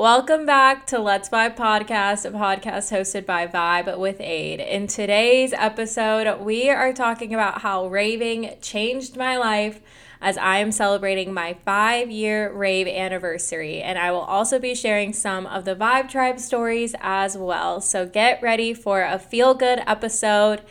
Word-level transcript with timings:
Welcome 0.00 0.46
back 0.46 0.86
to 0.86 0.98
Let's 0.98 1.28
Vibe 1.28 1.58
Podcast, 1.58 2.24
a 2.24 2.30
podcast 2.30 2.90
hosted 2.90 3.26
by 3.26 3.46
Vibe 3.46 3.98
with 3.98 4.18
Ade. 4.18 4.58
In 4.58 4.86
today's 4.86 5.52
episode, 5.52 6.40
we 6.40 6.70
are 6.70 6.94
talking 6.94 7.34
about 7.34 7.60
how 7.60 7.86
raving 7.86 8.56
changed 8.62 9.18
my 9.18 9.36
life 9.36 9.82
as 10.18 10.38
I 10.38 10.60
am 10.60 10.72
celebrating 10.72 11.34
my 11.34 11.52
five 11.66 12.10
year 12.10 12.50
rave 12.50 12.88
anniversary. 12.88 13.82
And 13.82 13.98
I 13.98 14.10
will 14.10 14.20
also 14.20 14.58
be 14.58 14.74
sharing 14.74 15.12
some 15.12 15.46
of 15.46 15.66
the 15.66 15.76
Vibe 15.76 16.08
Tribe 16.08 16.40
stories 16.40 16.94
as 17.02 17.36
well. 17.36 17.82
So 17.82 18.06
get 18.06 18.40
ready 18.40 18.72
for 18.72 19.02
a 19.02 19.18
feel 19.18 19.52
good 19.52 19.82
episode 19.86 20.62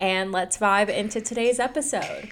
and 0.00 0.32
let's 0.32 0.58
vibe 0.58 0.88
into 0.88 1.20
today's 1.20 1.60
episode. 1.60 2.30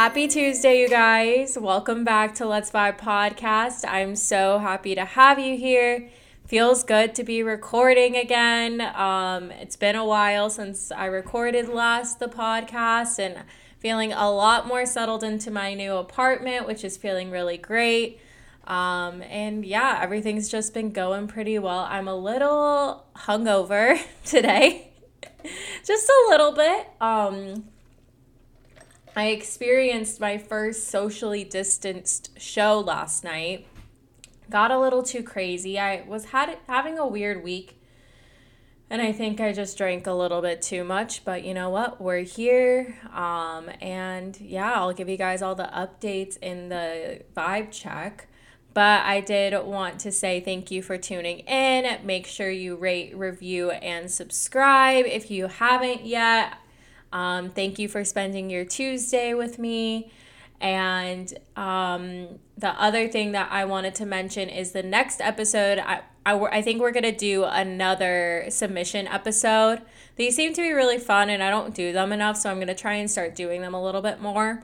Happy 0.00 0.28
Tuesday, 0.28 0.80
you 0.80 0.88
guys. 0.88 1.58
Welcome 1.58 2.04
back 2.04 2.34
to 2.36 2.46
Let's 2.46 2.70
Vibe 2.70 2.98
Podcast. 2.98 3.84
I'm 3.86 4.16
so 4.16 4.58
happy 4.58 4.94
to 4.94 5.04
have 5.04 5.38
you 5.38 5.58
here. 5.58 6.08
Feels 6.46 6.84
good 6.84 7.14
to 7.16 7.22
be 7.22 7.42
recording 7.42 8.16
again. 8.16 8.80
Um, 8.80 9.50
it's 9.50 9.76
been 9.76 9.96
a 9.96 10.04
while 10.06 10.48
since 10.48 10.90
I 10.90 11.04
recorded 11.04 11.68
last 11.68 12.18
the 12.18 12.28
podcast 12.28 13.18
and 13.18 13.44
feeling 13.78 14.14
a 14.14 14.30
lot 14.30 14.66
more 14.66 14.86
settled 14.86 15.22
into 15.22 15.50
my 15.50 15.74
new 15.74 15.92
apartment, 15.96 16.66
which 16.66 16.82
is 16.82 16.96
feeling 16.96 17.30
really 17.30 17.58
great. 17.58 18.22
Um, 18.66 19.20
and 19.24 19.66
yeah, 19.66 19.98
everything's 20.00 20.48
just 20.48 20.72
been 20.72 20.92
going 20.92 21.28
pretty 21.28 21.58
well. 21.58 21.80
I'm 21.80 22.08
a 22.08 22.16
little 22.16 23.04
hungover 23.14 24.00
today, 24.24 24.92
just 25.84 26.08
a 26.08 26.26
little 26.30 26.52
bit. 26.52 26.88
Um, 27.02 27.64
I 29.16 29.28
experienced 29.28 30.20
my 30.20 30.38
first 30.38 30.88
socially 30.88 31.44
distanced 31.44 32.38
show 32.38 32.78
last 32.78 33.24
night. 33.24 33.66
Got 34.48 34.70
a 34.70 34.78
little 34.78 35.02
too 35.02 35.22
crazy. 35.22 35.78
I 35.78 36.02
was 36.06 36.26
had 36.26 36.58
having 36.68 36.98
a 36.98 37.06
weird 37.06 37.42
week. 37.42 37.76
And 38.88 39.00
I 39.00 39.12
think 39.12 39.40
I 39.40 39.52
just 39.52 39.78
drank 39.78 40.08
a 40.08 40.12
little 40.12 40.42
bit 40.42 40.62
too 40.62 40.82
much, 40.82 41.24
but 41.24 41.44
you 41.44 41.54
know 41.54 41.70
what? 41.70 42.00
We're 42.00 42.22
here. 42.22 42.98
Um, 43.14 43.70
and 43.80 44.38
yeah, 44.40 44.74
I'll 44.74 44.92
give 44.92 45.08
you 45.08 45.16
guys 45.16 45.42
all 45.42 45.54
the 45.54 45.70
updates 45.72 46.36
in 46.38 46.68
the 46.70 47.22
vibe 47.36 47.70
check. 47.70 48.26
But 48.74 49.02
I 49.02 49.20
did 49.20 49.64
want 49.64 50.00
to 50.00 50.12
say 50.12 50.40
thank 50.40 50.70
you 50.70 50.82
for 50.82 50.96
tuning 50.96 51.40
in. 51.40 52.04
Make 52.04 52.26
sure 52.26 52.50
you 52.50 52.76
rate, 52.76 53.16
review, 53.16 53.70
and 53.70 54.10
subscribe 54.10 55.06
if 55.06 55.30
you 55.30 55.46
haven't 55.46 56.04
yet. 56.04 56.54
Um, 57.12 57.50
thank 57.50 57.78
you 57.78 57.88
for 57.88 58.04
spending 58.04 58.50
your 58.50 58.64
Tuesday 58.64 59.34
with 59.34 59.58
me. 59.58 60.12
And 60.60 61.32
um, 61.56 62.38
the 62.58 62.70
other 62.80 63.08
thing 63.08 63.32
that 63.32 63.48
I 63.50 63.64
wanted 63.64 63.94
to 63.96 64.06
mention 64.06 64.48
is 64.48 64.72
the 64.72 64.82
next 64.82 65.20
episode, 65.20 65.78
I, 65.78 66.02
I, 66.26 66.38
I 66.38 66.62
think 66.62 66.80
we're 66.80 66.92
going 66.92 67.04
to 67.04 67.12
do 67.12 67.44
another 67.44 68.44
submission 68.50 69.06
episode. 69.06 69.80
These 70.16 70.36
seem 70.36 70.52
to 70.52 70.60
be 70.60 70.72
really 70.72 70.98
fun, 70.98 71.30
and 71.30 71.42
I 71.42 71.48
don't 71.48 71.74
do 71.74 71.92
them 71.92 72.12
enough, 72.12 72.36
so 72.36 72.50
I'm 72.50 72.56
going 72.56 72.68
to 72.68 72.74
try 72.74 72.94
and 72.94 73.10
start 73.10 73.34
doing 73.34 73.62
them 73.62 73.72
a 73.72 73.82
little 73.82 74.02
bit 74.02 74.20
more. 74.20 74.62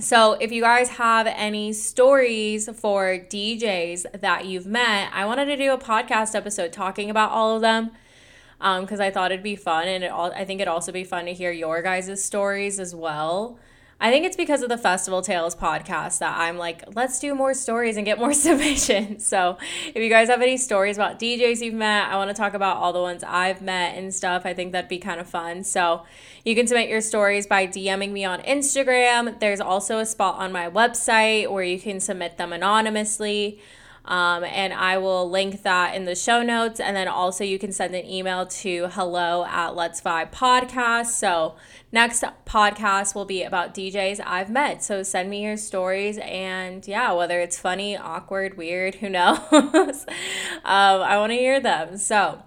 So, 0.00 0.32
if 0.40 0.50
you 0.50 0.62
guys 0.62 0.88
have 0.90 1.26
any 1.26 1.74
stories 1.74 2.66
for 2.70 3.18
DJs 3.18 4.22
that 4.22 4.46
you've 4.46 4.64
met, 4.64 5.10
I 5.12 5.26
wanted 5.26 5.44
to 5.46 5.56
do 5.58 5.72
a 5.72 5.76
podcast 5.76 6.34
episode 6.34 6.72
talking 6.72 7.10
about 7.10 7.30
all 7.30 7.54
of 7.54 7.60
them 7.60 7.90
because 8.62 9.00
um, 9.00 9.06
I 9.06 9.10
thought 9.10 9.32
it'd 9.32 9.42
be 9.42 9.56
fun, 9.56 9.88
and 9.88 10.04
it 10.04 10.12
all, 10.12 10.32
I 10.32 10.44
think 10.44 10.60
it'd 10.60 10.68
also 10.68 10.92
be 10.92 11.02
fun 11.02 11.24
to 11.24 11.34
hear 11.34 11.50
your 11.50 11.82
guys' 11.82 12.22
stories 12.22 12.78
as 12.78 12.94
well. 12.94 13.58
I 14.00 14.10
think 14.10 14.24
it's 14.24 14.36
because 14.36 14.62
of 14.62 14.68
the 14.68 14.78
Festival 14.78 15.22
Tales 15.22 15.54
podcast 15.54 16.18
that 16.18 16.36
I'm 16.36 16.58
like, 16.58 16.82
let's 16.96 17.20
do 17.20 17.36
more 17.36 17.54
stories 17.54 17.96
and 17.96 18.04
get 18.04 18.18
more 18.18 18.32
submissions. 18.46 19.26
So, 19.26 19.58
if 19.88 19.96
you 19.96 20.08
guys 20.08 20.28
have 20.28 20.42
any 20.42 20.56
stories 20.56 20.96
about 20.96 21.18
DJs 21.18 21.60
you've 21.60 21.74
met, 21.74 22.08
I 22.08 22.16
want 22.16 22.28
to 22.28 22.34
talk 22.34 22.54
about 22.54 22.76
all 22.78 22.92
the 22.92 23.00
ones 23.00 23.24
I've 23.24 23.62
met 23.62 23.96
and 23.96 24.12
stuff. 24.14 24.42
I 24.44 24.54
think 24.54 24.72
that'd 24.72 24.88
be 24.88 24.98
kind 24.98 25.20
of 25.20 25.28
fun. 25.28 25.64
So, 25.64 26.04
you 26.44 26.54
can 26.54 26.66
submit 26.66 26.88
your 26.88 27.00
stories 27.00 27.46
by 27.46 27.66
DMing 27.66 28.10
me 28.10 28.24
on 28.24 28.40
Instagram. 28.42 29.38
There's 29.38 29.60
also 29.60 29.98
a 29.98 30.06
spot 30.06 30.36
on 30.36 30.52
my 30.52 30.68
website 30.68 31.50
where 31.50 31.64
you 31.64 31.80
can 31.80 32.00
submit 32.00 32.38
them 32.38 32.52
anonymously. 32.52 33.60
Um, 34.04 34.42
and 34.42 34.72
I 34.72 34.98
will 34.98 35.30
link 35.30 35.62
that 35.62 35.94
in 35.94 36.04
the 36.04 36.16
show 36.16 36.42
notes. 36.42 36.80
And 36.80 36.96
then 36.96 37.06
also 37.08 37.44
you 37.44 37.58
can 37.58 37.72
send 37.72 37.94
an 37.94 38.04
email 38.04 38.46
to 38.46 38.88
hello 38.88 39.44
at 39.44 39.76
Let's 39.76 40.00
Vibe 40.00 40.32
Podcast. 40.32 41.06
So 41.06 41.54
next 41.92 42.24
podcast 42.44 43.14
will 43.14 43.24
be 43.24 43.42
about 43.42 43.74
DJs 43.74 44.20
I've 44.26 44.50
met. 44.50 44.82
So 44.82 45.02
send 45.02 45.30
me 45.30 45.44
your 45.44 45.56
stories 45.56 46.18
and 46.18 46.86
yeah, 46.86 47.12
whether 47.12 47.40
it's 47.40 47.58
funny, 47.58 47.96
awkward, 47.96 48.56
weird, 48.56 48.96
who 48.96 49.08
knows. 49.10 49.40
um, 49.52 50.02
I 50.64 51.16
want 51.18 51.30
to 51.30 51.36
hear 51.36 51.60
them. 51.60 51.96
So 51.96 52.42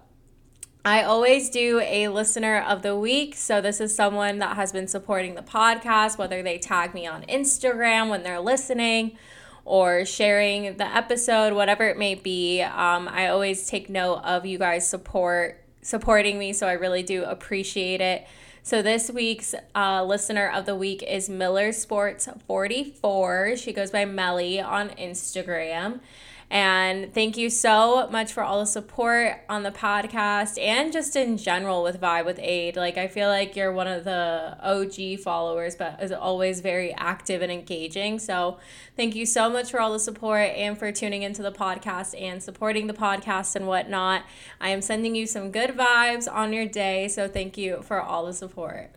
I 0.84 1.02
always 1.02 1.50
do 1.50 1.80
a 1.80 2.06
listener 2.08 2.60
of 2.60 2.82
the 2.82 2.96
week. 2.96 3.34
So, 3.34 3.60
this 3.60 3.80
is 3.80 3.92
someone 3.92 4.38
that 4.38 4.54
has 4.54 4.70
been 4.70 4.86
supporting 4.86 5.34
the 5.34 5.42
podcast, 5.42 6.16
whether 6.16 6.44
they 6.44 6.58
tag 6.58 6.94
me 6.94 7.08
on 7.08 7.22
Instagram 7.24 8.08
when 8.08 8.22
they're 8.22 8.38
listening 8.38 9.18
or 9.66 10.06
sharing 10.06 10.76
the 10.76 10.86
episode, 10.86 11.52
whatever 11.52 11.84
it 11.84 11.98
may 11.98 12.14
be. 12.14 12.62
Um, 12.62 13.08
I 13.08 13.28
always 13.28 13.66
take 13.66 13.90
note 13.90 14.20
of 14.24 14.46
you 14.46 14.58
guys 14.58 14.88
support 14.88 15.62
supporting 15.82 16.38
me, 16.38 16.52
so 16.52 16.66
I 16.66 16.72
really 16.72 17.02
do 17.02 17.24
appreciate 17.24 18.00
it. 18.00 18.26
So 18.62 18.82
this 18.82 19.10
week's 19.10 19.54
uh, 19.74 20.04
listener 20.04 20.48
of 20.48 20.66
the 20.66 20.74
week 20.74 21.02
is 21.02 21.28
Miller 21.28 21.72
Sports 21.72 22.28
44. 22.46 23.56
She 23.56 23.72
goes 23.72 23.90
by 23.90 24.04
Melly 24.04 24.60
on 24.60 24.90
Instagram. 24.90 26.00
And 26.48 27.12
thank 27.12 27.36
you 27.36 27.50
so 27.50 28.08
much 28.10 28.32
for 28.32 28.44
all 28.44 28.60
the 28.60 28.66
support 28.66 29.40
on 29.48 29.64
the 29.64 29.72
podcast 29.72 30.62
and 30.62 30.92
just 30.92 31.16
in 31.16 31.38
general 31.38 31.82
with 31.82 32.00
Vibe 32.00 32.24
with 32.24 32.38
Ade. 32.38 32.76
Like, 32.76 32.96
I 32.96 33.08
feel 33.08 33.28
like 33.28 33.56
you're 33.56 33.72
one 33.72 33.88
of 33.88 34.04
the 34.04 34.56
OG 34.62 35.20
followers, 35.20 35.74
but 35.74 36.00
is 36.00 36.12
always 36.12 36.60
very 36.60 36.94
active 36.94 37.42
and 37.42 37.50
engaging. 37.50 38.20
So, 38.20 38.58
thank 38.96 39.16
you 39.16 39.26
so 39.26 39.50
much 39.50 39.72
for 39.72 39.80
all 39.80 39.92
the 39.92 39.98
support 39.98 40.50
and 40.50 40.78
for 40.78 40.92
tuning 40.92 41.22
into 41.22 41.42
the 41.42 41.52
podcast 41.52 42.20
and 42.20 42.40
supporting 42.40 42.86
the 42.86 42.94
podcast 42.94 43.56
and 43.56 43.66
whatnot. 43.66 44.24
I 44.60 44.68
am 44.68 44.82
sending 44.82 45.16
you 45.16 45.26
some 45.26 45.50
good 45.50 45.70
vibes 45.70 46.30
on 46.32 46.52
your 46.52 46.66
day. 46.66 47.08
So, 47.08 47.26
thank 47.26 47.58
you 47.58 47.82
for 47.82 48.00
all 48.00 48.24
the 48.24 48.32
support. 48.32 48.92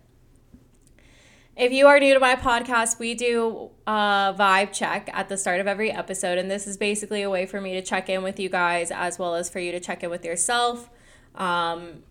If 1.60 1.74
you 1.74 1.88
are 1.88 2.00
new 2.00 2.14
to 2.14 2.22
my 2.22 2.38
podcast, 2.38 3.00
we 3.00 3.16
do 3.16 3.72
a 3.86 4.34
vibe 4.40 4.72
check 4.72 5.10
at 5.12 5.28
the 5.28 5.36
start 5.36 5.60
of 5.60 5.68
every 5.68 5.92
episode. 5.92 6.38
And 6.38 6.50
this 6.50 6.66
is 6.66 6.78
basically 6.78 7.22
a 7.22 7.30
way 7.30 7.46
for 7.46 7.60
me 7.60 7.74
to 7.74 7.82
check 7.82 8.08
in 8.08 8.24
with 8.24 8.40
you 8.40 8.48
guys 8.48 8.92
as 8.92 9.20
well 9.20 9.36
as 9.36 9.50
for 9.50 9.60
you 9.60 9.74
to 9.74 9.80
check 9.82 10.02
in 10.02 10.10
with 10.10 10.24
yourself. 10.24 10.90
Um, 11.36 12.04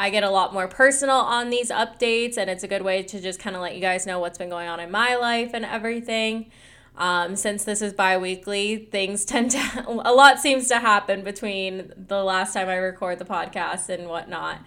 I 0.00 0.10
get 0.10 0.24
a 0.24 0.30
lot 0.30 0.52
more 0.52 0.66
personal 0.66 1.14
on 1.14 1.48
these 1.48 1.70
updates, 1.70 2.36
and 2.36 2.50
it's 2.50 2.64
a 2.64 2.68
good 2.68 2.82
way 2.82 3.04
to 3.04 3.20
just 3.20 3.38
kind 3.38 3.54
of 3.54 3.62
let 3.62 3.76
you 3.76 3.80
guys 3.80 4.04
know 4.04 4.18
what's 4.18 4.36
been 4.36 4.50
going 4.50 4.66
on 4.66 4.80
in 4.80 4.90
my 4.90 5.14
life 5.14 5.52
and 5.54 5.64
everything. 5.64 6.50
Um, 6.96 7.36
since 7.36 7.62
this 7.62 7.80
is 7.80 7.92
bi 7.92 8.18
weekly, 8.18 8.88
things 8.90 9.24
tend 9.24 9.52
to, 9.52 9.84
a 9.86 10.12
lot 10.12 10.40
seems 10.40 10.66
to 10.70 10.80
happen 10.80 11.22
between 11.22 11.92
the 11.96 12.24
last 12.24 12.52
time 12.52 12.68
I 12.68 12.74
record 12.74 13.20
the 13.20 13.24
podcast 13.24 13.90
and 13.90 14.08
whatnot. 14.08 14.58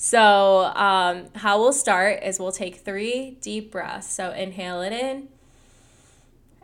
So, 0.00 0.72
um, 0.76 1.24
how 1.34 1.58
we'll 1.58 1.72
start 1.72 2.22
is 2.22 2.38
we'll 2.38 2.52
take 2.52 2.76
three 2.76 3.36
deep 3.40 3.72
breaths. 3.72 4.08
So, 4.08 4.30
inhale 4.30 4.80
it 4.80 4.92
in 4.92 5.26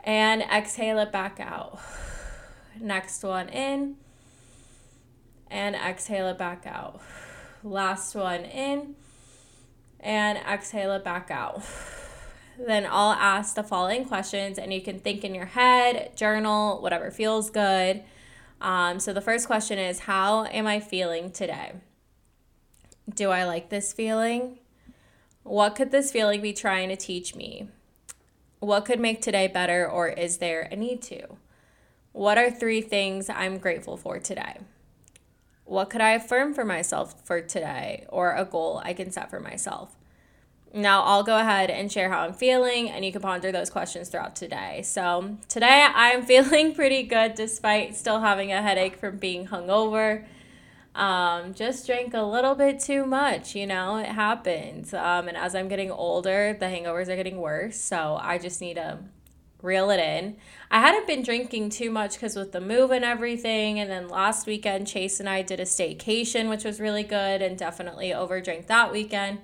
and 0.04 0.42
exhale 0.42 1.00
it 1.00 1.10
back 1.10 1.40
out. 1.40 1.80
Next 2.80 3.24
one 3.24 3.48
in 3.48 3.96
and 5.50 5.74
exhale 5.74 6.28
it 6.28 6.38
back 6.38 6.64
out. 6.64 7.00
Last 7.64 8.14
one 8.14 8.44
in 8.44 8.94
and 9.98 10.38
exhale 10.38 10.92
it 10.92 11.02
back 11.02 11.28
out. 11.30 11.64
Then 12.56 12.86
I'll 12.88 13.14
ask 13.14 13.56
the 13.56 13.64
following 13.64 14.04
questions, 14.04 14.60
and 14.60 14.72
you 14.72 14.80
can 14.80 15.00
think 15.00 15.24
in 15.24 15.34
your 15.34 15.46
head, 15.46 16.16
journal, 16.16 16.80
whatever 16.80 17.10
feels 17.10 17.50
good. 17.50 18.04
Um, 18.60 19.00
so, 19.00 19.12
the 19.12 19.20
first 19.20 19.48
question 19.48 19.76
is 19.76 19.98
How 20.00 20.44
am 20.44 20.68
I 20.68 20.78
feeling 20.78 21.32
today? 21.32 21.72
Do 23.12 23.30
I 23.30 23.44
like 23.44 23.68
this 23.68 23.92
feeling? 23.92 24.58
What 25.42 25.74
could 25.74 25.90
this 25.90 26.10
feeling 26.10 26.40
be 26.40 26.52
trying 26.52 26.88
to 26.88 26.96
teach 26.96 27.34
me? 27.34 27.68
What 28.60 28.84
could 28.84 28.98
make 28.98 29.20
today 29.20 29.46
better, 29.46 29.88
or 29.88 30.08
is 30.08 30.38
there 30.38 30.62
a 30.70 30.76
need 30.76 31.02
to? 31.02 31.36
What 32.12 32.38
are 32.38 32.50
three 32.50 32.80
things 32.80 33.28
I'm 33.28 33.58
grateful 33.58 33.96
for 33.96 34.18
today? 34.18 34.58
What 35.64 35.90
could 35.90 36.00
I 36.00 36.12
affirm 36.12 36.54
for 36.54 36.64
myself 36.64 37.26
for 37.26 37.40
today, 37.40 38.06
or 38.08 38.34
a 38.34 38.44
goal 38.44 38.80
I 38.84 38.94
can 38.94 39.10
set 39.10 39.28
for 39.30 39.40
myself? 39.40 39.96
now 40.74 41.02
I'll 41.02 41.22
go 41.22 41.38
ahead 41.38 41.70
and 41.70 41.90
share 41.90 42.10
how 42.10 42.22
I'm 42.22 42.34
feeling, 42.34 42.90
and 42.90 43.04
you 43.04 43.12
can 43.12 43.22
ponder 43.22 43.52
those 43.52 43.70
questions 43.70 44.08
throughout 44.08 44.34
today. 44.34 44.82
So, 44.82 45.36
today 45.48 45.86
I'm 45.94 46.22
feeling 46.26 46.74
pretty 46.74 47.04
good 47.04 47.34
despite 47.36 47.94
still 47.94 48.20
having 48.20 48.52
a 48.52 48.60
headache 48.60 48.96
from 48.96 49.16
being 49.16 49.46
hungover. 49.46 50.24
Um, 50.94 51.54
just 51.54 51.86
drank 51.86 52.14
a 52.14 52.22
little 52.22 52.54
bit 52.54 52.78
too 52.78 53.04
much, 53.04 53.56
you 53.56 53.66
know, 53.66 53.96
it 53.96 54.06
happens. 54.06 54.94
Um, 54.94 55.26
and 55.26 55.36
as 55.36 55.54
I'm 55.54 55.68
getting 55.68 55.90
older, 55.90 56.56
the 56.58 56.66
hangovers 56.66 57.08
are 57.08 57.16
getting 57.16 57.38
worse. 57.38 57.76
So, 57.76 58.16
I 58.20 58.38
just 58.38 58.60
need 58.60 58.74
to 58.74 59.00
reel 59.64 59.90
it 59.90 59.98
in. 59.98 60.36
I 60.70 60.80
hadn't 60.80 61.06
been 61.06 61.22
drinking 61.22 61.70
too 61.70 61.90
much 61.90 62.14
because 62.14 62.36
with 62.36 62.52
the 62.52 62.60
move 62.60 62.90
and 62.90 63.04
everything. 63.04 63.80
And 63.80 63.90
then 63.90 64.08
last 64.08 64.46
weekend, 64.46 64.86
Chase 64.86 65.18
and 65.18 65.28
I 65.28 65.42
did 65.42 65.58
a 65.58 65.64
staycation, 65.64 66.48
which 66.48 66.64
was 66.64 66.78
really 66.78 67.02
good, 67.02 67.42
and 67.42 67.58
definitely 67.58 68.10
overdrank 68.10 68.66
that 68.66 68.92
weekend. 68.92 69.40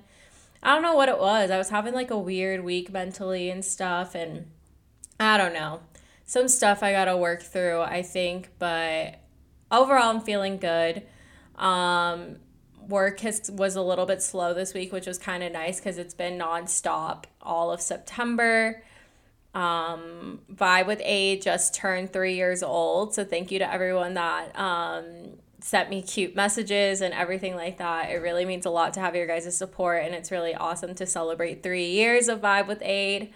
I 0.63 0.73
don't 0.73 0.83
know 0.83 0.93
what 0.93 1.09
it 1.09 1.19
was. 1.19 1.49
I 1.49 1.57
was 1.57 1.69
having 1.69 1.93
like 1.93 2.11
a 2.11 2.17
weird 2.17 2.63
week 2.63 2.91
mentally 2.91 3.49
and 3.49 3.65
stuff, 3.65 4.13
and 4.13 4.45
I 5.19 5.37
don't 5.37 5.53
know. 5.53 5.81
Some 6.25 6.47
stuff 6.47 6.83
I 6.83 6.91
gotta 6.91 7.17
work 7.17 7.41
through, 7.41 7.81
I 7.81 8.03
think, 8.03 8.49
but 8.59 9.19
overall, 9.71 10.11
I'm 10.11 10.21
feeling 10.21 10.57
good. 10.57 11.01
Um, 11.61 12.37
work 12.87 13.21
has 13.21 13.49
was 13.51 13.75
a 13.75 13.81
little 13.81 14.05
bit 14.05 14.21
slow 14.21 14.53
this 14.53 14.73
week, 14.73 14.91
which 14.91 15.07
was 15.07 15.17
kind 15.17 15.43
of 15.43 15.51
nice 15.51 15.79
because 15.79 15.97
it's 15.97 16.13
been 16.13 16.37
nonstop 16.37 17.25
all 17.41 17.71
of 17.71 17.79
September. 17.79 18.83
Um, 19.53 20.39
Vibe 20.53 20.87
with 20.87 21.01
A 21.03 21.37
just 21.39 21.75
turned 21.75 22.11
three 22.11 22.35
years 22.35 22.63
old, 22.63 23.13
so 23.13 23.23
thank 23.23 23.51
you 23.51 23.59
to 23.59 23.71
everyone 23.71 24.15
that 24.15 24.57
um, 24.57 25.05
sent 25.59 25.89
me 25.89 26.01
cute 26.01 26.35
messages 26.35 27.01
and 27.01 27.13
everything 27.13 27.55
like 27.55 27.77
that. 27.77 28.09
It 28.09 28.15
really 28.17 28.45
means 28.45 28.65
a 28.65 28.69
lot 28.69 28.93
to 28.95 29.01
have 29.01 29.15
your 29.15 29.27
guys' 29.27 29.55
support, 29.55 30.03
and 30.05 30.15
it's 30.15 30.31
really 30.31 30.55
awesome 30.55 30.95
to 30.95 31.05
celebrate 31.05 31.63
three 31.63 31.89
years 31.89 32.27
of 32.27 32.41
Vibe 32.41 32.67
with 32.67 32.81
Ade, 32.81 33.33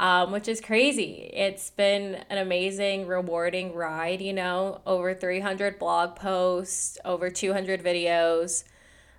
um, 0.00 0.32
which 0.32 0.48
is 0.48 0.62
crazy. 0.62 1.30
It's 1.34 1.68
been 1.68 2.24
an 2.30 2.38
amazing, 2.38 3.06
rewarding 3.06 3.74
ride, 3.74 4.22
you 4.22 4.32
know, 4.32 4.80
over 4.86 5.12
300 5.12 5.78
blog 5.78 6.16
posts, 6.16 6.96
over 7.04 7.28
200 7.28 7.84
videos, 7.84 8.64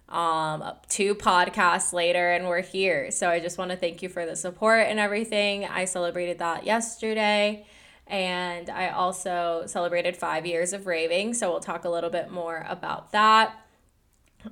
um, 0.10 0.64
two 0.90 1.14
podcasts 1.14 1.94
later, 1.94 2.32
and 2.32 2.48
we're 2.48 2.64
here. 2.64 3.12
So 3.12 3.30
I 3.30 3.40
just 3.40 3.60
want 3.60 3.70
to 3.70 3.78
thank 3.78 4.02
you 4.02 4.10
for 4.10 4.26
the 4.26 4.36
support 4.36 4.88
and 4.88 5.00
everything. 5.00 5.66
I 5.66 5.86
celebrated 5.86 6.40
that 6.40 6.66
yesterday. 6.66 7.68
And 8.08 8.68
I 8.68 8.90
also 8.90 9.66
celebrated 9.68 10.18
five 10.18 10.48
years 10.48 10.74
of 10.74 10.88
raving. 10.88 11.36
So 11.36 11.52
we'll 11.52 11.60
talk 11.60 11.86
a 11.86 11.90
little 11.90 12.10
bit 12.10 12.32
more 12.32 12.66
about 12.68 13.12
that. 13.12 13.54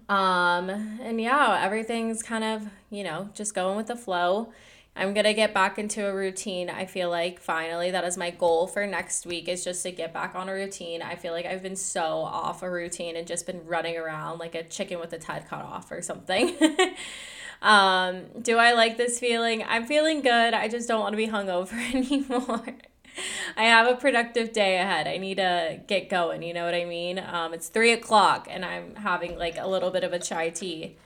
Um, 0.07 0.69
and 1.01 1.19
yeah, 1.19 1.59
everything's 1.59 2.21
kind 2.21 2.43
of, 2.43 2.67
you 2.91 3.03
know, 3.03 3.31
just 3.33 3.55
going 3.55 3.75
with 3.75 3.87
the 3.87 3.95
flow. 3.95 4.53
I'm 4.95 5.13
going 5.13 5.25
to 5.25 5.33
get 5.33 5.53
back 5.53 5.79
into 5.79 6.05
a 6.05 6.13
routine. 6.13 6.69
I 6.69 6.85
feel 6.85 7.09
like 7.09 7.39
finally 7.39 7.91
that 7.91 8.03
is 8.03 8.17
my 8.17 8.31
goal 8.31 8.67
for 8.67 8.85
next 8.85 9.25
week 9.25 9.47
is 9.47 9.63
just 9.63 9.83
to 9.83 9.91
get 9.91 10.13
back 10.13 10.35
on 10.35 10.49
a 10.49 10.53
routine. 10.53 11.01
I 11.01 11.15
feel 11.15 11.31
like 11.31 11.45
I've 11.45 11.63
been 11.63 11.75
so 11.75 12.01
off 12.01 12.63
a 12.63 12.69
routine 12.69 13.15
and 13.15 13.25
just 13.25 13.45
been 13.45 13.65
running 13.65 13.97
around 13.97 14.39
like 14.39 14.55
a 14.55 14.63
chicken 14.63 14.99
with 14.99 15.13
its 15.13 15.25
head 15.25 15.47
cut 15.47 15.63
off 15.63 15.91
or 15.91 16.01
something. 16.01 16.57
um, 17.61 18.25
do 18.41 18.57
I 18.57 18.73
like 18.73 18.97
this 18.97 19.19
feeling? 19.19 19.63
I'm 19.63 19.85
feeling 19.85 20.21
good. 20.21 20.53
I 20.53 20.67
just 20.67 20.87
don't 20.87 20.99
want 20.99 21.13
to 21.13 21.17
be 21.17 21.27
hungover 21.27 21.73
anymore. 21.95 22.75
I 23.55 23.63
have 23.63 23.87
a 23.87 23.95
productive 23.95 24.51
day 24.51 24.77
ahead. 24.79 25.07
I 25.07 25.17
need 25.17 25.35
to 25.35 25.79
get 25.87 26.09
going. 26.09 26.43
You 26.43 26.53
know 26.53 26.65
what 26.65 26.75
I 26.75 26.85
mean? 26.85 27.19
Um, 27.19 27.53
it's 27.53 27.69
three 27.69 27.93
o'clock 27.93 28.47
and 28.49 28.65
I'm 28.65 28.95
having 28.95 29.37
like 29.37 29.57
a 29.57 29.67
little 29.67 29.91
bit 29.91 30.03
of 30.03 30.13
a 30.13 30.19
chai 30.19 30.49
tea 30.49 30.97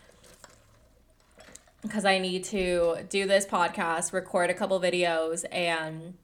because 1.83 2.05
I 2.05 2.17
need 2.17 2.43
to 2.45 3.05
do 3.09 3.27
this 3.27 3.45
podcast, 3.45 4.13
record 4.13 4.49
a 4.49 4.53
couple 4.53 4.79
videos, 4.79 5.45
and 5.51 6.15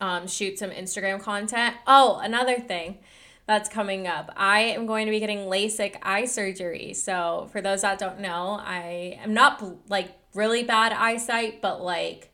um, 0.00 0.26
shoot 0.26 0.58
some 0.58 0.70
Instagram 0.70 1.20
content. 1.20 1.76
Oh, 1.86 2.20
another 2.22 2.58
thing 2.58 2.98
that's 3.46 3.68
coming 3.68 4.06
up. 4.06 4.32
I 4.36 4.60
am 4.60 4.86
going 4.86 5.06
to 5.06 5.10
be 5.10 5.20
getting 5.20 5.46
LASIK 5.46 5.96
eye 6.02 6.26
surgery. 6.26 6.94
So, 6.94 7.48
for 7.50 7.60
those 7.60 7.82
that 7.82 7.98
don't 7.98 8.20
know, 8.20 8.60
I 8.62 9.18
am 9.22 9.34
not 9.34 9.62
like 9.90 10.16
really 10.34 10.62
bad 10.62 10.92
eyesight, 10.92 11.60
but 11.60 11.82
like 11.82 12.30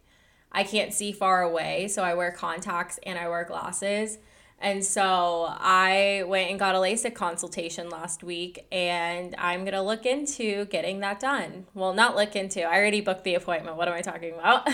I 0.53 0.65
can't 0.65 0.93
see 0.93 1.13
far 1.13 1.43
away, 1.43 1.89
so 1.89 2.03
I 2.03 2.15
wear 2.15 2.31
contacts 2.31 2.99
and 3.05 3.19
I 3.19 3.29
wear 3.29 3.45
glasses. 3.45 4.19
And 4.65 4.83
so 4.83 5.47
I 5.51 6.25
went 6.27 6.49
and 6.49 6.59
got 6.59 6.75
a 6.75 6.79
LASIK 6.79 7.15
consultation 7.15 7.91
last 7.91 8.25
week, 8.25 8.67
and 8.73 9.35
I'm 9.37 9.61
going 9.61 9.75
to 9.75 9.83
look 9.83 10.07
into 10.07 10.65
getting 10.65 11.01
that 11.01 11.21
done. 11.21 11.67
Well, 11.75 11.93
not 11.93 12.17
look 12.17 12.35
into, 12.35 12.63
I 12.63 12.79
already 12.79 13.03
booked 13.03 13.25
the 13.25 13.35
appointment. 13.35 13.77
What 13.77 13.89
am 13.89 13.95
I 13.95 14.01
talking 14.01 14.33
about? 14.33 14.67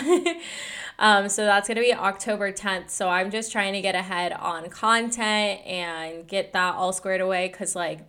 um, 0.99 1.27
so 1.27 1.43
that's 1.43 1.67
going 1.67 1.75
to 1.75 1.81
be 1.81 1.93
October 1.93 2.53
10th. 2.53 2.89
So 2.89 3.09
I'm 3.09 3.31
just 3.31 3.51
trying 3.51 3.73
to 3.73 3.81
get 3.81 3.93
ahead 3.93 4.31
on 4.31 4.69
content 4.69 5.59
and 5.65 6.25
get 6.25 6.53
that 6.53 6.75
all 6.75 6.93
squared 6.93 7.19
away 7.19 7.49
because, 7.49 7.75
like, 7.75 7.99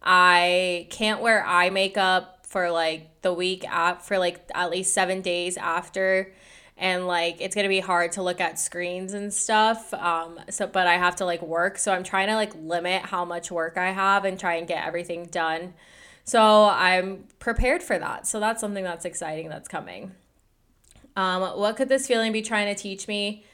I 0.00 0.86
can't 0.90 1.20
wear 1.20 1.44
eye 1.44 1.70
makeup 1.70 2.46
for 2.46 2.70
like 2.70 3.20
the 3.22 3.32
week 3.32 3.68
at 3.68 4.06
for 4.06 4.18
like 4.18 4.48
at 4.54 4.70
least 4.70 4.94
seven 4.94 5.20
days 5.20 5.56
after 5.56 6.32
and 6.78 7.06
like 7.06 7.40
it's 7.40 7.54
gonna 7.54 7.68
be 7.68 7.80
hard 7.80 8.12
to 8.12 8.22
look 8.22 8.40
at 8.40 8.58
screens 8.58 9.14
and 9.14 9.32
stuff 9.32 9.94
um 9.94 10.38
so 10.50 10.66
but 10.66 10.86
i 10.86 10.94
have 10.94 11.16
to 11.16 11.24
like 11.24 11.40
work 11.42 11.78
so 11.78 11.92
i'm 11.92 12.02
trying 12.02 12.28
to 12.28 12.34
like 12.34 12.52
limit 12.56 13.02
how 13.02 13.24
much 13.24 13.50
work 13.50 13.76
i 13.76 13.92
have 13.92 14.24
and 14.24 14.38
try 14.38 14.54
and 14.54 14.68
get 14.68 14.86
everything 14.86 15.26
done. 15.26 15.74
So 16.24 16.64
i'm 16.64 17.24
prepared 17.38 17.82
for 17.82 17.98
that 17.98 18.26
so 18.26 18.40
that's 18.40 18.60
something 18.60 18.84
that's 18.84 19.04
exciting 19.04 19.48
that's 19.48 19.68
coming. 19.68 20.12
Um 21.14 21.42
what 21.58 21.76
could 21.76 21.88
this 21.88 22.06
feeling 22.06 22.32
be 22.32 22.42
trying 22.42 22.74
to 22.74 22.80
teach 22.80 23.08
me? 23.08 23.44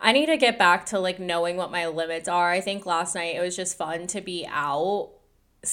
I 0.00 0.12
need 0.12 0.26
to 0.26 0.36
get 0.36 0.58
back 0.58 0.86
to 0.86 0.98
like 0.98 1.18
knowing 1.18 1.56
what 1.56 1.70
my 1.70 1.86
limits 1.86 2.28
are. 2.28 2.50
I 2.50 2.60
think 2.60 2.84
last 2.84 3.14
night 3.14 3.36
it 3.36 3.40
was 3.40 3.56
just 3.56 3.78
fun 3.78 4.06
to 4.08 4.20
be 4.20 4.46
out 4.48 5.10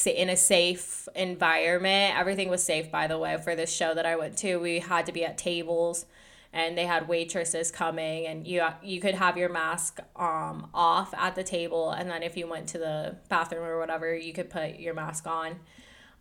in 0.05 0.29
a 0.29 0.37
safe 0.37 1.07
environment. 1.15 2.17
Everything 2.17 2.49
was 2.49 2.63
safe 2.63 2.91
by 2.91 3.07
the 3.07 3.17
way 3.17 3.37
for 3.37 3.55
this 3.55 3.71
show 3.71 3.93
that 3.93 4.05
i 4.05 4.15
went 4.15 4.37
to. 4.39 4.57
We 4.57 4.79
had 4.79 5.05
to 5.07 5.11
be 5.11 5.25
at 5.25 5.37
tables 5.37 6.05
and 6.53 6.77
they 6.77 6.85
had 6.85 7.07
waitresses 7.07 7.71
coming 7.71 8.27
and 8.27 8.47
you 8.47 8.63
you 8.81 9.01
could 9.01 9.15
have 9.15 9.37
your 9.37 9.49
mask 9.49 9.99
um 10.15 10.69
off 10.73 11.13
at 11.15 11.35
the 11.35 11.43
table 11.43 11.91
and 11.91 12.09
then 12.09 12.23
if 12.23 12.37
you 12.37 12.47
went 12.47 12.67
to 12.67 12.77
the 12.77 13.15
bathroom 13.27 13.63
or 13.63 13.79
whatever 13.79 14.15
you 14.15 14.31
could 14.31 14.49
put 14.49 14.79
your 14.79 14.93
mask 14.93 15.27
on 15.27 15.59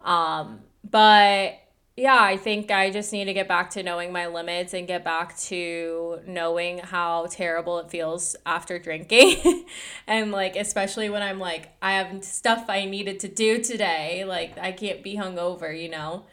um 0.01 0.61
but 0.89 1.59
yeah, 1.97 2.19
I 2.19 2.39
think 2.39 2.71
I 2.71 2.91
just 2.91 3.13
need 3.13 3.27
to 3.27 3.35
get 3.35 3.47
back 3.47 3.69
to 3.71 3.83
knowing 3.83 4.13
my 4.13 4.27
limits 4.27 4.73
and 4.73 4.87
get 4.87 5.05
back 5.05 5.37
to 5.41 6.21
knowing 6.27 6.79
how 6.79 7.27
terrible 7.27 7.79
it 7.81 7.91
feels 7.91 8.35
after 8.47 8.79
drinking. 8.79 9.67
and 10.07 10.33
like, 10.33 10.57
especially 10.57 11.11
when 11.11 11.23
I'm 11.23 11.39
like, 11.39 11.69
I 11.83 11.93
have 11.93 12.25
stuff 12.25 12.65
I 12.69 12.87
needed 12.87 13.21
to 13.21 13.29
do 13.29 13.63
today. 13.63 14.25
Like, 14.25 14.59
I 14.59 14.73
can't 14.73 15.03
be 15.03 15.17
hungover, 15.17 15.79
you 15.79 15.91
know? 15.91 16.25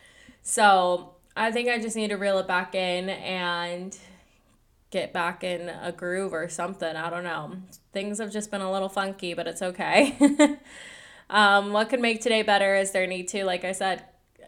So 0.43 1.15
I 1.39 1.51
think 1.53 1.69
I 1.69 1.79
just 1.79 1.95
need 1.95 2.09
to 2.09 2.17
reel 2.17 2.37
it 2.39 2.47
back 2.47 2.75
in 2.75 3.07
and 3.09 3.97
get 4.91 5.13
back 5.13 5.41
in 5.41 5.69
a 5.69 5.93
groove 5.93 6.33
or 6.33 6.49
something. 6.49 6.97
I 6.97 7.09
don't 7.09 7.23
know. 7.23 7.53
Things 7.93 8.19
have 8.19 8.29
just 8.29 8.51
been 8.51 8.59
a 8.59 8.69
little 8.69 8.89
funky, 8.89 9.33
but 9.33 9.47
it's 9.47 9.61
okay. 9.61 10.17
um, 11.29 11.71
what 11.71 11.89
could 11.89 12.01
make 12.01 12.19
today 12.19 12.41
better 12.41 12.75
is 12.75 12.91
there 12.91 13.07
need 13.07 13.29
to, 13.29 13.45
like 13.45 13.63
I 13.63 13.71
said, 13.71 14.03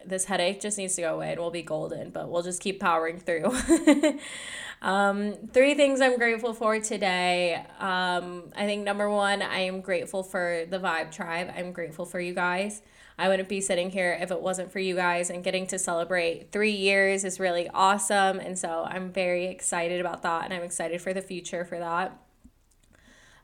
this 0.06 0.24
headache 0.26 0.60
just 0.60 0.78
needs 0.78 0.94
to 0.96 1.02
go 1.02 1.14
away 1.14 1.32
and 1.32 1.40
we'll 1.40 1.50
be 1.50 1.62
golden, 1.62 2.10
but 2.10 2.28
we'll 2.28 2.42
just 2.42 2.60
keep 2.60 2.80
powering 2.80 3.18
through. 3.18 3.52
um, 4.82 5.34
three 5.52 5.74
things 5.74 6.00
I'm 6.00 6.18
grateful 6.18 6.54
for 6.54 6.78
today. 6.80 7.64
Um, 7.78 8.52
I 8.56 8.66
think 8.66 8.84
number 8.84 9.08
one, 9.10 9.42
I 9.42 9.60
am 9.60 9.80
grateful 9.80 10.22
for 10.22 10.64
the 10.68 10.78
Vibe 10.78 11.10
Tribe. 11.10 11.52
I'm 11.56 11.72
grateful 11.72 12.06
for 12.06 12.20
you 12.20 12.34
guys. 12.34 12.82
I 13.18 13.28
wouldn't 13.28 13.48
be 13.48 13.60
sitting 13.60 13.90
here 13.90 14.18
if 14.20 14.30
it 14.30 14.40
wasn't 14.40 14.72
for 14.72 14.78
you 14.78 14.96
guys 14.96 15.30
and 15.30 15.44
getting 15.44 15.66
to 15.68 15.78
celebrate 15.78 16.50
three 16.50 16.72
years 16.72 17.24
is 17.24 17.38
really 17.38 17.68
awesome. 17.68 18.40
And 18.40 18.58
so 18.58 18.84
I'm 18.88 19.12
very 19.12 19.46
excited 19.46 20.00
about 20.00 20.22
that 20.22 20.44
and 20.44 20.54
I'm 20.54 20.62
excited 20.62 21.00
for 21.00 21.12
the 21.12 21.22
future 21.22 21.64
for 21.64 21.78
that. 21.78 22.18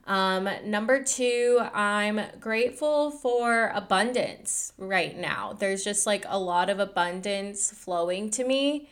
Um, 0.08 0.48
number 0.64 1.04
two, 1.04 1.60
I'm 1.74 2.20
grateful 2.40 3.10
for 3.10 3.70
abundance 3.74 4.72
right 4.78 5.16
now. 5.16 5.52
There's 5.52 5.84
just 5.84 6.06
like 6.06 6.24
a 6.26 6.38
lot 6.38 6.70
of 6.70 6.80
abundance 6.80 7.70
flowing 7.70 8.30
to 8.30 8.44
me. 8.44 8.88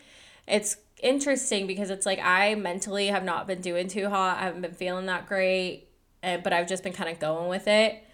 It's 0.46 0.76
interesting 1.02 1.66
because 1.66 1.88
it's 1.88 2.04
like 2.04 2.20
I 2.22 2.54
mentally 2.54 3.06
have 3.06 3.24
not 3.24 3.46
been 3.46 3.62
doing 3.62 3.88
too 3.88 4.10
hot. 4.10 4.36
I 4.36 4.42
haven't 4.42 4.60
been 4.60 4.74
feeling 4.74 5.06
that 5.06 5.26
great, 5.26 5.88
eh, 6.22 6.36
but 6.36 6.52
I've 6.52 6.68
just 6.68 6.84
been 6.84 6.92
kind 6.92 7.10
of 7.10 7.18
going 7.18 7.48
with 7.48 7.66
it 7.66 8.05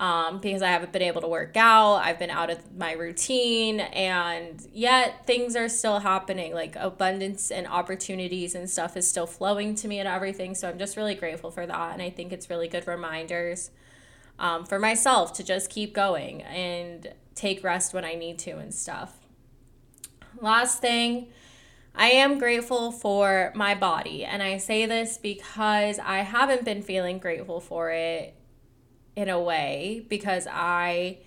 um, 0.00 0.40
because 0.40 0.62
I 0.62 0.68
haven't 0.68 0.92
been 0.92 1.02
able 1.02 1.20
to 1.20 1.28
work 1.28 1.58
out. 1.58 1.96
I've 1.96 2.18
been 2.18 2.30
out 2.30 2.48
of 2.48 2.74
my 2.74 2.92
routine, 2.92 3.80
and 3.80 4.66
yet 4.72 5.26
things 5.26 5.54
are 5.54 5.68
still 5.68 5.98
happening. 5.98 6.54
Like 6.54 6.74
abundance 6.76 7.50
and 7.50 7.66
opportunities 7.66 8.54
and 8.54 8.68
stuff 8.68 8.96
is 8.96 9.06
still 9.06 9.26
flowing 9.26 9.74
to 9.76 9.86
me 9.88 9.98
and 9.98 10.08
everything. 10.08 10.54
So 10.54 10.70
I'm 10.70 10.78
just 10.78 10.96
really 10.96 11.14
grateful 11.14 11.50
for 11.50 11.66
that. 11.66 11.92
And 11.92 12.00
I 12.00 12.08
think 12.08 12.32
it's 12.32 12.48
really 12.48 12.66
good 12.66 12.86
reminders 12.86 13.70
um, 14.38 14.64
for 14.64 14.78
myself 14.78 15.34
to 15.34 15.44
just 15.44 15.68
keep 15.68 15.94
going 15.94 16.40
and 16.44 17.12
take 17.34 17.62
rest 17.62 17.92
when 17.92 18.04
I 18.04 18.14
need 18.14 18.38
to 18.40 18.52
and 18.52 18.72
stuff. 18.72 19.18
Last 20.40 20.80
thing, 20.80 21.28
I 21.94 22.08
am 22.12 22.38
grateful 22.38 22.90
for 22.90 23.52
my 23.54 23.74
body. 23.74 24.24
And 24.24 24.42
I 24.42 24.56
say 24.56 24.86
this 24.86 25.18
because 25.18 25.98
I 25.98 26.20
haven't 26.20 26.64
been 26.64 26.80
feeling 26.80 27.18
grateful 27.18 27.60
for 27.60 27.90
it 27.90 28.34
in 29.16 29.28
a 29.28 29.40
way 29.40 30.04
because 30.08 30.46
I 30.50 31.18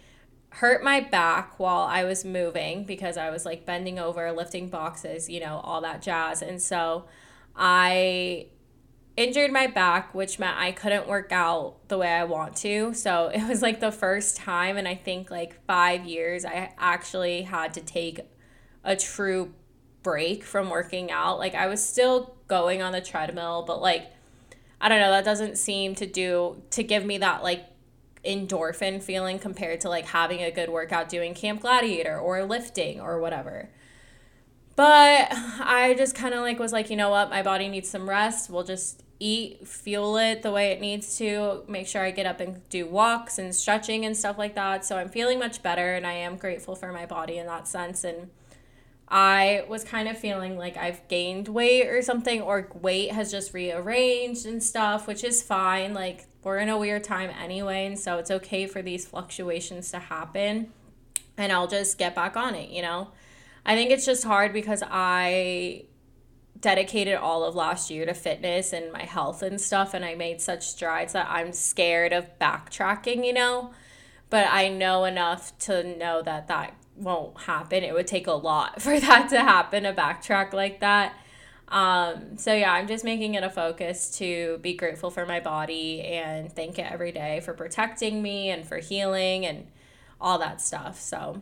hurt 0.50 0.84
my 0.84 1.00
back 1.00 1.60
while 1.60 1.82
I 1.82 2.04
was 2.04 2.24
moving 2.24 2.84
because 2.84 3.18
I 3.18 3.30
was 3.32 3.46
like 3.46 3.66
bending 3.66 3.98
over, 3.98 4.32
lifting 4.32 4.70
boxes, 4.70 5.28
you 5.30 5.40
know, 5.40 5.60
all 5.64 5.82
that 5.82 6.02
jazz. 6.02 6.42
And 6.44 6.62
so 6.62 7.06
I 7.56 8.48
injured 9.18 9.52
my 9.52 9.68
back, 9.68 10.14
which 10.14 10.40
meant 10.40 10.58
I 10.58 10.72
couldn't 10.72 11.08
work 11.08 11.32
out 11.32 11.88
the 11.88 11.98
way 11.98 12.12
I 12.12 12.24
want 12.24 12.56
to. 12.58 12.94
So 12.94 13.28
it 13.34 13.48
was 13.48 13.62
like 13.62 13.80
the 13.80 13.92
first 13.92 14.38
time 14.38 14.78
in 14.78 14.86
I 14.86 14.96
think 14.96 15.32
like 15.32 15.64
five 15.66 16.06
years 16.06 16.46
I 16.46 16.74
actually 16.78 17.44
had 17.44 17.74
to 17.76 17.82
take 17.82 18.20
a 18.84 18.96
true 18.96 19.54
break 20.04 20.44
from 20.44 20.70
working 20.70 21.10
out. 21.10 21.40
Like 21.40 21.56
I 21.56 21.68
was 21.68 21.84
still 21.84 22.36
going 22.48 22.82
on 22.82 22.92
the 22.92 23.02
treadmill, 23.02 23.64
but 23.66 23.82
like 23.82 24.12
I 24.80 24.90
don't 24.90 25.00
know, 25.00 25.12
that 25.12 25.24
doesn't 25.24 25.58
seem 25.58 25.96
to 25.96 26.06
do 26.06 26.62
to 26.72 26.84
give 26.84 27.06
me 27.06 27.18
that 27.20 27.42
like 27.42 27.66
endorphin 28.26 29.02
feeling 29.02 29.40
compared 29.40 29.82
to 29.82 29.90
like 29.90 30.06
having 30.06 30.42
a 30.42 30.52
good 30.52 30.70
workout 30.70 31.10
doing 31.10 31.34
Camp 31.34 31.62
Gladiator 31.62 32.18
or 32.18 32.44
lifting 32.44 33.00
or 33.00 33.20
whatever. 33.20 33.70
But 34.76 35.28
I 35.32 35.94
just 35.98 36.16
kind 36.16 36.34
of 36.34 36.42
like 36.42 36.58
was 36.60 36.74
like, 36.74 36.90
you 36.90 36.96
know 36.96 37.10
what, 37.10 37.30
my 37.30 37.44
body 37.44 37.68
needs 37.68 37.90
some 37.90 38.10
rest. 38.10 38.50
We'll 38.50 38.64
just 38.64 39.04
eat, 39.20 39.68
fuel 39.68 40.18
it 40.18 40.42
the 40.42 40.52
way 40.52 40.72
it 40.72 40.82
needs 40.82 41.18
to, 41.18 41.64
make 41.68 41.88
sure 41.88 42.04
I 42.04 42.12
get 42.12 42.26
up 42.26 42.40
and 42.40 42.68
do 42.70 42.88
walks 42.88 43.38
and 43.38 43.54
stretching 43.54 44.06
and 44.06 44.18
stuff 44.18 44.38
like 44.38 44.56
that. 44.56 44.84
So 44.84 44.98
I'm 44.98 45.10
feeling 45.10 45.40
much 45.40 45.62
better 45.62 45.94
and 45.94 46.08
I 46.08 46.14
am 46.14 46.38
grateful 46.38 46.76
for 46.76 46.92
my 46.92 47.06
body 47.06 47.38
in 47.38 47.46
that 47.48 47.68
sense. 47.68 48.04
And 48.04 48.32
I 49.08 49.66
was 49.68 49.84
kind 49.84 50.08
of 50.08 50.18
feeling 50.18 50.58
like 50.58 50.78
I've 50.78 51.08
gained 51.08 51.48
weight 51.48 51.88
or 51.88 52.02
something, 52.02 52.42
or 52.42 52.70
weight 52.74 53.12
has 53.12 53.32
just 53.32 53.54
rearranged 53.54 54.46
and 54.46 54.64
stuff, 54.64 55.08
which 55.08 55.24
is 55.24 55.44
fine. 55.44 55.94
Like, 55.94 56.26
we're 56.44 56.58
in 56.58 56.70
a 56.70 56.78
weird 56.78 57.04
time 57.04 57.30
anyway, 57.42 57.86
and 57.86 58.00
so 58.00 58.18
it's 58.18 58.32
okay 58.32 58.66
for 58.66 58.82
these 58.82 59.06
fluctuations 59.06 59.92
to 59.92 60.00
happen. 60.00 60.72
And 61.38 61.52
I'll 61.52 61.68
just 61.68 61.98
get 61.98 62.16
back 62.16 62.36
on 62.36 62.56
it, 62.56 62.70
you 62.70 62.82
know? 62.82 63.10
I 63.66 63.76
think 63.76 63.92
it's 63.92 64.06
just 64.06 64.24
hard 64.24 64.52
because 64.52 64.84
I 64.86 65.86
dedicated 66.60 67.16
all 67.16 67.44
of 67.44 67.56
last 67.56 67.90
year 67.90 68.06
to 68.06 68.14
fitness 68.14 68.74
and 68.74 68.92
my 68.92 69.04
health 69.04 69.42
and 69.42 69.60
stuff, 69.60 69.94
and 69.94 70.04
I 70.04 70.16
made 70.16 70.42
such 70.42 70.68
strides 70.68 71.14
that 71.14 71.28
I'm 71.30 71.54
scared 71.54 72.14
of 72.14 72.40
backtracking, 72.40 73.26
you 73.26 73.34
know? 73.34 73.72
But 74.30 74.48
I 74.50 74.70
know 74.70 75.06
enough 75.06 75.58
to 75.60 75.84
know 75.84 76.22
that 76.24 76.48
that 76.48 76.74
won't 76.96 77.42
happen. 77.42 77.84
It 77.84 77.94
would 77.94 78.08
take 78.08 78.28
a 78.28 78.34
lot 78.34 78.82
for 78.82 79.00
that 79.00 79.30
to 79.30 79.40
happen, 79.40 79.86
a 79.86 79.94
backtrack 79.94 80.54
like 80.54 80.80
that. 80.82 81.16
Um, 81.70 82.38
so 82.38 82.54
yeah, 82.54 82.72
I'm 82.72 82.88
just 82.88 83.04
making 83.04 83.34
it 83.34 83.44
a 83.44 83.50
focus 83.50 84.18
to 84.20 84.60
be 84.62 84.76
grateful 84.76 85.10
for 85.10 85.26
my 85.26 85.40
body 85.40 86.02
and 86.04 86.52
thank 86.52 86.78
it 86.78 86.92
every 86.92 87.12
day 87.12 87.40
for 87.40 87.54
protecting 87.54 88.22
me 88.22 88.50
and 88.50 88.68
for 88.68 88.78
healing 88.78 89.46
and 89.46 89.66
all 90.22 90.38
that 90.38 90.62
stuff. 90.62 91.00
So 91.00 91.42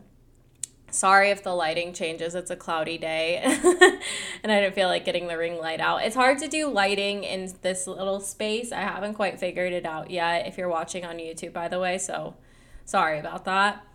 sorry 0.90 1.32
if 1.32 1.44
the 1.44 1.54
lighting 1.54 1.94
changes. 1.94 2.36
It's 2.36 2.52
a 2.52 2.56
cloudy 2.56 2.98
day 2.98 3.38
and 4.44 4.52
I 4.52 4.62
didn't 4.62 4.76
feel 4.76 4.88
like 4.88 5.04
getting 5.04 5.28
the 5.28 5.38
ring 5.38 5.58
light 5.58 5.82
out. 5.82 6.04
It's 6.04 6.16
hard 6.16 6.38
to 6.40 6.48
do 6.48 6.68
lighting 6.68 7.24
in 7.24 7.54
this 7.62 7.88
little 7.88 8.20
space. 8.22 8.72
I 8.72 8.82
haven't 8.82 9.16
quite 9.16 9.40
figured 9.40 9.74
it 9.74 9.86
out 9.86 10.12
yet 10.12 10.48
if 10.48 10.58
you're 10.58 10.70
watching 10.70 11.04
on 11.04 11.18
YouTube, 11.18 11.52
by 11.52 11.68
the 11.68 11.80
way. 11.80 11.98
So 11.98 12.36
sorry 12.86 13.20
about 13.20 13.46
that. 13.46 13.86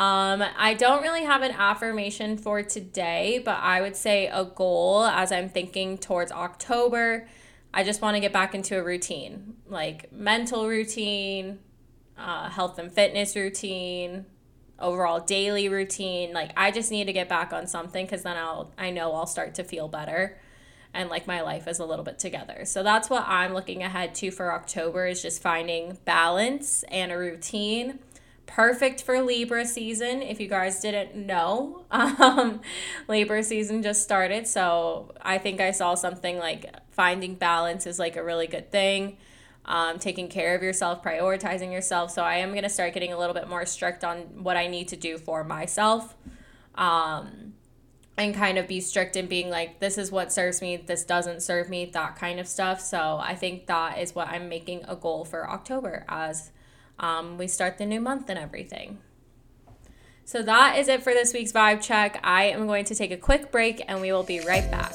Um, 0.00 0.42
I 0.56 0.72
don't 0.72 1.02
really 1.02 1.24
have 1.24 1.42
an 1.42 1.50
affirmation 1.50 2.38
for 2.38 2.62
today, 2.62 3.42
but 3.44 3.58
I 3.60 3.82
would 3.82 3.94
say 3.94 4.28
a 4.28 4.46
goal 4.46 5.04
as 5.04 5.30
I'm 5.30 5.50
thinking 5.50 5.98
towards 5.98 6.32
October. 6.32 7.28
I 7.74 7.84
just 7.84 8.00
want 8.00 8.14
to 8.14 8.20
get 8.20 8.32
back 8.32 8.54
into 8.54 8.78
a 8.78 8.82
routine, 8.82 9.56
like 9.68 10.10
mental 10.10 10.66
routine, 10.66 11.58
uh, 12.16 12.48
health 12.48 12.78
and 12.78 12.90
fitness 12.90 13.36
routine, 13.36 14.24
overall 14.78 15.20
daily 15.20 15.68
routine. 15.68 16.32
Like 16.32 16.52
I 16.56 16.70
just 16.70 16.90
need 16.90 17.04
to 17.04 17.12
get 17.12 17.28
back 17.28 17.52
on 17.52 17.66
something 17.66 18.06
because 18.06 18.22
then 18.22 18.38
I'll 18.38 18.72
I 18.78 18.88
know 18.88 19.12
I'll 19.12 19.26
start 19.26 19.54
to 19.56 19.64
feel 19.64 19.86
better 19.86 20.40
and 20.94 21.10
like 21.10 21.26
my 21.26 21.42
life 21.42 21.68
is 21.68 21.78
a 21.78 21.84
little 21.84 22.06
bit 22.06 22.18
together. 22.18 22.64
So 22.64 22.82
that's 22.82 23.10
what 23.10 23.24
I'm 23.26 23.52
looking 23.52 23.82
ahead 23.82 24.14
to 24.14 24.30
for 24.30 24.54
October 24.54 25.06
is 25.06 25.20
just 25.20 25.42
finding 25.42 25.98
balance 26.06 26.84
and 26.84 27.12
a 27.12 27.18
routine 27.18 27.98
perfect 28.50 29.02
for 29.02 29.22
Libra 29.22 29.64
season. 29.64 30.22
If 30.22 30.40
you 30.40 30.48
guys 30.48 30.80
didn't 30.80 31.14
know, 31.14 31.84
um, 31.90 32.60
Libra 33.08 33.42
season 33.42 33.82
just 33.82 34.02
started. 34.02 34.46
So 34.46 35.12
I 35.22 35.38
think 35.38 35.60
I 35.60 35.70
saw 35.70 35.94
something 35.94 36.38
like 36.38 36.74
finding 36.90 37.36
balance 37.36 37.86
is 37.86 37.98
like 37.98 38.16
a 38.16 38.24
really 38.24 38.46
good 38.46 38.70
thing. 38.70 39.18
Um, 39.64 39.98
taking 39.98 40.28
care 40.28 40.56
of 40.56 40.62
yourself, 40.62 41.02
prioritizing 41.02 41.72
yourself. 41.72 42.10
So 42.10 42.22
I 42.22 42.36
am 42.36 42.50
going 42.50 42.64
to 42.64 42.68
start 42.68 42.92
getting 42.92 43.12
a 43.12 43.18
little 43.18 43.34
bit 43.34 43.48
more 43.48 43.64
strict 43.66 44.04
on 44.04 44.42
what 44.42 44.56
I 44.56 44.66
need 44.66 44.88
to 44.88 44.96
do 44.96 45.16
for 45.16 45.44
myself. 45.44 46.16
Um, 46.74 47.54
and 48.16 48.34
kind 48.34 48.58
of 48.58 48.66
be 48.66 48.80
strict 48.80 49.16
in 49.16 49.26
being 49.26 49.48
like, 49.48 49.78
this 49.78 49.96
is 49.96 50.10
what 50.10 50.32
serves 50.32 50.60
me, 50.60 50.76
this 50.76 51.04
doesn't 51.04 51.42
serve 51.42 51.70
me, 51.70 51.86
that 51.86 52.16
kind 52.16 52.38
of 52.38 52.46
stuff. 52.46 52.80
So 52.80 53.18
I 53.22 53.34
think 53.34 53.66
that 53.66 53.98
is 53.98 54.14
what 54.14 54.28
I'm 54.28 54.48
making 54.48 54.84
a 54.88 54.96
goal 54.96 55.24
for 55.24 55.48
October 55.48 56.04
as 56.08 56.50
um, 57.00 57.38
we 57.38 57.48
start 57.48 57.78
the 57.78 57.86
new 57.86 58.00
month 58.00 58.28
and 58.28 58.38
everything. 58.38 58.98
So 60.24 60.42
that 60.42 60.78
is 60.78 60.86
it 60.86 61.02
for 61.02 61.12
this 61.12 61.32
week's 61.32 61.50
vibe 61.50 61.82
check. 61.82 62.20
I 62.22 62.44
am 62.44 62.68
going 62.68 62.84
to 62.84 62.94
take 62.94 63.10
a 63.10 63.16
quick 63.16 63.50
break 63.50 63.82
and 63.88 64.00
we 64.00 64.12
will 64.12 64.22
be 64.22 64.38
right 64.40 64.70
back. 64.70 64.92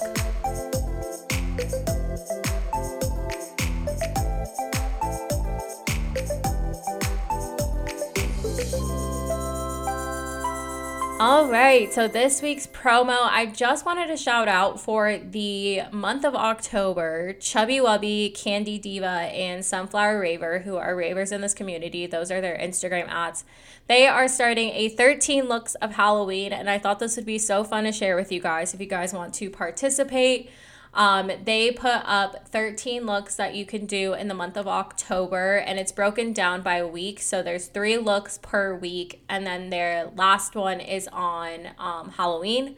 All 11.17 11.49
right, 11.49 11.93
so 11.93 12.09
this 12.09 12.41
week's 12.41 12.67
promo, 12.67 13.15
I 13.17 13.45
just 13.45 13.85
wanted 13.85 14.07
to 14.07 14.17
shout 14.17 14.49
out 14.49 14.81
for 14.81 15.17
the 15.17 15.83
month 15.89 16.25
of 16.25 16.35
October, 16.35 17.31
Chubby 17.39 17.77
Wubby, 17.77 18.35
Candy 18.35 18.77
Diva, 18.77 19.07
and 19.07 19.63
Sunflower 19.63 20.19
Raver, 20.19 20.59
who 20.59 20.75
are 20.75 20.93
ravers 20.93 21.31
in 21.31 21.39
this 21.39 21.53
community. 21.53 22.05
Those 22.05 22.31
are 22.31 22.41
their 22.41 22.57
Instagram 22.57 23.07
ads. 23.07 23.45
They 23.87 24.07
are 24.07 24.27
starting 24.27 24.71
a 24.71 24.89
13 24.89 25.45
looks 25.45 25.75
of 25.75 25.93
Halloween, 25.93 26.51
and 26.51 26.69
I 26.69 26.77
thought 26.79 26.99
this 26.99 27.15
would 27.15 27.25
be 27.25 27.37
so 27.37 27.63
fun 27.63 27.85
to 27.85 27.93
share 27.93 28.17
with 28.17 28.29
you 28.29 28.41
guys 28.41 28.73
if 28.73 28.81
you 28.81 28.85
guys 28.85 29.13
want 29.13 29.33
to 29.35 29.49
participate. 29.49 30.49
Um, 30.95 31.29
they 31.43 31.71
put 31.71 32.01
up 32.05 32.47
13 32.47 33.05
looks 33.05 33.35
that 33.35 33.53
you 33.53 33.65
can 33.65 33.85
do 33.85 34.13
in 34.13 34.29
the 34.29 34.33
month 34.33 34.55
of 34.55 34.65
October, 34.65 35.57
and 35.57 35.77
it's 35.77 35.91
broken 35.91 36.31
down 36.31 36.61
by 36.61 36.83
week. 36.85 37.19
So 37.21 37.43
there's 37.43 37.67
three 37.67 37.97
looks 37.97 38.37
per 38.37 38.73
week, 38.73 39.21
and 39.27 39.45
then 39.45 39.69
their 39.69 40.09
last 40.15 40.55
one 40.55 40.79
is 40.79 41.09
on 41.11 41.71
um, 41.77 42.11
Halloween. 42.11 42.77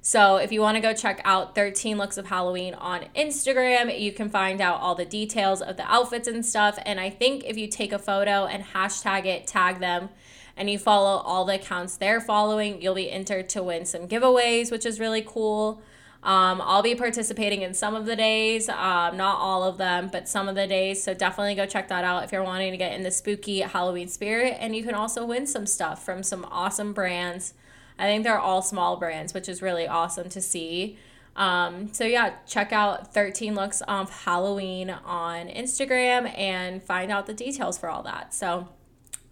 So 0.00 0.36
if 0.36 0.52
you 0.52 0.60
want 0.60 0.76
to 0.76 0.80
go 0.80 0.94
check 0.94 1.20
out 1.24 1.56
13 1.56 1.98
looks 1.98 2.16
of 2.16 2.26
Halloween 2.26 2.74
on 2.74 3.06
Instagram, 3.16 3.98
you 3.98 4.12
can 4.12 4.30
find 4.30 4.60
out 4.60 4.80
all 4.80 4.94
the 4.94 5.04
details 5.04 5.60
of 5.60 5.76
the 5.76 5.92
outfits 5.92 6.28
and 6.28 6.46
stuff. 6.46 6.78
And 6.86 7.00
I 7.00 7.10
think 7.10 7.42
if 7.44 7.58
you 7.58 7.66
take 7.66 7.92
a 7.92 7.98
photo 7.98 8.46
and 8.46 8.62
hashtag 8.62 9.26
it, 9.26 9.48
tag 9.48 9.80
them, 9.80 10.10
and 10.56 10.70
you 10.70 10.78
follow 10.78 11.20
all 11.22 11.44
the 11.44 11.56
accounts 11.56 11.96
they're 11.96 12.20
following, 12.20 12.80
you'll 12.80 12.94
be 12.94 13.10
entered 13.10 13.48
to 13.48 13.62
win 13.64 13.84
some 13.84 14.06
giveaways, 14.06 14.70
which 14.70 14.86
is 14.86 15.00
really 15.00 15.24
cool. 15.26 15.82
Um, 16.26 16.60
I'll 16.64 16.82
be 16.82 16.96
participating 16.96 17.62
in 17.62 17.72
some 17.72 17.94
of 17.94 18.04
the 18.04 18.16
days, 18.16 18.68
um, 18.68 19.16
not 19.16 19.38
all 19.38 19.62
of 19.62 19.78
them, 19.78 20.08
but 20.10 20.28
some 20.28 20.48
of 20.48 20.56
the 20.56 20.66
days. 20.66 21.00
So 21.00 21.14
definitely 21.14 21.54
go 21.54 21.66
check 21.66 21.86
that 21.86 22.02
out 22.02 22.24
if 22.24 22.32
you're 22.32 22.42
wanting 22.42 22.72
to 22.72 22.76
get 22.76 22.94
in 22.94 23.04
the 23.04 23.12
spooky 23.12 23.60
Halloween 23.60 24.08
spirit. 24.08 24.56
And 24.58 24.74
you 24.74 24.82
can 24.82 24.96
also 24.96 25.24
win 25.24 25.46
some 25.46 25.66
stuff 25.66 26.04
from 26.04 26.24
some 26.24 26.44
awesome 26.50 26.92
brands. 26.92 27.54
I 27.96 28.06
think 28.06 28.24
they're 28.24 28.40
all 28.40 28.60
small 28.60 28.96
brands, 28.96 29.34
which 29.34 29.48
is 29.48 29.62
really 29.62 29.86
awesome 29.86 30.28
to 30.30 30.40
see. 30.40 30.98
Um, 31.36 31.92
so 31.92 32.04
yeah, 32.04 32.34
check 32.44 32.72
out 32.72 33.14
13 33.14 33.54
looks 33.54 33.80
of 33.82 34.10
Halloween 34.24 34.90
on 34.90 35.46
Instagram 35.46 36.36
and 36.36 36.82
find 36.82 37.12
out 37.12 37.26
the 37.26 37.34
details 37.34 37.78
for 37.78 37.88
all 37.88 38.02
that. 38.02 38.34
So 38.34 38.66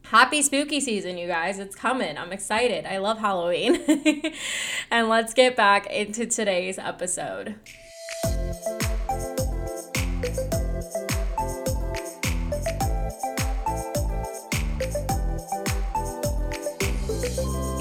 happy 0.04 0.42
spooky 0.42 0.80
season, 0.80 1.18
you 1.18 1.26
guys. 1.26 1.58
It's 1.58 1.74
coming. 1.74 2.18
I'm 2.18 2.32
excited. 2.32 2.86
I 2.86 2.98
love 2.98 3.18
Halloween. 3.18 3.82
and 4.90 5.08
let's 5.08 5.34
get 5.34 5.56
back 5.56 5.86
into 5.86 6.26
today's 6.26 6.78
episode. 6.78 7.56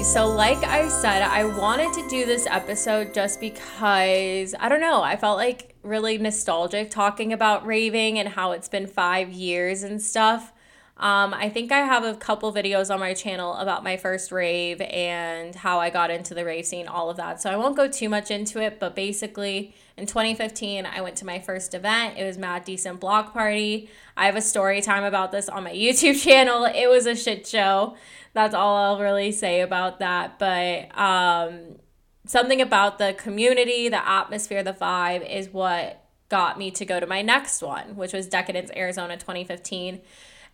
So, 0.02 0.28
like 0.28 0.62
I 0.62 0.88
said, 0.88 1.22
I 1.22 1.44
wanted 1.44 1.92
to 1.94 2.08
do 2.08 2.24
this 2.24 2.46
episode 2.46 3.12
just 3.12 3.40
because 3.40 4.54
I 4.60 4.68
don't 4.68 4.80
know, 4.80 5.02
I 5.02 5.16
felt 5.16 5.38
like 5.38 5.74
really 5.82 6.18
nostalgic 6.18 6.90
talking 6.90 7.32
about 7.32 7.66
raving 7.66 8.20
and 8.20 8.28
how 8.28 8.52
it's 8.52 8.68
been 8.68 8.86
five 8.86 9.32
years 9.32 9.82
and 9.82 10.00
stuff. 10.00 10.52
Um, 10.96 11.34
I 11.34 11.48
think 11.48 11.72
I 11.72 11.78
have 11.78 12.04
a 12.04 12.14
couple 12.14 12.52
videos 12.52 12.92
on 12.92 13.00
my 13.00 13.14
channel 13.14 13.54
about 13.54 13.82
my 13.82 13.96
first 13.96 14.30
rave 14.30 14.80
and 14.80 15.52
how 15.52 15.80
I 15.80 15.90
got 15.90 16.10
into 16.10 16.34
the 16.34 16.44
rave 16.44 16.66
scene, 16.66 16.86
all 16.86 17.10
of 17.10 17.16
that. 17.16 17.42
So 17.42 17.50
I 17.50 17.56
won't 17.56 17.76
go 17.76 17.88
too 17.88 18.08
much 18.08 18.30
into 18.30 18.62
it, 18.62 18.78
but 18.78 18.94
basically 18.94 19.74
in 19.96 20.06
2015, 20.06 20.86
I 20.86 21.00
went 21.00 21.16
to 21.16 21.26
my 21.26 21.40
first 21.40 21.74
event. 21.74 22.16
It 22.16 22.24
was 22.24 22.38
Mad 22.38 22.64
Decent 22.64 23.00
Block 23.00 23.32
Party. 23.32 23.90
I 24.16 24.26
have 24.26 24.36
a 24.36 24.40
story 24.40 24.80
time 24.80 25.02
about 25.02 25.32
this 25.32 25.48
on 25.48 25.64
my 25.64 25.72
YouTube 25.74 26.22
channel. 26.22 26.64
It 26.64 26.88
was 26.88 27.06
a 27.06 27.16
shit 27.16 27.44
show. 27.44 27.96
That's 28.32 28.54
all 28.54 28.76
I'll 28.76 29.00
really 29.00 29.32
say 29.32 29.62
about 29.62 29.98
that. 29.98 30.38
But 30.38 30.96
um, 30.96 31.76
something 32.24 32.60
about 32.60 32.98
the 32.98 33.14
community, 33.14 33.88
the 33.88 34.08
atmosphere, 34.08 34.62
the 34.62 34.72
vibe 34.72 35.28
is 35.28 35.48
what 35.48 36.04
got 36.28 36.56
me 36.56 36.70
to 36.70 36.84
go 36.84 37.00
to 37.00 37.06
my 37.06 37.20
next 37.20 37.62
one, 37.62 37.96
which 37.96 38.12
was 38.12 38.28
Decadence 38.28 38.70
Arizona 38.76 39.16
2015 39.16 40.00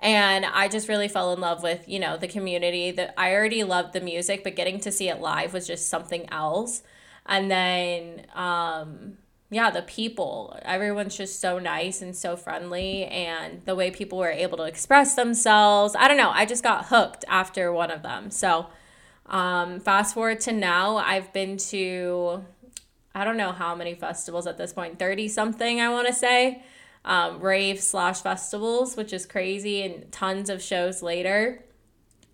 and 0.00 0.46
I 0.46 0.68
just 0.68 0.88
really 0.88 1.08
fell 1.08 1.32
in 1.32 1.40
love 1.40 1.62
with 1.62 1.86
you 1.88 1.98
know 1.98 2.16
the 2.16 2.26
community. 2.26 2.90
That 2.90 3.14
I 3.16 3.34
already 3.34 3.62
loved 3.64 3.92
the 3.92 4.00
music 4.00 4.42
but 4.42 4.56
getting 4.56 4.80
to 4.80 4.90
see 4.90 5.08
it 5.08 5.20
live 5.20 5.52
was 5.52 5.66
just 5.66 5.88
something 5.88 6.28
else. 6.32 6.82
And 7.26 7.50
then 7.50 8.26
um 8.34 9.18
yeah 9.50 9.70
the 9.70 9.82
people. 9.82 10.58
Everyone's 10.62 11.16
just 11.16 11.38
so 11.38 11.58
nice 11.58 12.00
and 12.00 12.16
so 12.16 12.34
friendly 12.34 13.04
and 13.04 13.62
the 13.66 13.74
way 13.74 13.90
people 13.90 14.18
were 14.18 14.30
able 14.30 14.56
to 14.58 14.64
express 14.64 15.14
themselves. 15.14 15.94
I 15.96 16.08
don't 16.08 16.16
know. 16.16 16.30
I 16.30 16.46
just 16.46 16.62
got 16.62 16.86
hooked 16.86 17.24
after 17.28 17.72
one 17.72 17.90
of 17.90 18.02
them. 18.02 18.30
So 18.30 18.68
um 19.26 19.80
fast 19.80 20.14
forward 20.14 20.40
to 20.40 20.52
now 20.52 20.96
I've 20.96 21.30
been 21.34 21.58
to 21.58 22.42
I 23.14 23.24
don't 23.24 23.36
know 23.36 23.52
how 23.52 23.74
many 23.74 23.94
festivals 23.94 24.46
at 24.46 24.56
this 24.56 24.72
point 24.72 24.98
30 24.98 25.28
something 25.28 25.78
I 25.78 25.90
want 25.90 26.06
to 26.06 26.14
say 26.14 26.62
um, 27.04 27.40
rave 27.40 27.80
slash 27.80 28.20
festivals, 28.20 28.96
which 28.96 29.12
is 29.12 29.26
crazy, 29.26 29.82
and 29.82 30.10
tons 30.12 30.50
of 30.50 30.62
shows 30.62 31.02
later. 31.02 31.64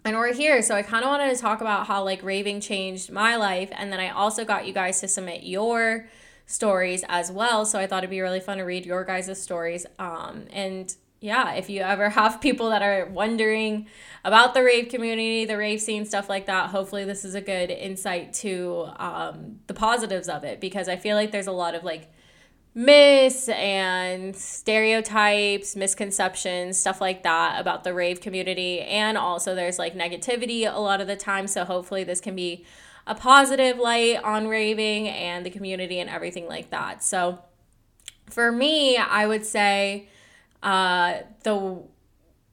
And 0.04 0.16
we're 0.16 0.34
here. 0.34 0.62
So 0.62 0.76
I 0.76 0.82
kind 0.82 1.04
of 1.04 1.10
wanted 1.10 1.34
to 1.34 1.40
talk 1.40 1.60
about 1.60 1.88
how 1.88 2.04
like 2.04 2.22
raving 2.22 2.60
changed 2.60 3.10
my 3.10 3.34
life. 3.36 3.70
And 3.72 3.92
then 3.92 3.98
I 3.98 4.10
also 4.10 4.44
got 4.44 4.66
you 4.66 4.72
guys 4.72 5.00
to 5.00 5.08
submit 5.08 5.42
your 5.42 6.08
stories 6.46 7.04
as 7.08 7.30
well. 7.30 7.66
So 7.66 7.78
I 7.78 7.88
thought 7.88 8.04
it'd 8.04 8.10
be 8.10 8.20
really 8.20 8.38
fun 8.38 8.58
to 8.58 8.64
read 8.64 8.86
your 8.86 9.04
guys' 9.04 9.42
stories. 9.42 9.84
Um, 9.98 10.44
and 10.50 10.94
yeah, 11.20 11.54
if 11.54 11.68
you 11.68 11.80
ever 11.80 12.08
have 12.10 12.40
people 12.40 12.70
that 12.70 12.82
are 12.82 13.06
wondering 13.06 13.88
about 14.24 14.54
the 14.54 14.62
rave 14.62 14.88
community, 14.88 15.44
the 15.44 15.56
rave 15.56 15.80
scene, 15.80 16.04
stuff 16.04 16.28
like 16.28 16.46
that, 16.46 16.70
hopefully 16.70 17.04
this 17.04 17.24
is 17.24 17.34
a 17.34 17.40
good 17.40 17.70
insight 17.70 18.32
to 18.34 18.88
um, 18.98 19.58
the 19.66 19.74
positives 19.74 20.28
of 20.28 20.44
it 20.44 20.60
because 20.60 20.88
I 20.88 20.96
feel 20.96 21.16
like 21.16 21.32
there's 21.32 21.48
a 21.48 21.52
lot 21.52 21.74
of 21.74 21.82
like 21.82 22.12
myths 22.76 23.48
and 23.48 24.36
stereotypes, 24.36 25.74
misconceptions, 25.74 26.76
stuff 26.76 27.00
like 27.00 27.22
that 27.22 27.58
about 27.58 27.84
the 27.84 27.94
rave 27.94 28.20
community. 28.20 28.82
And 28.82 29.16
also, 29.16 29.54
there's 29.54 29.78
like 29.78 29.94
negativity 29.94 30.72
a 30.72 30.78
lot 30.78 31.00
of 31.00 31.08
the 31.08 31.16
time. 31.16 31.48
So, 31.48 31.64
hopefully, 31.64 32.04
this 32.04 32.20
can 32.20 32.36
be 32.36 32.64
a 33.06 33.14
positive 33.14 33.78
light 33.78 34.22
on 34.22 34.46
raving 34.46 35.08
and 35.08 35.44
the 35.44 35.50
community 35.50 35.98
and 35.98 36.10
everything 36.10 36.46
like 36.46 36.70
that. 36.70 37.02
So, 37.02 37.42
for 38.26 38.52
me, 38.52 38.98
I 38.98 39.26
would 39.26 39.46
say 39.46 40.08
uh, 40.62 41.20
the 41.44 41.82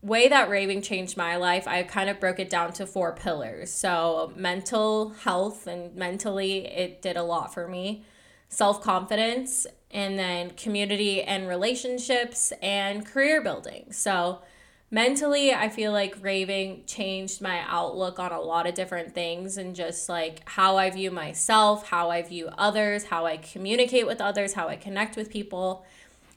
way 0.02 0.30
that 0.30 0.50
raving 0.50 0.84
changed 0.84 1.18
my 1.18 1.36
life, 1.36 1.68
I 1.68 1.84
kind 1.84 2.10
of 2.10 2.20
broke 2.22 2.40
it 2.40 2.50
down 2.50 2.72
to 2.74 2.86
four 2.86 3.14
pillars. 3.14 3.72
So, 3.72 4.32
mental 4.38 5.10
health 5.10 5.68
and 5.68 5.94
mentally, 5.96 6.66
it 6.66 7.02
did 7.02 7.18
a 7.18 7.24
lot 7.24 7.54
for 7.54 7.68
me. 7.68 8.06
Self 8.48 8.82
confidence 8.82 9.68
and 9.94 10.18
then 10.18 10.50
community 10.50 11.22
and 11.22 11.48
relationships 11.48 12.52
and 12.64 13.06
career 13.06 13.42
building. 13.42 13.92
So, 13.92 14.42
mentally, 14.90 15.54
I 15.54 15.70
feel 15.70 15.92
like 15.92 16.18
raving 16.20 16.84
changed 16.88 17.42
my 17.42 17.62
outlook 17.68 18.18
on 18.18 18.32
a 18.32 18.42
lot 18.42 18.66
of 18.68 18.74
different 18.74 19.14
things 19.14 19.56
and 19.56 19.76
just 19.76 20.10
like 20.10 20.42
how 20.50 20.78
I 20.78 20.90
view 20.90 21.12
myself, 21.12 21.88
how 21.88 22.10
I 22.10 22.24
view 22.24 22.50
others, 22.58 23.06
how 23.06 23.28
I 23.28 23.38
communicate 23.38 24.08
with 24.08 24.20
others, 24.20 24.54
how 24.54 24.68
I 24.68 24.76
connect 24.78 25.16
with 25.16 25.30
people, 25.30 25.86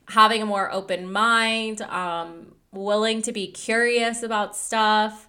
having 0.08 0.42
a 0.42 0.46
more 0.46 0.70
open 0.70 1.10
mind, 1.10 1.80
um, 1.80 2.54
willing 2.72 3.22
to 3.22 3.32
be 3.32 3.46
curious 3.46 4.22
about 4.22 4.54
stuff. 4.54 5.28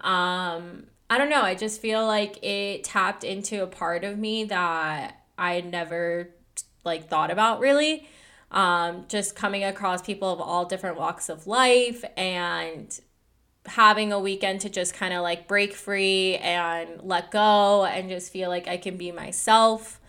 Um, 0.00 0.86
I 1.08 1.18
don't 1.18 1.30
know. 1.30 1.42
I 1.42 1.54
just 1.54 1.80
feel 1.80 2.04
like 2.04 2.42
it 2.44 2.82
tapped 2.82 3.22
into 3.22 3.62
a 3.62 3.66
part 3.68 4.02
of 4.02 4.18
me 4.18 4.44
that 4.44 5.22
I 5.38 5.60
never 5.60 6.30
like 6.84 7.08
thought 7.08 7.30
about 7.30 7.60
really. 7.60 8.08
Um, 8.50 9.04
just 9.08 9.36
coming 9.36 9.62
across 9.62 10.02
people 10.02 10.32
of 10.32 10.40
all 10.40 10.64
different 10.64 10.96
walks 10.96 11.28
of 11.28 11.46
life 11.46 12.04
and 12.16 13.00
having 13.66 14.12
a 14.12 14.18
weekend 14.18 14.60
to 14.62 14.68
just 14.68 14.92
kind 14.94 15.14
of 15.14 15.22
like 15.22 15.46
break 15.46 15.72
free 15.72 16.36
and 16.36 17.00
let 17.02 17.30
go 17.30 17.84
and 17.84 18.08
just 18.08 18.32
feel 18.32 18.48
like 18.48 18.66
I 18.66 18.76
can 18.76 18.96
be 18.96 19.12
myself. 19.12 20.00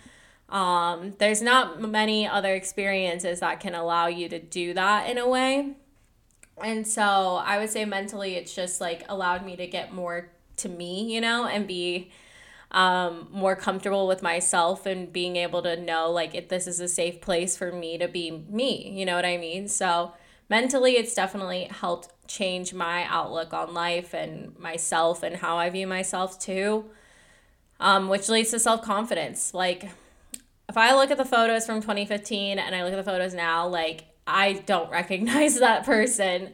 Um, 0.50 1.14
there's 1.20 1.42
not 1.42 1.82
many 1.82 2.28
other 2.28 2.54
experiences 2.56 3.40
that 3.42 3.60
can 3.60 3.76
allow 3.76 4.08
you 4.08 4.28
to 4.30 4.40
do 4.40 4.74
that 4.74 5.10
in 5.10 5.18
a 5.18 5.28
way. 5.28 5.76
And 6.64 6.88
so 6.88 7.42
I 7.44 7.58
would 7.58 7.70
say 7.70 7.86
mentally, 7.86 8.36
it's 8.36 8.54
just 8.54 8.82
like 8.82 9.04
allowed 9.08 9.46
me 9.46 9.56
to 9.56 9.68
get 9.68 9.94
more 9.94 10.30
to 10.58 10.70
me, 10.70 11.14
you 11.14 11.22
know, 11.22 11.46
and 11.46 11.68
be 11.68 12.12
um, 12.72 13.28
more 13.32 13.56
comfortable 13.56 14.08
with 14.08 14.22
myself 14.22 14.86
and 14.86 15.12
being 15.12 15.36
able 15.36 15.62
to 15.62 15.80
know 15.80 16.10
like 16.10 16.34
if 16.34 16.48
this 16.48 16.68
is 16.68 16.80
a 16.80 16.88
safe 16.88 17.20
place 17.22 17.58
for 17.58 17.72
me 17.72 17.98
to 17.98 18.08
be 18.08 18.32
me. 18.32 18.90
You 18.90 19.06
know 19.06 19.16
what 19.16 19.26
I 19.26 19.38
mean? 19.38 19.68
So 19.68 20.14
mentally, 20.50 20.94
it's 20.94 21.14
definitely 21.14 21.66
helped 21.66 22.10
change 22.28 22.74
my 22.74 23.04
outlook 23.06 23.54
on 23.54 23.74
life 23.74 24.14
and 24.14 24.58
myself 24.58 25.22
and 25.22 25.36
how 25.36 25.58
I 25.58 25.70
view 25.70 25.86
myself 25.86 26.40
too. 26.40 26.86
Um, 27.80 28.10
which 28.10 28.30
leads 28.30 28.52
to 28.52 28.60
self 28.60 28.84
confidence. 28.84 29.56
Like, 29.56 29.90
if 30.70 30.78
I 30.78 30.94
look 30.94 31.10
at 31.10 31.18
the 31.18 31.26
photos 31.26 31.66
from 31.66 31.82
2015 31.82 32.60
and 32.60 32.76
I 32.76 32.84
look 32.84 32.94
at 32.94 33.04
the 33.04 33.12
photos 33.12 33.34
now, 33.34 33.68
like, 33.68 34.06
I 34.28 34.54
don't 34.54 34.90
recognize 34.92 35.60
that 35.60 35.84
person. 35.84 36.54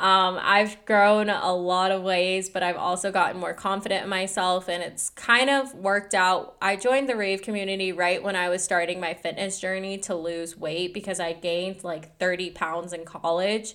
Um, 0.00 0.38
I've 0.40 0.84
grown 0.84 1.28
a 1.28 1.52
lot 1.52 1.90
of 1.90 2.02
ways, 2.02 2.48
but 2.48 2.62
I've 2.62 2.76
also 2.76 3.10
gotten 3.10 3.40
more 3.40 3.52
confident 3.52 4.04
in 4.04 4.08
myself, 4.08 4.68
and 4.68 4.80
it's 4.80 5.10
kind 5.10 5.50
of 5.50 5.74
worked 5.74 6.14
out. 6.14 6.56
I 6.62 6.76
joined 6.76 7.08
the 7.08 7.16
rave 7.16 7.42
community 7.42 7.90
right 7.90 8.22
when 8.22 8.36
I 8.36 8.48
was 8.48 8.62
starting 8.62 9.00
my 9.00 9.14
fitness 9.14 9.58
journey 9.58 9.98
to 9.98 10.14
lose 10.14 10.56
weight 10.56 10.94
because 10.94 11.18
I 11.18 11.32
gained 11.32 11.82
like 11.82 12.16
30 12.18 12.50
pounds 12.50 12.92
in 12.92 13.04
college. 13.04 13.74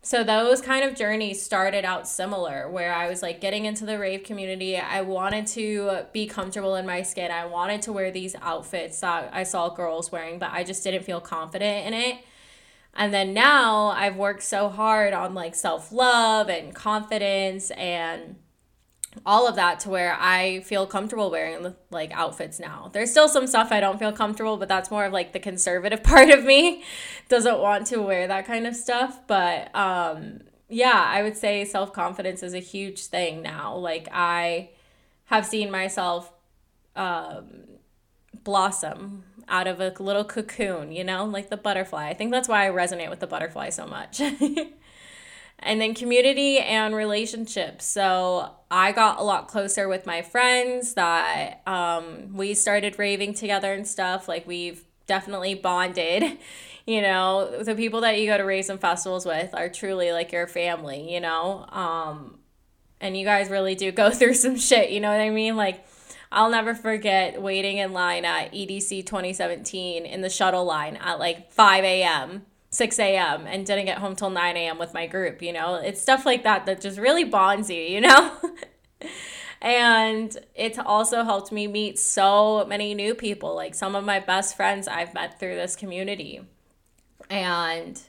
So 0.00 0.22
those 0.22 0.60
kind 0.60 0.84
of 0.84 0.94
journeys 0.94 1.42
started 1.42 1.84
out 1.84 2.06
similar 2.06 2.70
where 2.70 2.94
I 2.94 3.08
was 3.08 3.20
like 3.20 3.40
getting 3.40 3.64
into 3.64 3.84
the 3.84 3.98
rave 3.98 4.22
community. 4.22 4.76
I 4.76 5.00
wanted 5.00 5.48
to 5.48 6.04
be 6.12 6.26
comfortable 6.26 6.76
in 6.76 6.86
my 6.86 7.02
skin. 7.02 7.32
I 7.32 7.46
wanted 7.46 7.82
to 7.82 7.92
wear 7.92 8.12
these 8.12 8.36
outfits 8.40 9.00
that 9.00 9.30
I 9.32 9.42
saw 9.42 9.68
girls 9.70 10.12
wearing, 10.12 10.38
but 10.38 10.52
I 10.52 10.62
just 10.62 10.84
didn't 10.84 11.02
feel 11.02 11.20
confident 11.20 11.88
in 11.88 11.94
it. 11.94 12.18
And 12.98 13.14
then 13.14 13.32
now 13.32 13.86
I've 13.90 14.16
worked 14.16 14.42
so 14.42 14.68
hard 14.68 15.14
on 15.14 15.32
like 15.32 15.54
self 15.54 15.92
love 15.92 16.48
and 16.48 16.74
confidence 16.74 17.70
and 17.70 18.34
all 19.24 19.46
of 19.46 19.54
that 19.54 19.78
to 19.80 19.88
where 19.88 20.16
I 20.18 20.60
feel 20.60 20.84
comfortable 20.84 21.30
wearing 21.30 21.76
like 21.90 22.10
outfits 22.12 22.58
now. 22.58 22.90
There's 22.92 23.12
still 23.12 23.28
some 23.28 23.46
stuff 23.46 23.70
I 23.70 23.78
don't 23.78 24.00
feel 24.00 24.12
comfortable, 24.12 24.56
but 24.56 24.68
that's 24.68 24.90
more 24.90 25.04
of 25.04 25.12
like 25.12 25.32
the 25.32 25.38
conservative 25.38 26.02
part 26.02 26.30
of 26.30 26.44
me 26.44 26.82
doesn't 27.28 27.60
want 27.60 27.86
to 27.86 28.02
wear 28.02 28.26
that 28.26 28.46
kind 28.46 28.66
of 28.66 28.74
stuff. 28.74 29.20
But 29.28 29.74
um 29.76 30.40
yeah, 30.68 31.04
I 31.06 31.22
would 31.22 31.36
say 31.36 31.64
self-confidence 31.64 32.42
is 32.42 32.52
a 32.52 32.58
huge 32.58 33.04
thing 33.06 33.42
now. 33.42 33.76
Like 33.76 34.08
I 34.10 34.70
have 35.26 35.46
seen 35.46 35.70
myself 35.70 36.32
um 36.96 37.62
blossom 38.42 39.22
out 39.48 39.66
of 39.66 39.80
a 39.80 39.92
little 39.98 40.24
cocoon, 40.24 40.92
you 40.92 41.04
know, 41.04 41.24
like 41.24 41.50
the 41.50 41.56
butterfly. 41.56 42.08
I 42.08 42.14
think 42.14 42.30
that's 42.30 42.48
why 42.48 42.66
I 42.66 42.70
resonate 42.70 43.10
with 43.10 43.20
the 43.20 43.26
butterfly 43.26 43.70
so 43.70 43.86
much. 43.86 44.20
and 45.58 45.80
then 45.80 45.94
community 45.94 46.58
and 46.58 46.94
relationships. 46.94 47.84
So 47.84 48.52
I 48.70 48.92
got 48.92 49.18
a 49.18 49.22
lot 49.22 49.48
closer 49.48 49.88
with 49.88 50.06
my 50.06 50.22
friends 50.22 50.94
that 50.94 51.62
um, 51.66 52.34
we 52.34 52.54
started 52.54 52.98
raving 52.98 53.34
together 53.34 53.72
and 53.72 53.86
stuff. 53.86 54.28
Like 54.28 54.46
we've 54.46 54.84
definitely 55.06 55.54
bonded. 55.54 56.38
You 56.88 57.02
know, 57.02 57.62
the 57.62 57.74
people 57.74 58.00
that 58.00 58.18
you 58.18 58.24
go 58.24 58.38
to 58.38 58.44
raves 58.44 58.70
and 58.70 58.80
festivals 58.80 59.26
with 59.26 59.52
are 59.52 59.68
truly 59.68 60.10
like 60.10 60.32
your 60.32 60.46
family, 60.46 61.12
you 61.12 61.20
know? 61.20 61.66
Um, 61.68 62.38
and 62.98 63.14
you 63.14 63.26
guys 63.26 63.50
really 63.50 63.74
do 63.74 63.92
go 63.92 64.10
through 64.18 64.32
some 64.32 64.56
shit, 64.56 64.88
you 64.88 64.98
know 64.98 65.10
what 65.10 65.20
I 65.20 65.28
mean? 65.28 65.54
Like, 65.54 65.86
I'll 66.30 66.50
never 66.50 66.74
forget 66.74 67.40
waiting 67.40 67.78
in 67.78 67.92
line 67.92 68.24
at 68.24 68.52
EDC 68.52 69.06
2017 69.06 70.04
in 70.04 70.20
the 70.20 70.28
shuttle 70.28 70.64
line 70.64 70.96
at 70.96 71.18
like 71.18 71.50
5 71.50 71.84
a.m., 71.84 72.46
6 72.70 72.98
a.m., 72.98 73.46
and 73.46 73.64
didn't 73.64 73.86
get 73.86 73.98
home 73.98 74.14
till 74.14 74.30
9 74.30 74.56
a.m. 74.56 74.78
with 74.78 74.92
my 74.92 75.06
group. 75.06 75.40
You 75.40 75.52
know, 75.52 75.76
it's 75.76 76.00
stuff 76.00 76.26
like 76.26 76.44
that 76.44 76.66
that 76.66 76.80
just 76.80 76.98
really 76.98 77.24
bonds 77.24 77.70
you, 77.70 77.80
you 77.80 78.00
know? 78.00 78.36
and 79.62 80.36
it's 80.54 80.78
also 80.78 81.24
helped 81.24 81.50
me 81.50 81.66
meet 81.66 81.98
so 81.98 82.66
many 82.66 82.94
new 82.94 83.14
people. 83.14 83.54
Like 83.54 83.74
some 83.74 83.94
of 83.94 84.04
my 84.04 84.20
best 84.20 84.56
friends 84.56 84.86
I've 84.86 85.14
met 85.14 85.40
through 85.40 85.56
this 85.56 85.76
community. 85.76 86.42
And 87.30 88.00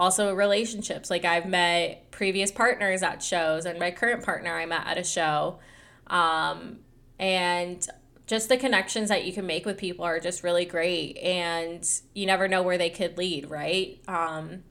also 0.00 0.34
relationships. 0.34 1.10
Like 1.10 1.24
I've 1.24 1.46
met 1.46 2.10
previous 2.10 2.50
partners 2.50 3.02
at 3.02 3.22
shows, 3.22 3.66
and 3.66 3.78
my 3.78 3.90
current 3.90 4.24
partner 4.24 4.56
I 4.56 4.66
met 4.66 4.86
at 4.86 4.98
a 4.98 5.04
show. 5.04 5.58
Um, 6.06 6.78
and 7.20 7.86
just 8.26 8.48
the 8.48 8.56
connections 8.56 9.10
that 9.10 9.24
you 9.24 9.32
can 9.32 9.46
make 9.46 9.66
with 9.66 9.76
people 9.76 10.04
are 10.06 10.18
just 10.18 10.42
really 10.42 10.64
great. 10.64 11.18
And 11.18 11.86
you 12.14 12.24
never 12.24 12.48
know 12.48 12.62
where 12.62 12.78
they 12.78 12.88
could 12.88 13.18
lead, 13.18 13.50
right? 13.50 14.00
Um, 14.08 14.64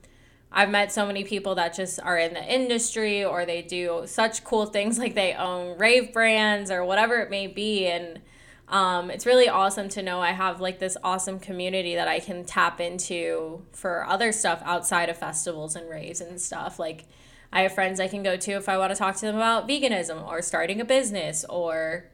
I've 0.50 0.68
met 0.68 0.90
so 0.90 1.06
many 1.06 1.22
people 1.22 1.54
that 1.54 1.74
just 1.74 2.00
are 2.00 2.18
in 2.18 2.34
the 2.34 2.42
industry 2.42 3.24
or 3.24 3.46
they 3.46 3.62
do 3.62 4.02
such 4.06 4.42
cool 4.42 4.66
things 4.66 4.98
like 4.98 5.14
they 5.14 5.32
own 5.34 5.78
rave 5.78 6.12
brands 6.12 6.72
or 6.72 6.84
whatever 6.84 7.20
it 7.20 7.30
may 7.30 7.46
be. 7.46 7.86
And 7.86 8.20
um, 8.66 9.12
it's 9.12 9.26
really 9.26 9.48
awesome 9.48 9.88
to 9.90 10.02
know 10.02 10.20
I 10.20 10.32
have 10.32 10.60
like 10.60 10.80
this 10.80 10.96
awesome 11.04 11.38
community 11.38 11.94
that 11.94 12.08
I 12.08 12.18
can 12.18 12.44
tap 12.44 12.80
into 12.80 13.64
for 13.70 14.04
other 14.06 14.32
stuff 14.32 14.60
outside 14.64 15.08
of 15.08 15.16
festivals 15.16 15.76
and 15.76 15.88
raves 15.88 16.20
and 16.20 16.40
stuff. 16.40 16.80
Like, 16.80 17.04
I 17.52 17.62
have 17.62 17.74
friends 17.74 18.00
I 18.00 18.08
can 18.08 18.22
go 18.22 18.36
to 18.36 18.52
if 18.52 18.68
I 18.68 18.78
want 18.78 18.92
to 18.92 18.98
talk 18.98 19.16
to 19.16 19.26
them 19.26 19.36
about 19.36 19.68
veganism 19.68 20.26
or 20.26 20.40
starting 20.40 20.80
a 20.80 20.84
business 20.84 21.44
or 21.48 22.10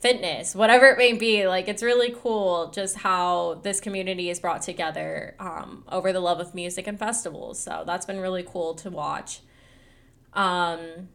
fitness, 0.00 0.54
whatever 0.54 0.86
it 0.86 0.98
may 0.98 1.12
be. 1.12 1.46
Like 1.46 1.68
it's 1.68 1.82
really 1.82 2.14
cool 2.16 2.70
just 2.70 2.96
how 2.96 3.60
this 3.62 3.80
community 3.80 4.30
is 4.30 4.40
brought 4.40 4.62
together 4.62 5.34
um, 5.38 5.84
over 5.88 6.12
the 6.12 6.20
love 6.20 6.40
of 6.40 6.54
music 6.54 6.86
and 6.86 6.98
festivals. 6.98 7.58
So 7.60 7.84
that's 7.86 8.06
been 8.06 8.20
really 8.20 8.42
cool 8.42 8.74
to 8.76 8.90
watch. 8.90 9.40
Um, 10.32 11.08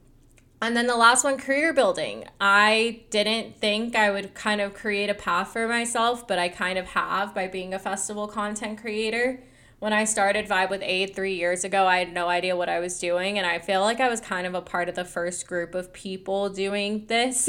and 0.61 0.75
then 0.75 0.87
the 0.87 0.95
last 0.95 1.23
one, 1.23 1.37
career 1.37 1.73
building. 1.73 2.25
I 2.39 3.01
didn't 3.09 3.57
think 3.57 3.95
I 3.95 4.09
would 4.09 4.33
kind 4.33 4.61
of 4.61 4.73
create 4.73 5.09
a 5.09 5.13
path 5.13 5.49
for 5.49 5.67
myself, 5.67 6.27
but 6.27 6.39
I 6.39 6.49
kind 6.49 6.79
of 6.79 6.87
have 6.87 7.35
by 7.35 7.47
being 7.47 7.73
a 7.73 7.79
festival 7.79 8.27
content 8.27 8.79
creator. 8.79 9.43
When 9.85 9.93
I 9.93 10.05
started 10.05 10.47
Vibe 10.47 10.71
with 10.71 10.81
Ade 10.81 11.15
three 11.15 11.35
years 11.35 11.63
ago, 11.63 11.85
I 11.85 11.99
had 11.99 12.11
no 12.11 12.27
idea 12.27 12.55
what 12.55 12.69
I 12.69 12.79
was 12.79 12.97
doing, 12.97 13.37
and 13.37 13.45
I 13.45 13.59
feel 13.59 13.81
like 13.81 13.99
I 13.99 14.09
was 14.09 14.19
kind 14.19 14.47
of 14.47 14.55
a 14.55 14.61
part 14.63 14.89
of 14.89 14.95
the 14.95 15.05
first 15.05 15.45
group 15.45 15.75
of 15.75 15.93
people 15.93 16.49
doing 16.49 17.05
this. 17.05 17.47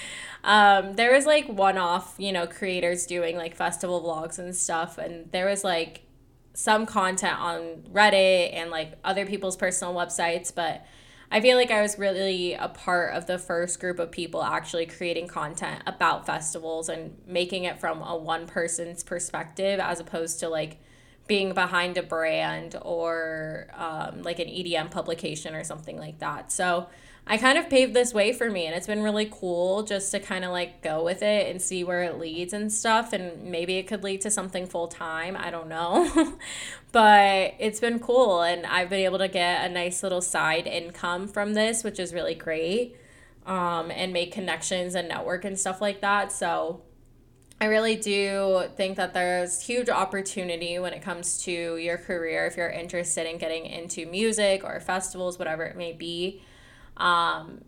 um, 0.44 0.96
there 0.96 1.14
was 1.14 1.24
like 1.24 1.48
one 1.48 1.78
off, 1.78 2.14
you 2.18 2.30
know, 2.30 2.46
creators 2.46 3.06
doing 3.06 3.38
like 3.38 3.56
festival 3.56 4.02
vlogs 4.02 4.38
and 4.38 4.54
stuff, 4.54 4.98
and 4.98 5.32
there 5.32 5.46
was 5.46 5.64
like 5.64 6.02
some 6.52 6.84
content 6.84 7.40
on 7.40 7.84
Reddit 7.90 8.52
and 8.52 8.70
like 8.70 8.98
other 9.02 9.24
people's 9.24 9.56
personal 9.56 9.94
websites, 9.94 10.54
but 10.54 10.84
I 11.32 11.40
feel 11.40 11.56
like 11.56 11.70
I 11.70 11.80
was 11.80 11.98
really 11.98 12.52
a 12.52 12.68
part 12.68 13.14
of 13.14 13.24
the 13.24 13.38
first 13.38 13.80
group 13.80 13.98
of 13.98 14.10
people 14.10 14.42
actually 14.42 14.84
creating 14.84 15.28
content 15.28 15.84
about 15.86 16.26
festivals 16.26 16.90
and 16.90 17.16
making 17.26 17.64
it 17.64 17.80
from 17.80 18.02
a 18.02 18.14
one 18.14 18.46
person's 18.46 19.02
perspective 19.02 19.80
as 19.80 20.00
opposed 20.00 20.38
to 20.40 20.50
like 20.50 20.80
being 21.28 21.52
behind 21.52 21.96
a 21.98 22.02
brand 22.02 22.74
or 22.82 23.68
um, 23.76 24.22
like 24.22 24.38
an 24.38 24.48
EDM 24.48 24.90
publication 24.90 25.54
or 25.54 25.62
something 25.62 25.98
like 25.98 26.18
that. 26.18 26.50
So 26.50 26.88
I 27.26 27.36
kind 27.36 27.58
of 27.58 27.68
paved 27.68 27.92
this 27.92 28.14
way 28.14 28.32
for 28.32 28.50
me 28.50 28.64
and 28.64 28.74
it's 28.74 28.86
been 28.86 29.02
really 29.02 29.28
cool 29.30 29.82
just 29.82 30.10
to 30.12 30.18
kind 30.18 30.46
of 30.46 30.50
like 30.50 30.80
go 30.80 31.04
with 31.04 31.22
it 31.22 31.50
and 31.50 31.60
see 31.60 31.84
where 31.84 32.02
it 32.02 32.18
leads 32.18 32.54
and 32.54 32.72
stuff 32.72 33.12
and 33.12 33.44
maybe 33.44 33.76
it 33.76 33.86
could 33.86 34.02
lead 34.02 34.22
to 34.22 34.30
something 34.30 34.66
full 34.66 34.88
time, 34.88 35.36
I 35.36 35.50
don't 35.50 35.68
know. 35.68 36.38
but 36.92 37.54
it's 37.58 37.80
been 37.80 38.00
cool 38.00 38.40
and 38.40 38.64
I've 38.64 38.88
been 38.88 39.00
able 39.00 39.18
to 39.18 39.28
get 39.28 39.70
a 39.70 39.72
nice 39.72 40.02
little 40.02 40.22
side 40.22 40.66
income 40.66 41.28
from 41.28 41.52
this, 41.52 41.84
which 41.84 42.00
is 42.00 42.14
really 42.14 42.34
great. 42.34 42.96
Um, 43.44 43.90
and 43.90 44.12
make 44.12 44.32
connections 44.32 44.94
and 44.94 45.08
network 45.08 45.44
and 45.46 45.58
stuff 45.58 45.80
like 45.80 46.02
that. 46.02 46.32
So 46.32 46.82
I 47.60 47.66
really 47.66 47.96
do 47.96 48.64
think 48.76 48.96
that 48.96 49.14
there's 49.14 49.62
huge 49.62 49.88
opportunity 49.88 50.78
when 50.78 50.92
it 50.92 51.02
comes 51.02 51.42
to 51.42 51.76
your 51.76 51.98
career 51.98 52.46
if 52.46 52.56
you're 52.56 52.70
interested 52.70 53.28
in 53.28 53.38
getting 53.38 53.66
into 53.66 54.06
music 54.06 54.62
or 54.62 54.78
festivals, 54.78 55.38
whatever 55.38 55.64
it 55.64 55.76
may 55.76 55.92
be. 55.92 56.40
Um, 56.96 57.64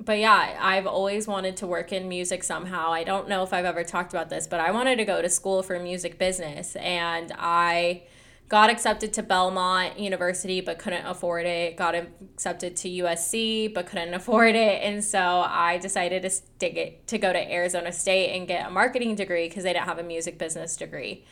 but 0.00 0.18
yeah, 0.18 0.56
I've 0.60 0.86
always 0.86 1.26
wanted 1.26 1.58
to 1.58 1.66
work 1.66 1.92
in 1.92 2.08
music 2.08 2.42
somehow. 2.42 2.90
I 2.92 3.04
don't 3.04 3.28
know 3.28 3.42
if 3.42 3.52
I've 3.52 3.64
ever 3.66 3.84
talked 3.84 4.12
about 4.12 4.30
this, 4.30 4.46
but 4.46 4.60
I 4.60 4.70
wanted 4.70 4.96
to 4.96 5.04
go 5.04 5.20
to 5.20 5.28
school 5.28 5.62
for 5.62 5.78
music 5.78 6.18
business 6.18 6.76
and 6.76 7.32
I 7.36 8.04
got 8.48 8.70
accepted 8.70 9.12
to 9.12 9.22
Belmont 9.22 9.98
University 9.98 10.60
but 10.60 10.78
couldn't 10.78 11.06
afford 11.06 11.44
it. 11.46 11.76
Got 11.76 11.94
accepted 11.94 12.76
to 12.76 12.88
USC 12.88 13.72
but 13.72 13.86
couldn't 13.86 14.14
afford 14.20 14.54
it. 14.54 14.82
And 14.82 15.04
so 15.04 15.44
I 15.46 15.78
decided 15.78 16.22
to 16.22 16.30
stick 16.30 16.76
it 16.76 17.06
to 17.08 17.18
go 17.18 17.32
to 17.32 17.52
Arizona 17.52 17.92
State 17.92 18.36
and 18.36 18.48
get 18.48 18.66
a 18.66 18.70
marketing 18.70 19.14
degree 19.14 19.48
because 19.48 19.64
they 19.64 19.72
didn't 19.72 19.86
have 19.86 19.98
a 19.98 20.02
music 20.02 20.38
business 20.38 20.76
degree. 20.76 21.24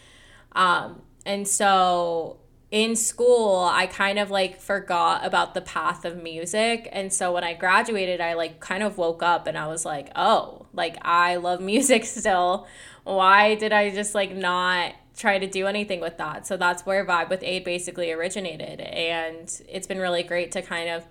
Um, 0.52 1.02
and 1.24 1.48
so 1.48 2.38
in 2.70 2.96
school, 2.96 3.64
I 3.64 3.86
kind 3.86 4.18
of 4.18 4.30
like 4.30 4.60
forgot 4.60 5.24
about 5.24 5.54
the 5.54 5.60
path 5.60 6.04
of 6.04 6.22
music. 6.22 6.88
And 6.92 7.12
so 7.12 7.32
when 7.32 7.44
I 7.44 7.54
graduated, 7.54 8.20
I 8.20 8.34
like 8.34 8.60
kind 8.60 8.82
of 8.82 8.98
woke 8.98 9.22
up 9.22 9.46
and 9.46 9.56
I 9.56 9.68
was 9.68 9.84
like, 9.84 10.10
oh, 10.16 10.66
like 10.72 10.98
I 11.02 11.36
love 11.36 11.60
music 11.62 12.04
still. 12.04 12.66
Why 13.04 13.54
did 13.54 13.72
I 13.72 13.90
just 13.90 14.14
like 14.14 14.34
not 14.34 14.94
try 15.16 15.38
to 15.38 15.46
do 15.46 15.66
anything 15.66 16.00
with 16.00 16.18
that. 16.18 16.46
So 16.46 16.56
that's 16.56 16.84
where 16.84 17.04
Vibe 17.04 17.30
with 17.30 17.42
Ade 17.42 17.64
basically 17.64 18.12
originated. 18.12 18.80
And 18.80 19.48
it's 19.68 19.86
been 19.86 19.98
really 19.98 20.22
great 20.22 20.52
to 20.52 20.62
kind 20.62 20.90
of 20.90 21.06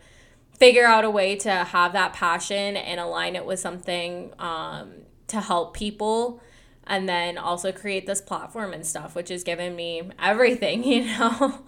figure 0.58 0.86
out 0.86 1.04
a 1.04 1.10
way 1.10 1.36
to 1.36 1.50
have 1.50 1.94
that 1.94 2.14
passion 2.14 2.78
and 2.78 3.00
align 3.00 3.36
it 3.36 3.46
with 3.46 3.60
something 3.60 4.32
um, 4.40 4.94
to 5.28 5.42
help 5.42 5.76
people 5.76 6.42
and 6.88 7.10
then 7.10 7.38
also 7.38 7.72
create 7.72 8.06
this 8.06 8.22
platform 8.22 8.72
and 8.72 8.86
stuff 8.86 9.16
which 9.16 9.30
has 9.30 9.44
given 9.44 9.76
me 9.76 10.04
everything 10.20 10.84
you 10.86 11.04
know 11.04 11.66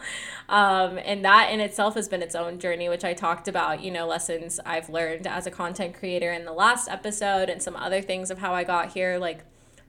um, 0.47 1.00
and 1.04 1.26
that 1.26 1.52
in 1.52 1.60
itself 1.60 1.95
has 1.95 2.08
been 2.08 2.21
its 2.21 2.36
own 2.36 2.60
journey 2.60 2.88
which 2.88 3.04
i 3.04 3.13
talked 3.13 3.47
about 3.47 3.82
you 3.82 3.89
know 3.91 4.08
lessons 4.08 4.60
i've 4.65 4.89
learned 4.89 5.26
as 5.26 5.47
a 5.47 5.52
content 5.52 5.95
creator 5.95 6.32
in 6.32 6.45
the 6.45 6.54
last 6.54 6.88
episode 6.88 7.50
and 7.50 7.62
some 7.62 7.76
other 7.76 8.02
things 8.02 8.30
of 8.30 8.38
how 8.38 8.54
i 8.54 8.63
got 8.63 8.91
here 8.91 9.17
like 9.17 9.43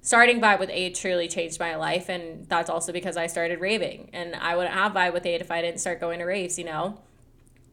starting 0.09 0.41
Vibe 0.41 0.59
with 0.59 0.71
Ade 0.71 0.95
truly 0.95 1.29
changed 1.29 1.61
my 1.61 1.77
life. 1.77 2.09
And 2.09 2.49
that's 2.49 2.71
also 2.71 2.95
because 2.95 3.19
I 3.19 3.27
started 3.27 3.61
raving. 3.61 4.09
And 4.15 4.35
I 4.37 4.57
wouldn't 4.57 4.75
have 4.75 4.93
Vibe 4.93 5.13
with 5.13 5.27
Ade 5.27 5.43
if 5.43 5.51
I 5.51 5.61
didn't 5.61 5.81
start 5.81 6.01
going 6.01 6.21
to 6.21 6.25
raves, 6.25 6.59
you 6.59 6.65
know? 6.65 6.99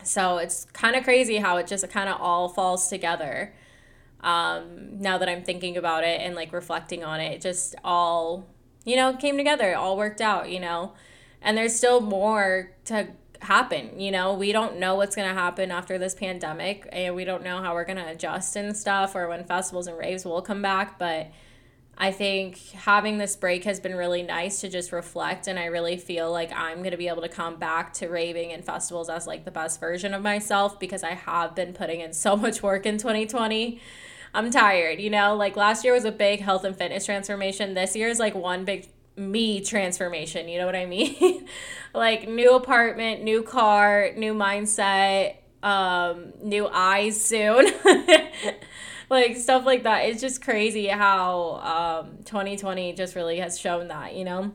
So 0.04 0.40
it's 0.40 0.66
kind 0.74 0.98
of 0.98 1.06
crazy 1.06 1.38
how 1.38 1.56
it 1.56 1.66
just 1.66 1.90
kind 1.90 2.10
of 2.10 2.20
all 2.20 2.50
falls 2.50 2.90
together. 2.90 3.54
Um, 4.20 5.00
now 5.00 5.18
that 5.18 5.30
I'm 5.30 5.44
thinking 5.44 5.78
about 5.78 6.04
it 6.04 6.20
and 6.20 6.36
like 6.36 6.52
reflecting 6.52 7.06
on 7.06 7.22
it, 7.22 7.36
it 7.36 7.42
just 7.42 7.74
all, 7.86 8.46
you 8.84 8.98
know, 8.98 9.16
came 9.16 9.38
together. 9.38 9.72
It 9.72 9.76
all 9.76 9.96
worked 9.96 10.20
out, 10.20 10.50
you 10.50 10.60
know? 10.60 10.92
And 11.42 11.58
there's 11.58 11.74
still 11.74 12.02
more 12.02 12.72
to 12.86 13.08
happen. 13.40 13.98
You 13.98 14.12
know, 14.12 14.34
we 14.34 14.52
don't 14.52 14.78
know 14.78 14.96
what's 14.96 15.16
going 15.16 15.30
to 15.30 15.34
happen 15.34 15.72
after 15.72 15.98
this 15.98 16.14
pandemic 16.14 16.86
and 16.92 17.16
we 17.16 17.24
don't 17.24 17.46
know 17.46 17.62
how 17.62 17.74
we're 17.74 17.86
going 17.86 18.04
to 18.04 18.10
adjust 18.10 18.58
and 18.58 18.76
stuff 18.76 19.16
or 19.16 19.30
when 19.30 19.46
festivals 19.46 19.88
and 19.88 19.98
raves 19.98 20.26
will 20.26 20.42
come 20.42 20.62
back. 20.62 21.00
But 21.00 21.32
I 21.98 22.12
think 22.12 22.58
having 22.72 23.18
this 23.18 23.36
break 23.38 23.64
has 23.64 23.80
been 23.80 23.96
really 23.96 24.22
nice 24.22 24.60
to 24.62 24.70
just 24.70 24.92
reflect 24.92 25.48
and 25.48 25.58
I 25.58 25.66
really 25.66 25.96
feel 25.96 26.30
like 26.30 26.52
I'm 26.54 26.80
going 26.80 26.92
to 26.92 26.98
be 26.98 27.08
able 27.08 27.22
to 27.22 27.30
come 27.30 27.56
back 27.56 27.94
to 27.96 28.08
raving 28.08 28.52
and 28.52 28.66
festivals 28.66 29.10
as 29.10 29.26
like 29.26 29.46
the 29.46 29.52
best 29.52 29.80
version 29.80 30.14
of 30.14 30.22
myself 30.22 30.78
because 30.78 31.04
I 31.04 31.12
have 31.14 31.56
been 31.56 31.74
putting 31.74 32.02
in 32.02 32.12
so 32.12 32.36
much 32.46 32.62
work 32.62 32.86
in 32.86 32.98
2020. 32.98 33.80
I'm 34.34 34.52
tired, 34.52 35.00
you 35.00 35.10
know? 35.10 35.36
Like 35.36 35.56
last 35.56 35.86
year 35.86 35.94
was 35.94 36.04
a 36.04 36.12
big 36.12 36.42
health 36.42 36.66
and 36.66 36.76
fitness 36.76 37.06
transformation. 37.06 37.74
This 37.74 37.96
year 37.96 38.10
is 38.10 38.20
like 38.20 38.36
one 38.36 38.66
big 38.66 38.90
me 39.16 39.62
transformation, 39.62 40.50
you 40.50 40.60
know 40.60 40.66
what 40.66 40.76
I 40.76 40.86
mean? 40.86 41.48
like 41.94 42.28
new 42.28 42.56
apartment, 42.56 43.24
new 43.24 43.42
car, 43.42 44.10
new 44.18 44.34
mindset, 44.34 45.38
um 45.64 46.34
new 46.44 46.68
eyes 46.68 47.20
soon. 47.24 47.72
like 49.10 49.38
stuff 49.38 49.66
like 49.66 49.84
that. 49.84 50.06
It's 50.06 50.22
just 50.22 50.42
crazy 50.42 50.88
how 50.88 52.04
um, 52.06 52.24
2020 52.24 52.94
just 52.94 53.16
really 53.16 53.40
has 53.40 53.60
shown 53.60 53.88
that, 53.90 54.16
you 54.16 54.24
know? 54.24 54.52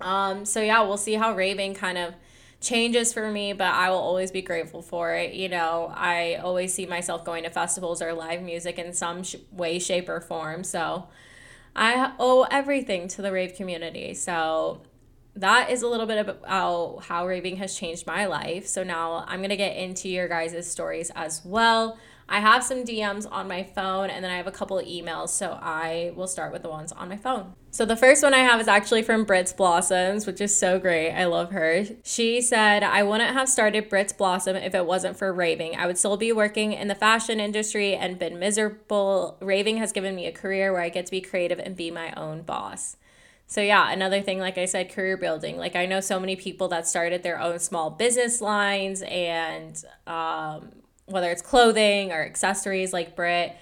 Um, 0.00 0.44
so 0.44 0.60
yeah, 0.60 0.82
we'll 0.82 0.96
see 0.96 1.14
how 1.14 1.34
raving 1.34 1.74
kind 1.74 1.98
of 1.98 2.14
changes 2.60 3.12
for 3.12 3.30
me, 3.30 3.52
but 3.52 3.72
I 3.72 3.90
will 3.90 3.98
always 3.98 4.30
be 4.30 4.42
grateful 4.42 4.82
for 4.82 5.14
it. 5.14 5.34
You 5.34 5.48
know, 5.48 5.92
I 5.94 6.36
always 6.36 6.74
see 6.74 6.86
myself 6.86 7.24
going 7.24 7.44
to 7.44 7.50
festivals 7.50 8.02
or 8.02 8.12
live 8.12 8.42
music 8.42 8.78
in 8.78 8.92
some 8.92 9.22
sh- 9.22 9.36
way, 9.52 9.78
shape, 9.78 10.08
or 10.08 10.20
form. 10.20 10.64
So 10.64 11.08
I 11.76 12.12
owe 12.18 12.46
everything 12.50 13.06
to 13.08 13.22
the 13.22 13.30
rave 13.30 13.54
community. 13.54 14.14
So 14.14 14.82
that 15.36 15.70
is 15.70 15.82
a 15.82 15.88
little 15.88 16.06
bit 16.06 16.18
about 16.18 17.04
how 17.04 17.26
raving 17.26 17.56
has 17.56 17.76
changed 17.76 18.06
my 18.06 18.26
life. 18.26 18.66
So 18.66 18.82
now 18.82 19.24
I'm 19.28 19.38
going 19.38 19.50
to 19.50 19.56
get 19.56 19.76
into 19.76 20.08
your 20.08 20.26
guys' 20.26 20.68
stories 20.68 21.12
as 21.14 21.44
well. 21.44 21.96
I 22.28 22.40
have 22.40 22.62
some 22.62 22.84
DMs 22.84 23.26
on 23.30 23.48
my 23.48 23.62
phone 23.62 24.10
and 24.10 24.22
then 24.22 24.30
I 24.30 24.36
have 24.36 24.46
a 24.46 24.52
couple 24.52 24.78
of 24.78 24.86
emails. 24.86 25.30
So 25.30 25.58
I 25.60 26.12
will 26.14 26.26
start 26.26 26.52
with 26.52 26.62
the 26.62 26.68
ones 26.68 26.92
on 26.92 27.08
my 27.08 27.16
phone. 27.16 27.54
So 27.70 27.84
the 27.84 27.96
first 27.96 28.22
one 28.22 28.34
I 28.34 28.38
have 28.38 28.60
is 28.60 28.68
actually 28.68 29.02
from 29.02 29.24
Brits 29.24 29.56
Blossoms, 29.56 30.26
which 30.26 30.40
is 30.40 30.56
so 30.56 30.78
great. 30.78 31.12
I 31.12 31.24
love 31.24 31.52
her. 31.52 31.84
She 32.02 32.40
said, 32.40 32.82
I 32.82 33.02
wouldn't 33.02 33.32
have 33.32 33.48
started 33.48 33.88
Brits 33.90 34.16
Blossom 34.16 34.56
if 34.56 34.74
it 34.74 34.86
wasn't 34.86 35.16
for 35.16 35.32
raving. 35.32 35.76
I 35.76 35.86
would 35.86 35.98
still 35.98 36.16
be 36.16 36.32
working 36.32 36.72
in 36.72 36.88
the 36.88 36.94
fashion 36.94 37.40
industry 37.40 37.94
and 37.94 38.18
been 38.18 38.38
miserable. 38.38 39.38
Raving 39.40 39.78
has 39.78 39.92
given 39.92 40.14
me 40.14 40.26
a 40.26 40.32
career 40.32 40.72
where 40.72 40.82
I 40.82 40.88
get 40.88 41.06
to 41.06 41.10
be 41.10 41.20
creative 41.20 41.58
and 41.58 41.76
be 41.76 41.90
my 41.90 42.12
own 42.12 42.42
boss. 42.42 42.96
So, 43.46 43.62
yeah, 43.62 43.90
another 43.90 44.20
thing, 44.20 44.38
like 44.40 44.58
I 44.58 44.66
said, 44.66 44.92
career 44.92 45.16
building. 45.16 45.56
Like, 45.56 45.74
I 45.74 45.86
know 45.86 46.00
so 46.00 46.20
many 46.20 46.36
people 46.36 46.68
that 46.68 46.86
started 46.86 47.22
their 47.22 47.40
own 47.40 47.58
small 47.60 47.88
business 47.88 48.42
lines, 48.42 49.00
and 49.00 49.82
um, 50.06 50.72
whether 51.08 51.30
it's 51.30 51.42
clothing 51.42 52.12
or 52.12 52.24
accessories, 52.24 52.92
like 52.92 53.16
Britt. 53.16 53.56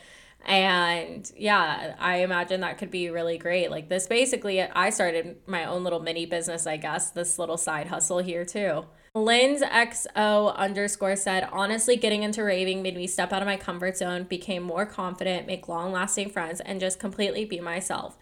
And 0.45 1.31
yeah, 1.37 1.97
I 1.99 2.19
imagine 2.19 2.61
that 2.61 2.79
could 2.79 2.91
be 2.91 3.11
really 3.11 3.37
great. 3.37 3.71
Like, 3.71 3.89
this 3.89 4.07
basically, 4.07 4.63
I 4.63 4.91
started 4.91 5.39
my 5.47 5.65
own 5.65 5.83
little 5.83 5.99
mini 5.99 6.25
business, 6.25 6.67
I 6.67 6.77
guess, 6.77 7.11
this 7.11 7.39
little 7.39 7.57
side 7.57 7.89
hustle 7.89 8.19
here 8.19 8.45
too. 8.45 8.85
Lynn's 9.13 9.63
XO 9.63 10.55
underscore 10.55 11.17
said, 11.17 11.49
honestly, 11.51 11.97
getting 11.97 12.23
into 12.23 12.45
raving 12.45 12.83
made 12.83 12.95
me 12.95 13.07
step 13.07 13.33
out 13.33 13.43
of 13.43 13.47
my 13.47 13.57
comfort 13.57 13.97
zone, 13.97 14.25
became 14.25 14.63
more 14.63 14.85
confident, 14.85 15.47
make 15.47 15.69
long 15.69 15.91
lasting 15.91 16.31
friends, 16.31 16.61
and 16.61 16.81
just 16.81 17.01
completely 17.01 17.45
be 17.45 17.59
myself. 17.59 18.19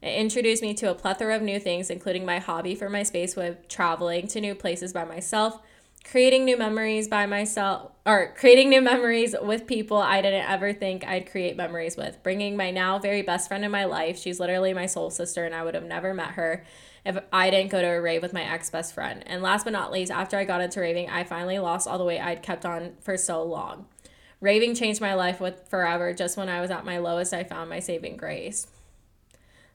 It 0.00 0.18
introduced 0.18 0.62
me 0.62 0.74
to 0.74 0.90
a 0.90 0.94
plethora 0.94 1.36
of 1.36 1.42
new 1.42 1.60
things, 1.60 1.90
including 1.90 2.24
my 2.24 2.38
hobby 2.38 2.74
for 2.74 2.88
my 2.88 3.02
space 3.02 3.36
with 3.36 3.68
traveling 3.68 4.26
to 4.28 4.40
new 4.40 4.54
places 4.54 4.92
by 4.92 5.04
myself, 5.04 5.60
creating 6.10 6.46
new 6.46 6.56
memories 6.56 7.06
by 7.06 7.26
myself, 7.26 7.92
or 8.06 8.32
creating 8.34 8.70
new 8.70 8.80
memories 8.80 9.34
with 9.42 9.66
people 9.66 9.98
I 9.98 10.22
didn't 10.22 10.48
ever 10.48 10.72
think 10.72 11.04
I'd 11.06 11.30
create 11.30 11.56
memories 11.56 11.98
with, 11.98 12.22
bringing 12.22 12.56
my 12.56 12.70
now 12.70 12.98
very 12.98 13.20
best 13.20 13.48
friend 13.48 13.62
in 13.64 13.70
my 13.70 13.84
life. 13.84 14.18
She's 14.18 14.40
literally 14.40 14.72
my 14.72 14.86
soul 14.86 15.10
sister, 15.10 15.44
and 15.44 15.54
I 15.54 15.62
would 15.62 15.74
have 15.74 15.84
never 15.84 16.14
met 16.14 16.30
her 16.30 16.64
if 17.04 17.18
I 17.30 17.50
didn't 17.50 17.70
go 17.70 17.82
to 17.82 17.88
a 17.88 18.00
rave 18.00 18.22
with 18.22 18.32
my 18.32 18.42
ex 18.42 18.70
best 18.70 18.94
friend. 18.94 19.22
And 19.26 19.42
last 19.42 19.64
but 19.64 19.74
not 19.74 19.92
least, 19.92 20.10
after 20.10 20.38
I 20.38 20.44
got 20.44 20.62
into 20.62 20.80
raving, 20.80 21.10
I 21.10 21.24
finally 21.24 21.58
lost 21.58 21.86
all 21.86 21.98
the 21.98 22.04
weight 22.04 22.20
I'd 22.20 22.42
kept 22.42 22.64
on 22.64 22.94
for 23.00 23.18
so 23.18 23.42
long. 23.42 23.86
Raving 24.40 24.76
changed 24.76 25.00
my 25.00 25.14
life 25.14 25.40
with 25.40 25.68
forever. 25.68 26.14
Just 26.14 26.38
when 26.38 26.48
I 26.48 26.62
was 26.62 26.70
at 26.70 26.86
my 26.86 26.98
lowest, 26.98 27.34
I 27.34 27.44
found 27.44 27.68
my 27.68 27.80
saving 27.80 28.16
grace. 28.16 28.66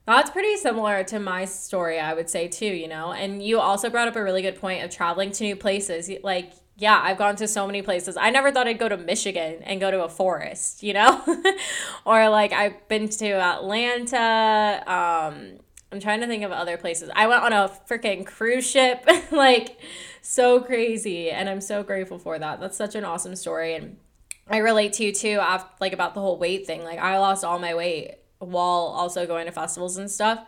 That's 0.05 0.29
pretty 0.29 0.57
similar 0.57 1.03
to 1.05 1.19
my 1.19 1.45
story, 1.45 1.99
I 1.99 2.13
would 2.13 2.29
say, 2.29 2.49
too, 2.49 2.65
you 2.65 2.87
know? 2.87 3.13
And 3.13 3.41
you 3.41 3.59
also 3.59 3.89
brought 3.89 4.09
up 4.09 4.15
a 4.17 4.23
really 4.23 4.41
good 4.41 4.59
point 4.59 4.83
of 4.83 4.91
traveling 4.91 5.31
to 5.31 5.43
new 5.43 5.55
places. 5.55 6.11
Like, 6.23 6.51
yeah, 6.75 6.99
I've 7.01 7.17
gone 7.17 7.37
to 7.37 7.47
so 7.47 7.65
many 7.65 7.81
places. 7.81 8.17
I 8.17 8.29
never 8.29 8.51
thought 8.51 8.67
I'd 8.67 8.79
go 8.79 8.89
to 8.89 8.97
Michigan 8.97 9.61
and 9.63 9.79
go 9.79 9.91
to 9.91 10.03
a 10.03 10.09
forest, 10.09 10.83
you 10.83 10.93
know? 10.93 11.23
or 12.05 12.27
like 12.29 12.51
I've 12.51 12.85
been 12.89 13.07
to 13.09 13.31
Atlanta. 13.31 14.83
Um, 14.87 15.59
I'm 15.91 15.99
trying 16.01 16.19
to 16.21 16.27
think 16.27 16.43
of 16.43 16.51
other 16.51 16.75
places. 16.75 17.09
I 17.15 17.27
went 17.27 17.43
on 17.43 17.53
a 17.53 17.71
freaking 17.89 18.25
cruise 18.25 18.69
ship, 18.69 19.07
like 19.31 19.79
so 20.21 20.59
crazy, 20.59 21.29
and 21.29 21.47
I'm 21.47 21.61
so 21.61 21.83
grateful 21.83 22.17
for 22.17 22.37
that. 22.39 22.59
That's 22.59 22.75
such 22.75 22.95
an 22.95 23.05
awesome 23.05 23.35
story, 23.35 23.75
and 23.75 23.97
I 24.49 24.57
relate 24.57 24.93
to 24.93 25.03
you 25.05 25.11
too. 25.13 25.37
After, 25.39 25.69
like 25.79 25.93
about 25.93 26.15
the 26.15 26.19
whole 26.19 26.39
weight 26.39 26.65
thing. 26.65 26.83
Like 26.83 26.97
I 26.97 27.19
lost 27.19 27.45
all 27.45 27.59
my 27.59 27.75
weight 27.75 28.15
while 28.43 28.93
also 28.95 29.25
going 29.25 29.45
to 29.45 29.51
festivals 29.51 29.97
and 29.97 30.09
stuff. 30.09 30.45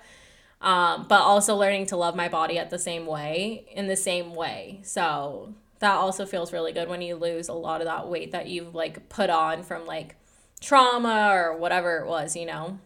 Um, 0.61 1.05
but 1.07 1.21
also 1.21 1.55
learning 1.55 1.87
to 1.87 1.97
love 1.97 2.15
my 2.15 2.29
body 2.29 2.57
at 2.57 2.69
the 2.69 2.79
same 2.79 3.05
way, 3.05 3.65
in 3.71 3.87
the 3.87 3.95
same 3.95 4.33
way. 4.33 4.79
So 4.83 5.53
that 5.79 5.95
also 5.95 6.25
feels 6.25 6.53
really 6.53 6.71
good 6.71 6.87
when 6.87 7.01
you 7.01 7.15
lose 7.15 7.49
a 7.49 7.53
lot 7.53 7.81
of 7.81 7.87
that 7.87 8.07
weight 8.07 8.31
that 8.31 8.47
you've 8.47 8.73
like 8.73 9.09
put 9.09 9.29
on 9.29 9.63
from 9.63 9.85
like 9.85 10.15
trauma 10.61 11.29
or 11.33 11.57
whatever 11.57 11.97
it 11.97 12.07
was, 12.07 12.35
you 12.35 12.45
know. 12.45 12.79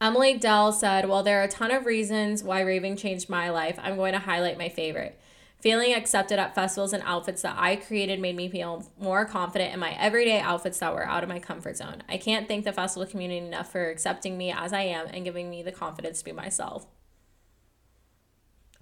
Emily 0.00 0.38
Dell 0.38 0.70
said, 0.72 1.08
Well, 1.08 1.22
there 1.22 1.40
are 1.40 1.44
a 1.44 1.48
ton 1.48 1.70
of 1.70 1.86
reasons 1.86 2.44
why 2.44 2.60
raving 2.60 2.96
changed 2.96 3.28
my 3.28 3.50
life. 3.50 3.78
I'm 3.82 3.96
going 3.96 4.12
to 4.12 4.20
highlight 4.20 4.58
my 4.58 4.68
favorite. 4.68 5.18
Feeling 5.60 5.92
accepted 5.92 6.38
at 6.38 6.54
festivals 6.54 6.92
and 6.92 7.02
outfits 7.04 7.42
that 7.42 7.56
I 7.58 7.74
created 7.74 8.20
made 8.20 8.36
me 8.36 8.48
feel 8.48 8.86
more 9.00 9.24
confident 9.24 9.74
in 9.74 9.80
my 9.80 9.90
everyday 9.98 10.38
outfits 10.38 10.78
that 10.78 10.94
were 10.94 11.04
out 11.04 11.24
of 11.24 11.28
my 11.28 11.40
comfort 11.40 11.76
zone. 11.76 12.02
I 12.08 12.16
can't 12.16 12.46
thank 12.46 12.64
the 12.64 12.72
festival 12.72 13.10
community 13.10 13.44
enough 13.44 13.72
for 13.72 13.90
accepting 13.90 14.38
me 14.38 14.52
as 14.52 14.72
I 14.72 14.82
am 14.82 15.08
and 15.08 15.24
giving 15.24 15.50
me 15.50 15.64
the 15.64 15.72
confidence 15.72 16.20
to 16.20 16.24
be 16.24 16.32
myself. 16.32 16.86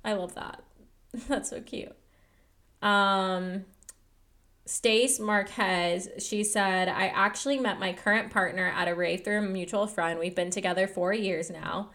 I 0.04 0.12
love 0.12 0.34
that. 0.34 0.62
That's 1.28 1.48
so 1.48 1.62
cute. 1.62 1.96
Um, 2.82 3.64
Stace 4.66 5.18
Marquez, 5.18 6.08
she 6.18 6.44
said, 6.44 6.88
I 6.88 7.06
actually 7.06 7.58
met 7.58 7.80
my 7.80 7.94
current 7.94 8.30
partner 8.30 8.66
at 8.66 8.86
a 8.88 8.94
rave 8.94 9.24
through 9.24 9.38
a 9.38 9.42
mutual 9.42 9.86
friend. 9.86 10.18
We've 10.18 10.34
been 10.34 10.50
together 10.50 10.86
four 10.86 11.14
years 11.14 11.50
now. 11.50 11.90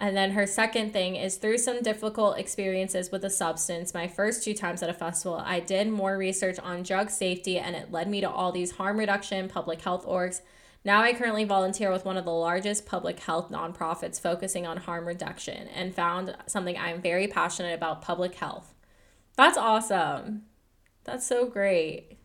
And 0.00 0.16
then 0.16 0.30
her 0.30 0.46
second 0.46 0.94
thing 0.94 1.14
is 1.14 1.36
through 1.36 1.58
some 1.58 1.82
difficult 1.82 2.38
experiences 2.38 3.12
with 3.12 3.22
a 3.22 3.28
substance, 3.28 3.92
my 3.92 4.08
first 4.08 4.42
two 4.42 4.54
times 4.54 4.82
at 4.82 4.88
a 4.88 4.94
festival, 4.94 5.36
I 5.44 5.60
did 5.60 5.88
more 5.88 6.16
research 6.16 6.58
on 6.58 6.82
drug 6.82 7.10
safety 7.10 7.58
and 7.58 7.76
it 7.76 7.92
led 7.92 8.08
me 8.08 8.22
to 8.22 8.30
all 8.30 8.50
these 8.50 8.72
harm 8.72 8.98
reduction 8.98 9.46
public 9.46 9.82
health 9.82 10.06
orgs. 10.06 10.40
Now 10.86 11.02
I 11.02 11.12
currently 11.12 11.44
volunteer 11.44 11.92
with 11.92 12.06
one 12.06 12.16
of 12.16 12.24
the 12.24 12.32
largest 12.32 12.86
public 12.86 13.20
health 13.20 13.50
nonprofits 13.50 14.18
focusing 14.18 14.66
on 14.66 14.78
harm 14.78 15.06
reduction 15.06 15.68
and 15.68 15.94
found 15.94 16.34
something 16.46 16.78
I'm 16.78 17.02
very 17.02 17.28
passionate 17.28 17.74
about 17.74 18.00
public 18.00 18.34
health. 18.36 18.72
That's 19.36 19.58
awesome. 19.58 20.44
That's 21.04 21.26
so 21.26 21.44
great. 21.44 22.16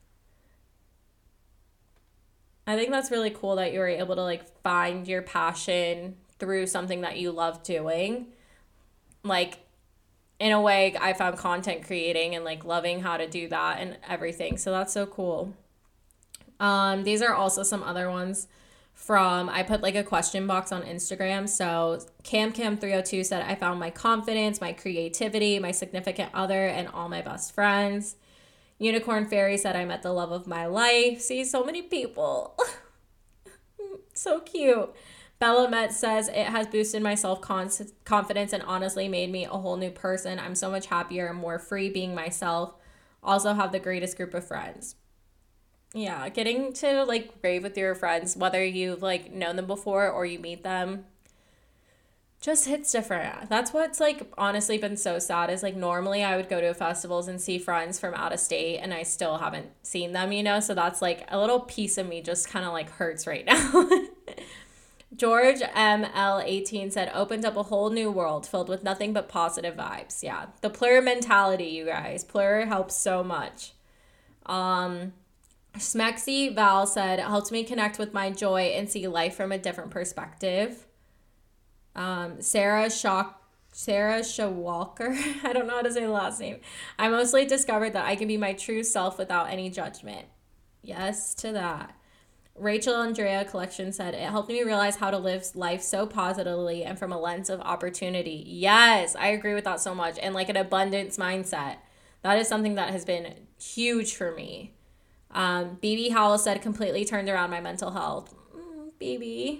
I 2.65 2.77
think 2.77 2.89
that's 2.91 3.11
really 3.11 3.31
cool 3.31 3.57
that 3.57 3.73
you 3.73 3.79
were 3.79 3.89
able 3.89 4.15
to 4.15 4.23
like 4.23 4.61
find 4.63 5.05
your 5.05 5.21
passion 5.21 6.15
through 6.39 6.67
something 6.67 7.01
that 7.01 7.17
you 7.17 7.31
love 7.31 7.63
doing. 7.63 8.27
Like 9.23 9.59
in 10.39 10.51
a 10.51 10.61
way 10.61 10.95
I 10.99 11.13
found 11.13 11.37
content 11.37 11.85
creating 11.85 12.35
and 12.35 12.43
like 12.43 12.65
loving 12.65 13.01
how 13.01 13.17
to 13.17 13.27
do 13.27 13.47
that 13.49 13.79
and 13.79 13.97
everything. 14.07 14.57
So 14.57 14.71
that's 14.71 14.93
so 14.93 15.05
cool. 15.05 15.53
Um 16.59 17.03
these 17.03 17.21
are 17.21 17.33
also 17.33 17.63
some 17.63 17.83
other 17.83 18.09
ones 18.09 18.47
from 18.93 19.49
I 19.49 19.61
put 19.63 19.81
like 19.81 19.95
a 19.95 20.03
question 20.03 20.47
box 20.47 20.71
on 20.71 20.81
Instagram. 20.83 21.47
So 21.47 21.99
Cam 22.23 22.51
Cam 22.51 22.77
302 22.77 23.23
said 23.23 23.45
I 23.47 23.55
found 23.55 23.79
my 23.79 23.89
confidence, 23.89 24.61
my 24.61 24.73
creativity, 24.73 25.59
my 25.59 25.71
significant 25.71 26.31
other 26.33 26.65
and 26.65 26.87
all 26.87 27.09
my 27.09 27.21
best 27.21 27.53
friends. 27.53 28.15
Unicorn 28.77 29.25
Fairy 29.25 29.57
said 29.57 29.75
I 29.75 29.85
met 29.85 30.01
the 30.01 30.11
love 30.11 30.31
of 30.31 30.47
my 30.47 30.65
life. 30.65 31.21
See 31.21 31.45
so 31.45 31.63
many 31.63 31.81
people. 31.81 32.57
so 34.13 34.39
cute. 34.41 34.93
Bella 35.39 35.69
Met 35.69 35.91
says 35.91 36.27
it 36.29 36.47
has 36.47 36.67
boosted 36.67 37.03
my 37.03 37.15
self 37.15 37.41
confidence 37.41 38.53
and 38.53 38.63
honestly 38.63 39.07
made 39.07 39.31
me 39.31 39.45
a 39.45 39.49
whole 39.49 39.77
new 39.77 39.91
person. 39.91 40.39
I'm 40.39 40.55
so 40.55 40.71
much 40.71 40.87
happier 40.87 41.27
and 41.27 41.37
more 41.37 41.59
free 41.59 41.89
being 41.89 42.15
myself. 42.15 42.75
Also, 43.21 43.53
have 43.53 43.71
the 43.71 43.79
greatest 43.79 44.17
group 44.17 44.33
of 44.33 44.47
friends. 44.47 44.95
Yeah, 45.93 46.27
getting 46.29 46.73
to 46.73 47.03
like 47.05 47.33
rave 47.41 47.63
with 47.63 47.77
your 47.77 47.95
friends, 47.95 48.35
whether 48.35 48.63
you've 48.63 49.01
like 49.01 49.31
known 49.31 49.55
them 49.55 49.65
before 49.65 50.09
or 50.09 50.25
you 50.25 50.39
meet 50.39 50.63
them, 50.63 51.05
just 52.41 52.65
hits 52.65 52.91
different. 52.91 53.49
That's 53.49 53.73
what's 53.73 53.99
like 53.99 54.31
honestly 54.37 54.77
been 54.77 54.97
so 54.97 55.19
sad 55.19 55.49
is 55.49 55.63
like 55.63 55.75
normally 55.75 56.23
I 56.23 56.37
would 56.37 56.49
go 56.49 56.61
to 56.61 56.73
festivals 56.73 57.27
and 57.27 57.41
see 57.41 57.57
friends 57.57 57.99
from 57.99 58.13
out 58.13 58.33
of 58.33 58.39
state 58.39 58.77
and 58.79 58.93
I 58.93 59.03
still 59.03 59.37
haven't 59.37 59.69
seen 59.83 60.11
them, 60.11 60.31
you 60.31 60.43
know? 60.43 60.59
So 60.59 60.73
that's 60.75 61.01
like 61.01 61.25
a 61.29 61.39
little 61.39 61.61
piece 61.61 61.97
of 61.97 62.07
me 62.07 62.21
just 62.21 62.49
kind 62.49 62.65
of 62.65 62.71
like 62.71 62.89
hurts 62.89 63.25
right 63.25 63.45
now. 63.47 63.89
George 65.15 65.59
ML18 65.59 66.91
said, 66.91 67.11
opened 67.13 67.45
up 67.45 67.55
a 67.55 67.63
whole 67.63 67.89
new 67.89 68.11
world 68.11 68.45
filled 68.45 68.69
with 68.69 68.83
nothing 68.83 69.13
but 69.13 69.29
positive 69.29 69.75
vibes. 69.75 70.21
Yeah. 70.23 70.47
The 70.61 70.69
plur 70.69 71.01
mentality, 71.01 71.65
you 71.65 71.85
guys. 71.85 72.23
Plur 72.23 72.65
helps 72.65 72.95
so 72.95 73.23
much. 73.23 73.73
Um, 74.45 75.13
Smexy 75.77 76.53
Val 76.53 76.87
said, 76.87 77.19
it 77.19 77.25
helped 77.25 77.51
me 77.51 77.63
connect 77.63 77.99
with 77.99 78.13
my 78.13 78.31
joy 78.31 78.73
and 78.75 78.89
see 78.89 79.07
life 79.07 79.35
from 79.35 79.51
a 79.51 79.57
different 79.57 79.91
perspective. 79.91 80.85
Um, 81.95 82.41
Sarah 82.41 82.89
Shock. 82.89 83.41
Sarah 83.71 84.21
Shawalker. 84.21 85.17
I 85.43 85.51
don't 85.51 85.67
know 85.67 85.75
how 85.75 85.81
to 85.81 85.91
say 85.91 86.05
the 86.05 86.09
last 86.09 86.39
name. 86.39 86.61
I 86.97 87.09
mostly 87.09 87.45
discovered 87.45 87.91
that 87.91 88.05
I 88.05 88.15
can 88.15 88.27
be 88.27 88.37
my 88.37 88.53
true 88.53 88.83
self 88.83 89.17
without 89.17 89.49
any 89.49 89.69
judgment. 89.69 90.27
Yes 90.81 91.33
to 91.35 91.51
that. 91.51 91.93
Rachel 92.57 92.95
Andrea 92.95 93.43
Collection 93.43 93.91
said, 93.91 94.13
It 94.13 94.21
helped 94.21 94.47
me 94.47 94.63
realize 94.63 94.95
how 94.95 95.11
to 95.11 95.17
live 95.17 95.45
life 95.55 95.81
so 95.81 96.05
positively 96.05 96.83
and 96.83 96.97
from 96.97 97.11
a 97.11 97.19
lens 97.19 97.49
of 97.49 97.59
opportunity. 97.59 98.43
Yes, 98.47 99.15
I 99.15 99.27
agree 99.27 99.53
with 99.53 99.65
that 99.65 99.81
so 99.81 99.93
much. 99.93 100.17
And 100.21 100.33
like 100.33 100.49
an 100.49 100.55
abundance 100.55 101.17
mindset. 101.17 101.77
That 102.21 102.39
is 102.39 102.47
something 102.47 102.75
that 102.75 102.89
has 102.89 103.05
been 103.05 103.33
huge 103.61 104.15
for 104.15 104.33
me. 104.33 104.73
Um, 105.31 105.77
BB 105.83 106.11
Howell 106.11 106.37
said, 106.37 106.61
completely 106.61 107.03
turned 107.03 107.27
around 107.27 107.49
my 107.49 107.59
mental 107.59 107.91
health. 107.91 108.33
Mm, 108.55 108.91
BB. 109.01 109.59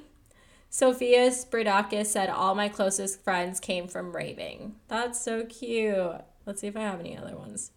Sophia 0.69 1.29
Spridakis 1.29 2.07
said, 2.07 2.29
All 2.29 2.55
my 2.55 2.69
closest 2.69 3.23
friends 3.23 3.59
came 3.59 3.87
from 3.87 4.15
raving. 4.15 4.75
That's 4.87 5.19
so 5.21 5.45
cute. 5.45 6.21
Let's 6.45 6.61
see 6.61 6.67
if 6.67 6.77
I 6.77 6.81
have 6.81 7.01
any 7.01 7.17
other 7.17 7.35
ones. 7.35 7.71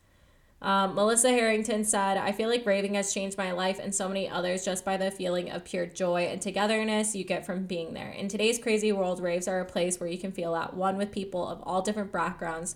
Um, 0.60 0.96
Melissa 0.96 1.30
Harrington 1.30 1.84
said, 1.84 2.16
I 2.16 2.32
feel 2.32 2.48
like 2.48 2.66
raving 2.66 2.94
has 2.94 3.14
changed 3.14 3.38
my 3.38 3.52
life 3.52 3.78
and 3.78 3.94
so 3.94 4.08
many 4.08 4.28
others 4.28 4.64
just 4.64 4.84
by 4.84 4.96
the 4.96 5.10
feeling 5.10 5.50
of 5.50 5.64
pure 5.64 5.86
joy 5.86 6.22
and 6.22 6.42
togetherness 6.42 7.14
you 7.14 7.22
get 7.22 7.46
from 7.46 7.66
being 7.66 7.94
there. 7.94 8.10
In 8.10 8.26
today's 8.26 8.58
crazy 8.58 8.90
world, 8.90 9.20
raves 9.20 9.46
are 9.46 9.60
a 9.60 9.64
place 9.64 10.00
where 10.00 10.08
you 10.08 10.18
can 10.18 10.32
feel 10.32 10.56
at 10.56 10.74
one 10.74 10.96
with 10.96 11.12
people 11.12 11.46
of 11.46 11.62
all 11.62 11.80
different 11.80 12.10
backgrounds 12.10 12.74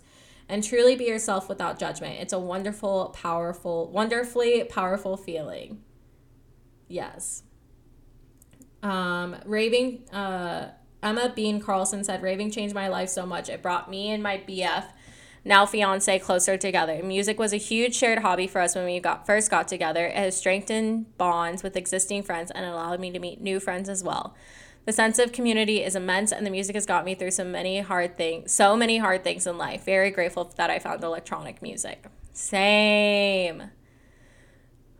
and 0.49 0.63
truly 0.63 0.95
be 0.95 1.07
yourself 1.07 1.49
without 1.49 1.79
judgment. 1.79 2.21
It's 2.21 2.33
a 2.33 2.39
wonderful, 2.39 3.07
powerful, 3.21 3.91
wonderfully 3.91 4.63
powerful 4.65 5.17
feeling. 5.17 5.83
Yes. 6.87 7.43
Um, 8.83 9.37
raving, 9.45 10.09
uh, 10.13 10.71
Emma 11.03 11.33
Bean 11.35 11.61
Carlson 11.61 12.05
said, 12.05 12.23
Raving 12.23 12.51
changed 12.53 12.75
my 12.75 12.89
life 12.89 13.09
so 13.09 13.27
much. 13.27 13.49
It 13.49 13.61
brought 13.61 13.91
me 13.91 14.11
and 14.11 14.23
my 14.23 14.39
BF, 14.39 14.85
now 15.45 15.67
fiance, 15.67 16.19
closer 16.21 16.57
together. 16.57 17.03
Music 17.03 17.39
was 17.39 17.53
a 17.53 17.57
huge 17.57 17.95
shared 17.95 18.21
hobby 18.21 18.47
for 18.47 18.61
us 18.61 18.75
when 18.75 18.85
we 18.85 19.01
got 19.01 19.27
first 19.27 19.51
got 19.51 19.69
together. 19.69 20.07
It 20.07 20.17
has 20.17 20.37
strengthened 20.37 21.17
bonds 21.19 21.63
with 21.63 21.77
existing 21.77 22.23
friends 22.23 22.51
and 22.51 22.65
allowed 22.65 23.01
me 23.01 23.11
to 23.11 23.19
meet 23.19 23.41
new 23.41 23.59
friends 23.59 23.89
as 23.89 24.05
well. 24.05 24.35
The 24.85 24.93
sense 24.93 25.19
of 25.19 25.31
community 25.31 25.83
is 25.83 25.95
immense, 25.95 26.33
and 26.33 26.45
the 26.45 26.51
music 26.51 26.75
has 26.75 26.87
got 26.87 27.05
me 27.05 27.15
through 27.15 27.31
so 27.31 27.45
many 27.45 27.81
hard 27.81 28.17
things, 28.17 28.53
so 28.53 28.77
many 28.77 28.99
hard 28.99 29.23
things 29.23 29.47
in 29.47 29.57
life. 29.57 29.85
Very 29.85 30.11
grateful 30.11 30.53
that 30.57 30.71
I 30.71 30.81
found 30.81 31.05
electronic 31.05 31.63
music. 31.63 32.05
Same. 32.33 33.71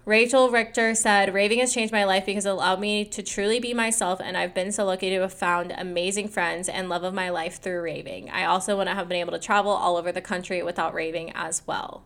Rachel 0.05 0.51
Richter 0.51 0.95
said, 0.95 1.33
Raving 1.33 1.61
has 1.61 1.73
changed 1.73 1.93
my 1.93 2.05
life 2.05 2.27
because 2.27 2.45
it 2.45 2.51
allowed 2.51 2.81
me 2.81 3.05
to 3.05 3.23
truly 3.23 3.61
be 3.61 3.73
myself, 3.73 4.21
and 4.21 4.37
I've 4.37 4.53
been 4.53 4.73
so 4.73 4.85
lucky 4.85 5.11
to 5.11 5.21
have 5.21 5.33
found 5.33 5.73
amazing 5.77 6.29
friends 6.29 6.69
and 6.69 6.89
love 6.89 7.05
of 7.05 7.15
my 7.15 7.31
life 7.31 7.61
through 7.61 7.83
raving. 7.83 8.29
I 8.31 8.45
also 8.45 8.77
wouldn't 8.77 8.97
have 8.97 9.09
been 9.09 9.21
able 9.21 9.33
to 9.33 9.39
travel 9.39 9.71
all 9.71 9.97
over 9.97 10.11
the 10.11 10.21
country 10.21 10.63
without 10.63 10.93
raving 10.93 11.33
as 11.35 11.63
well. 11.67 12.05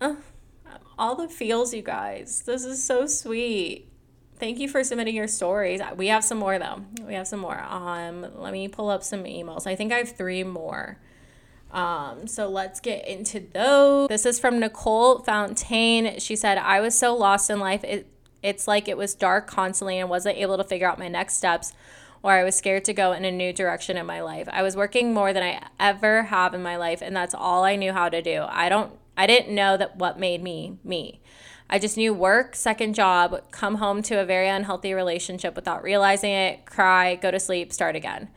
Uh, 0.00 0.16
all 0.98 1.14
the 1.14 1.28
feels, 1.28 1.74
you 1.74 1.82
guys. 1.82 2.42
This 2.46 2.64
is 2.64 2.82
so 2.82 3.06
sweet 3.06 3.92
thank 4.42 4.58
you 4.58 4.68
for 4.68 4.82
submitting 4.82 5.14
your 5.14 5.28
stories. 5.28 5.80
We 5.96 6.08
have 6.08 6.24
some 6.24 6.38
more 6.38 6.58
though. 6.58 6.84
We 7.06 7.14
have 7.14 7.28
some 7.28 7.38
more. 7.38 7.60
Um, 7.62 8.26
let 8.34 8.52
me 8.52 8.66
pull 8.66 8.90
up 8.90 9.04
some 9.04 9.22
emails. 9.22 9.68
I 9.68 9.76
think 9.76 9.92
I 9.92 9.98
have 9.98 10.16
three 10.16 10.42
more. 10.42 10.98
Um, 11.72 12.26
so 12.26 12.48
let's 12.48 12.80
get 12.80 13.08
into 13.08 13.40
those. 13.40 14.08
This 14.08 14.26
is 14.26 14.38
from 14.38 14.60
Nicole 14.60 15.20
Fontaine. 15.20 16.18
She 16.18 16.36
said, 16.36 16.58
I 16.58 16.80
was 16.80 16.96
so 16.96 17.16
lost 17.16 17.48
in 17.48 17.58
life. 17.58 17.82
It, 17.82 18.06
it's 18.42 18.68
like 18.68 18.88
it 18.88 18.96
was 18.96 19.14
dark 19.14 19.46
constantly 19.46 19.98
and 19.98 20.10
wasn't 20.10 20.36
able 20.36 20.58
to 20.58 20.64
figure 20.64 20.88
out 20.88 20.98
my 20.98 21.08
next 21.08 21.34
steps 21.34 21.72
or 22.22 22.32
I 22.32 22.44
was 22.44 22.54
scared 22.54 22.84
to 22.84 22.92
go 22.92 23.12
in 23.12 23.24
a 23.24 23.32
new 23.32 23.52
direction 23.52 23.96
in 23.96 24.06
my 24.06 24.20
life. 24.20 24.48
I 24.52 24.62
was 24.62 24.76
working 24.76 25.12
more 25.12 25.32
than 25.32 25.42
I 25.42 25.66
ever 25.80 26.24
have 26.24 26.54
in 26.54 26.62
my 26.62 26.76
life 26.76 27.02
and 27.02 27.14
that's 27.14 27.34
all 27.34 27.64
I 27.64 27.76
knew 27.76 27.92
how 27.92 28.08
to 28.08 28.22
do. 28.22 28.44
I 28.48 28.68
don't 28.68 28.92
I 29.16 29.26
didn't 29.26 29.54
know 29.54 29.76
that 29.76 29.96
what 29.96 30.18
made 30.18 30.42
me 30.42 30.78
me. 30.84 31.20
I 31.68 31.78
just 31.78 31.96
knew 31.96 32.12
work, 32.12 32.54
second 32.54 32.94
job, 32.94 33.50
come 33.50 33.76
home 33.76 34.02
to 34.02 34.20
a 34.20 34.24
very 34.24 34.48
unhealthy 34.48 34.92
relationship 34.92 35.56
without 35.56 35.82
realizing 35.82 36.30
it, 36.30 36.66
cry, 36.66 37.14
go 37.14 37.30
to 37.30 37.40
sleep, 37.40 37.72
start 37.72 37.96
again. 37.96 38.28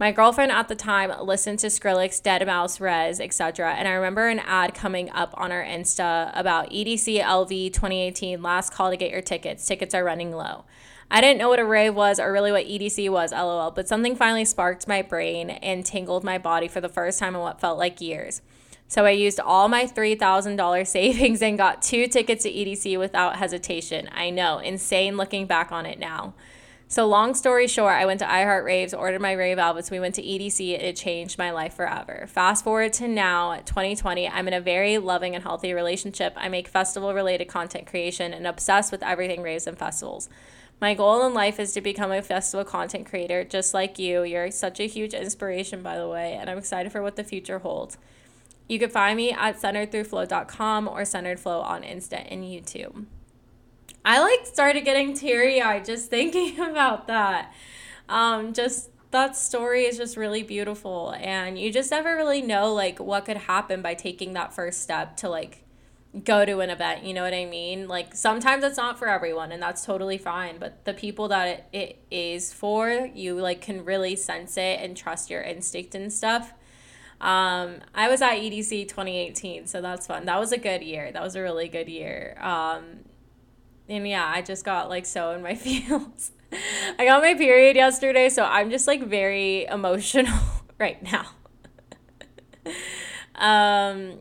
My 0.00 0.12
girlfriend 0.12 0.50
at 0.50 0.68
the 0.68 0.74
time 0.74 1.12
listened 1.22 1.58
to 1.58 1.66
Skrillex, 1.66 2.22
Deadmau5, 2.22 2.80
Rezz, 2.80 3.20
etc. 3.20 3.74
And 3.74 3.86
I 3.86 3.92
remember 3.92 4.28
an 4.28 4.38
ad 4.38 4.72
coming 4.72 5.10
up 5.10 5.34
on 5.36 5.52
our 5.52 5.62
Insta 5.62 6.30
about 6.34 6.70
EDC 6.70 7.20
LV 7.20 7.74
2018, 7.74 8.40
last 8.40 8.72
call 8.72 8.88
to 8.88 8.96
get 8.96 9.10
your 9.10 9.20
tickets. 9.20 9.66
Tickets 9.66 9.94
are 9.94 10.02
running 10.02 10.32
low. 10.32 10.64
I 11.10 11.20
didn't 11.20 11.36
know 11.36 11.50
what 11.50 11.58
a 11.58 11.66
rave 11.66 11.94
was 11.94 12.18
or 12.18 12.32
really 12.32 12.50
what 12.50 12.64
EDC 12.64 13.10
was, 13.10 13.30
lol, 13.30 13.72
but 13.72 13.88
something 13.88 14.16
finally 14.16 14.46
sparked 14.46 14.88
my 14.88 15.02
brain 15.02 15.50
and 15.50 15.84
tingled 15.84 16.24
my 16.24 16.38
body 16.38 16.66
for 16.66 16.80
the 16.80 16.88
first 16.88 17.18
time 17.18 17.34
in 17.34 17.42
what 17.42 17.60
felt 17.60 17.78
like 17.78 18.00
years. 18.00 18.40
So 18.88 19.04
I 19.04 19.10
used 19.10 19.38
all 19.38 19.68
my 19.68 19.84
$3,000 19.84 20.86
savings 20.86 21.42
and 21.42 21.58
got 21.58 21.82
two 21.82 22.06
tickets 22.06 22.44
to 22.44 22.50
EDC 22.50 22.98
without 22.98 23.36
hesitation. 23.36 24.08
I 24.14 24.30
know, 24.30 24.60
insane 24.60 25.18
looking 25.18 25.44
back 25.44 25.70
on 25.70 25.84
it 25.84 25.98
now. 25.98 26.32
So 26.92 27.06
long 27.06 27.36
story 27.36 27.68
short, 27.68 27.92
I 27.92 28.04
went 28.04 28.18
to 28.18 28.26
iHeart 28.26 28.64
Raves, 28.64 28.92
ordered 28.92 29.20
my 29.20 29.30
rave 29.30 29.60
albums, 29.60 29.92
we 29.92 30.00
went 30.00 30.16
to 30.16 30.22
EDC, 30.22 30.70
it 30.70 30.96
changed 30.96 31.38
my 31.38 31.52
life 31.52 31.74
forever. 31.74 32.26
Fast 32.28 32.64
forward 32.64 32.92
to 32.94 33.06
now, 33.06 33.54
2020, 33.64 34.28
I'm 34.28 34.48
in 34.48 34.54
a 34.54 34.60
very 34.60 34.98
loving 34.98 35.36
and 35.36 35.44
healthy 35.44 35.72
relationship. 35.72 36.32
I 36.34 36.48
make 36.48 36.66
festival 36.66 37.14
related 37.14 37.46
content 37.46 37.86
creation 37.86 38.34
and 38.34 38.44
obsessed 38.44 38.90
with 38.90 39.04
everything 39.04 39.40
raves 39.40 39.68
and 39.68 39.78
festivals. 39.78 40.28
My 40.80 40.94
goal 40.94 41.24
in 41.24 41.32
life 41.32 41.60
is 41.60 41.72
to 41.74 41.80
become 41.80 42.10
a 42.10 42.22
festival 42.22 42.64
content 42.64 43.08
creator 43.08 43.44
just 43.44 43.72
like 43.72 44.00
you. 44.00 44.24
You're 44.24 44.50
such 44.50 44.80
a 44.80 44.88
huge 44.88 45.14
inspiration, 45.14 45.84
by 45.84 45.96
the 45.96 46.08
way, 46.08 46.32
and 46.32 46.50
I'm 46.50 46.58
excited 46.58 46.90
for 46.90 47.02
what 47.02 47.14
the 47.14 47.22
future 47.22 47.60
holds. 47.60 47.98
You 48.66 48.80
can 48.80 48.90
find 48.90 49.16
me 49.16 49.30
at 49.30 49.60
centeredthroughflow.com 49.60 50.88
or 50.88 51.02
centeredflow 51.02 51.62
on 51.62 51.82
Insta 51.84 52.26
and 52.28 52.42
YouTube. 52.42 53.04
I 54.04 54.20
like 54.20 54.46
started 54.46 54.84
getting 54.84 55.14
teary 55.14 55.60
eyed 55.60 55.84
just 55.84 56.10
thinking 56.10 56.58
about 56.70 57.06
that. 57.06 57.52
Um, 58.08 58.52
just 58.52 58.90
that 59.10 59.36
story 59.36 59.84
is 59.84 59.96
just 59.96 60.16
really 60.16 60.42
beautiful 60.42 61.14
and 61.18 61.58
you 61.58 61.72
just 61.72 61.90
never 61.90 62.14
really 62.14 62.42
know 62.42 62.72
like 62.72 62.98
what 63.00 63.24
could 63.24 63.36
happen 63.36 63.82
by 63.82 63.94
taking 63.94 64.34
that 64.34 64.52
first 64.52 64.82
step 64.82 65.16
to 65.16 65.28
like 65.28 65.64
go 66.24 66.44
to 66.44 66.60
an 66.60 66.70
event 66.70 67.04
you 67.04 67.14
know 67.14 67.22
what 67.22 67.34
i 67.34 67.44
mean 67.44 67.86
like 67.86 68.14
sometimes 68.14 68.64
it's 68.64 68.76
not 68.76 68.98
for 68.98 69.08
everyone 69.08 69.52
and 69.52 69.62
that's 69.62 69.84
totally 69.84 70.18
fine 70.18 70.58
but 70.58 70.84
the 70.84 70.94
people 70.94 71.28
that 71.28 71.46
it, 71.46 71.64
it 71.72 72.04
is 72.10 72.52
for 72.52 73.08
you 73.14 73.34
like 73.34 73.60
can 73.60 73.84
really 73.84 74.16
sense 74.16 74.56
it 74.56 74.80
and 74.80 74.96
trust 74.96 75.30
your 75.30 75.42
instinct 75.42 75.94
and 75.94 76.12
stuff 76.12 76.52
um, 77.20 77.80
I 77.94 78.08
was 78.08 78.22
at 78.22 78.36
EDC 78.36 78.88
2018, 78.88 79.66
so 79.66 79.82
that's 79.82 80.06
fun. 80.06 80.24
That 80.24 80.40
was 80.40 80.52
a 80.52 80.56
good 80.56 80.82
year. 80.82 81.12
That 81.12 81.22
was 81.22 81.36
a 81.36 81.42
really 81.42 81.68
good 81.68 81.86
year. 81.86 82.38
Um, 82.40 83.00
and 83.90 84.06
yeah, 84.08 84.30
I 84.32 84.40
just 84.40 84.64
got 84.64 84.88
like 84.88 85.04
so 85.04 85.32
in 85.32 85.42
my 85.42 85.54
feels. 85.56 86.32
I 86.98 87.04
got 87.04 87.22
my 87.22 87.34
period 87.34 87.76
yesterday, 87.76 88.28
so 88.28 88.44
I'm 88.44 88.70
just 88.70 88.86
like 88.86 89.04
very 89.04 89.66
emotional 89.66 90.38
right 90.78 91.00
now. 91.02 91.26
um, 93.34 94.18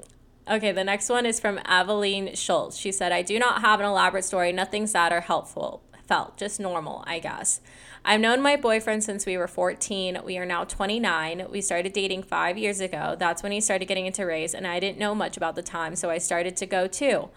okay, 0.49 0.71
the 0.71 0.84
next 0.84 1.10
one 1.10 1.25
is 1.25 1.39
from 1.39 1.60
Aveline 1.65 2.36
Schultz. 2.36 2.77
She 2.77 2.91
said, 2.91 3.12
I 3.12 3.21
do 3.21 3.39
not 3.39 3.62
have 3.62 3.79
an 3.79 3.86
elaborate 3.86 4.25
story, 4.25 4.51
nothing 4.51 4.86
sad 4.86 5.12
or 5.12 5.21
helpful 5.21 5.82
felt, 6.10 6.38
just 6.38 6.60
normal, 6.60 7.03
I 7.05 7.19
guess. 7.19 7.62
I've 8.03 8.19
known 8.19 8.41
my 8.41 8.55
boyfriend 8.55 9.03
since 9.03 9.27
we 9.27 9.38
were 9.38 9.47
14. 9.47 10.21
We 10.25 10.39
are 10.39 10.45
now 10.45 10.63
29. 10.63 11.45
We 11.51 11.62
started 11.62 11.93
dating 11.93 12.23
five 12.23 12.58
years 12.58 12.79
ago. 12.79 13.15
That's 13.17 13.43
when 13.43 13.51
he 13.51 13.62
started 13.62 13.86
getting 13.86 14.08
into 14.08 14.25
raves, 14.25 14.55
and 14.55 14.65
I 14.65 14.79
didn't 14.79 14.97
know 14.97 15.13
much 15.13 15.38
about 15.38 15.55
the 15.55 15.62
time, 15.62 15.95
so 15.95 16.10
I 16.10 16.17
started 16.17 16.58
to 16.58 16.65
go 16.65 16.88
too. 16.88 17.29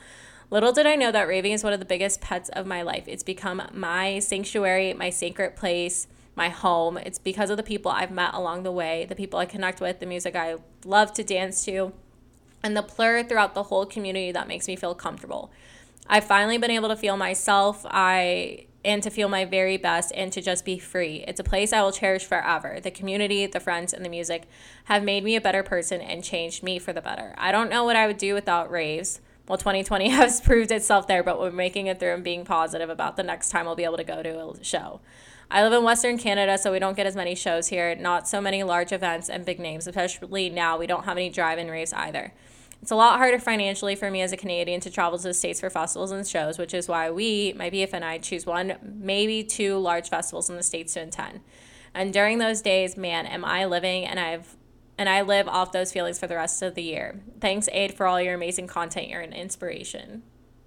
Little 0.53 0.73
did 0.73 0.85
I 0.85 0.97
know 0.97 1.11
that 1.11 1.29
raving 1.29 1.53
is 1.53 1.65
one 1.65 1.73
of 1.73 1.79
the 1.79 1.87
biggest 1.87 2.21
pets 2.21 2.51
of 2.51 2.67
my 2.67 2.83
life. 2.83 3.05
It's 3.07 3.23
become 3.23 3.62
my 3.73 4.19
sanctuary, 4.19 4.93
my 4.93 5.09
sacred 5.09 5.57
place, 5.57 6.07
my 6.37 6.51
home. 6.51 6.99
It's 6.99 7.19
because 7.19 7.49
of 7.49 7.57
the 7.57 7.62
people 7.62 7.91
I've 7.91 8.11
met 8.11 8.35
along 8.35 8.62
the 8.62 8.71
way, 8.71 9.07
the 9.07 9.15
people 9.15 9.38
I 9.38 9.47
connect 9.47 9.81
with, 9.81 9.99
the 9.99 10.05
music 10.05 10.37
I 10.37 10.57
love 10.85 11.15
to 11.15 11.25
dance 11.25 11.65
to, 11.65 11.95
and 12.62 12.77
the 12.77 12.83
plur 12.83 13.23
throughout 13.23 13.55
the 13.55 13.62
whole 13.62 13.87
community 13.87 14.31
that 14.31 14.47
makes 14.47 14.69
me 14.69 14.77
feel 14.77 14.95
comfortable. 14.95 15.51
I've 16.07 16.25
finally 16.25 16.59
been 16.59 16.71
able 16.71 16.91
to 16.91 16.97
feel 16.97 17.17
myself. 17.17 17.87
I 17.88 18.67
and 18.85 19.03
to 19.05 19.11
feel 19.11 19.31
my 19.31 19.47
very 19.47 19.79
best 19.79 20.12
and 20.15 20.31
to 20.33 20.43
just 20.43 20.67
be 20.67 20.79
free. 20.79 21.25
It's 21.27 21.41
a 21.41 21.45
place 21.45 21.73
I 21.73 21.81
will 21.81 21.93
cherish 21.93 22.27
forever. 22.27 22.79
The 22.79 22.91
community, 22.91 23.47
the 23.47 23.61
friends, 23.61 23.95
and 23.95 24.05
the 24.05 24.11
music 24.11 24.47
have 24.85 25.03
made 25.03 25.25
me 25.25 25.35
a 25.35 25.41
better 25.41 25.62
person 25.62 26.03
and 26.03 26.23
changed 26.23 26.62
me 26.62 26.79
for 26.79 26.93
the 26.93 27.01
better. 27.01 27.35
I 27.38 27.53
don't 27.53 27.71
know 27.71 27.85
what 27.85 27.97
I 27.97 28.07
would 28.07 28.19
do 28.19 28.35
without 28.35 28.71
raves. 28.71 29.21
Well, 29.48 29.59
2020 29.59 30.09
has 30.11 30.40
proved 30.40 30.70
itself 30.70 31.07
there, 31.07 31.22
but 31.22 31.40
we're 31.40 31.50
making 31.50 31.87
it 31.87 31.98
through 31.98 32.14
and 32.14 32.24
being 32.24 32.44
positive 32.44 32.90
about 32.90 33.16
the 33.16 33.22
next 33.22 33.50
time 33.50 33.66
we'll 33.66 33.74
be 33.74 33.85
able 33.85 33.96
to 33.96 34.05
go 34.05 34.22
to 34.22 34.50
a 34.50 34.64
show. 34.64 35.00
I 35.50 35.62
live 35.62 35.72
in 35.74 35.85
Western 35.85 36.16
Canada, 36.16 36.57
so 36.57 36.72
we 36.72 36.78
don't 36.78 36.96
get 36.96 37.07
as 37.07 37.14
many 37.14 37.35
shows 37.35 37.68
here, 37.68 37.94
not 37.94 38.26
so 38.26 38.40
many 38.40 38.62
large 38.62 38.90
events 38.90 39.28
and 39.28 39.44
big 39.44 39.59
names, 39.59 39.87
especially 39.87 40.48
now. 40.48 40.78
We 40.78 40.87
don't 40.87 41.05
have 41.05 41.18
any 41.18 41.28
drive 41.28 41.59
in 41.59 41.70
raves 41.70 41.92
either. 41.92 42.33
It's 42.81 42.90
a 42.90 42.96
lot 42.96 43.18
harder 43.18 43.38
financially 43.38 43.94
for 43.94 44.11
me 44.11 44.22
as 44.22 44.33
a 44.33 44.37
Canadian 44.37 44.81
to 44.81 44.90
travel 44.90 45.18
to 45.18 45.24
the 45.24 45.35
States 45.35 45.61
for 45.61 45.70
festivals 45.70 46.11
and 46.11 46.26
shows, 46.26 46.59
which 46.59 46.72
is 46.72 46.88
why 46.88 47.11
we, 47.11 47.52
my 47.52 47.68
BF 47.68 47.90
and 47.92 48.05
I, 48.05 48.18
choose 48.18 48.46
one, 48.46 48.76
maybe 48.83 49.44
two 49.44 49.76
large 49.78 50.09
festivals 50.09 50.48
in 50.48 50.57
the 50.57 50.62
States 50.62 50.94
to 50.94 51.02
attend. 51.02 51.40
And 51.94 52.12
during 52.12 52.38
those 52.38 52.62
days, 52.62 52.96
man, 52.96 53.26
am 53.26 53.44
I 53.44 53.66
living 53.66 54.07
and 54.07 54.18
I've 54.18 54.57
and 54.98 55.09
I 55.09 55.22
live 55.22 55.48
off 55.48 55.72
those 55.72 55.92
feelings 55.92 56.18
for 56.18 56.26
the 56.26 56.37
rest 56.37 56.62
of 56.62 56.74
the 56.74 56.83
year. 56.83 57.20
Thanks, 57.40 57.68
Ade, 57.72 57.94
for 57.94 58.07
all 58.07 58.20
your 58.20 58.35
amazing 58.35 58.66
content. 58.66 59.09
You're 59.09 59.20
an 59.20 59.33
inspiration. 59.33 60.22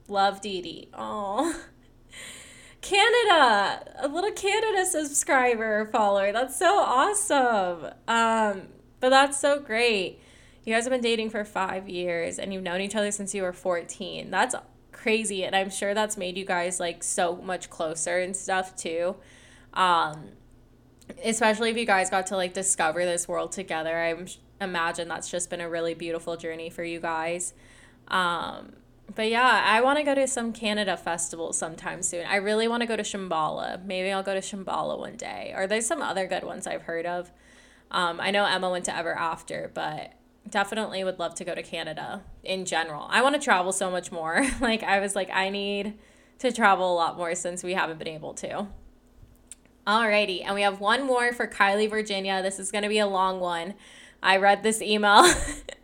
Love 0.08 0.42
Dee 0.42 0.62
Dee. 0.62 0.90
Oh. 0.94 1.62
Canada, 2.82 3.94
a 3.98 4.08
little 4.08 4.32
Canada 4.32 4.86
subscriber 4.86 5.88
follower. 5.92 6.32
That's 6.32 6.58
so 6.58 6.78
awesome. 6.78 7.92
Um, 8.08 8.68
but 9.00 9.10
that's 9.10 9.40
so 9.40 9.60
great 9.60 10.20
you 10.66 10.74
guys 10.74 10.84
have 10.84 10.92
been 10.92 11.02
dating 11.02 11.30
for 11.30 11.46
five 11.46 11.88
years 11.88 12.40
and 12.40 12.52
you've 12.52 12.64
known 12.64 12.82
each 12.82 12.96
other 12.96 13.12
since 13.12 13.36
you 13.36 13.44
were 13.44 13.54
14. 13.54 14.32
That's 14.32 14.56
crazy. 14.92 15.44
And 15.44 15.56
I'm 15.56 15.70
sure 15.70 15.94
that's 15.94 16.18
made 16.18 16.38
you 16.38 16.46
guys 16.46 16.80
like 16.80 17.04
so 17.04 17.36
much 17.36 17.70
closer 17.70 18.18
and 18.18 18.36
stuff 18.36 18.76
too. 18.76 19.16
Um, 19.76 20.30
especially 21.24 21.72
if 21.72 21.78
you 21.78 21.86
guys 21.86 22.10
got 22.10 22.28
to 22.28 22.36
like 22.36 22.54
discover 22.54 23.06
this 23.06 23.28
world 23.28 23.52
together. 23.52 23.98
I 23.98 24.16
imagine 24.64 25.08
that's 25.08 25.30
just 25.30 25.50
been 25.50 25.62
a 25.62 25.70
really 25.70 25.94
beautiful 25.94 26.38
journey 26.38 26.70
for 26.70 26.84
you 26.84 27.00
guys. 27.00 27.54
Um, 28.08 28.74
but 29.14 29.30
yeah, 29.30 29.64
I 29.66 29.82
want 29.82 30.00
to 30.00 30.04
go 30.04 30.16
to 30.16 30.28
some 30.28 30.52
Canada 30.52 30.98
festivals 30.98 31.58
sometime 31.58 32.02
soon. 32.02 32.26
I 32.26 32.38
really 32.38 32.68
want 32.68 32.82
to 32.82 32.88
go 32.88 32.96
to 32.96 33.04
Shambhala. 33.04 33.84
Maybe 33.86 34.12
I'll 34.12 34.24
go 34.24 34.34
to 34.34 34.40
Shambhala 34.40 34.98
one 34.98 35.16
day. 35.16 35.54
Or 35.56 35.68
there's 35.68 35.86
some 35.86 36.02
other 36.02 36.26
good 36.26 36.44
ones 36.44 36.66
I've 36.66 36.84
heard 36.84 37.06
of. 37.06 37.32
Um, 37.92 38.20
I 38.20 38.32
know 38.32 38.46
Emma 38.46 38.70
went 38.70 38.86
to 38.86 38.96
Ever 38.96 39.16
After, 39.16 39.72
but 39.74 40.14
definitely 40.50 41.04
would 41.04 41.20
love 41.20 41.36
to 41.36 41.46
go 41.46 41.56
to 41.56 41.64
Canada 41.64 42.24
in 42.44 42.66
general. 42.66 43.08
I 43.10 43.22
want 43.22 43.36
to 43.36 43.42
travel 43.42 43.72
so 43.72 43.92
much 43.92 44.12
more. 44.12 44.46
like 44.62 44.84
I 44.84 45.00
was 45.00 45.16
like 45.16 45.30
I 45.32 45.50
need 45.50 45.94
to 46.40 46.52
travel 46.52 46.92
a 46.92 46.96
lot 46.96 47.18
more 47.18 47.36
since 47.36 47.64
we 47.64 47.74
haven't 47.74 48.00
been 48.00 48.08
able 48.08 48.34
to. 48.36 48.68
Alrighty, 49.88 50.44
and 50.44 50.56
we 50.56 50.64
have 50.64 50.80
one 50.80 51.06
more 51.06 51.32
for 51.32 51.46
Kylie, 51.46 51.90
Virginia. 51.90 52.42
This 52.42 52.58
is 52.58 52.72
going 52.72 52.82
to 52.82 52.90
be 52.90 52.98
a 52.98 53.06
long 53.06 53.40
one. 53.40 53.76
I 54.24 54.38
read 54.38 54.64
this 54.64 54.82
email. 54.82 55.32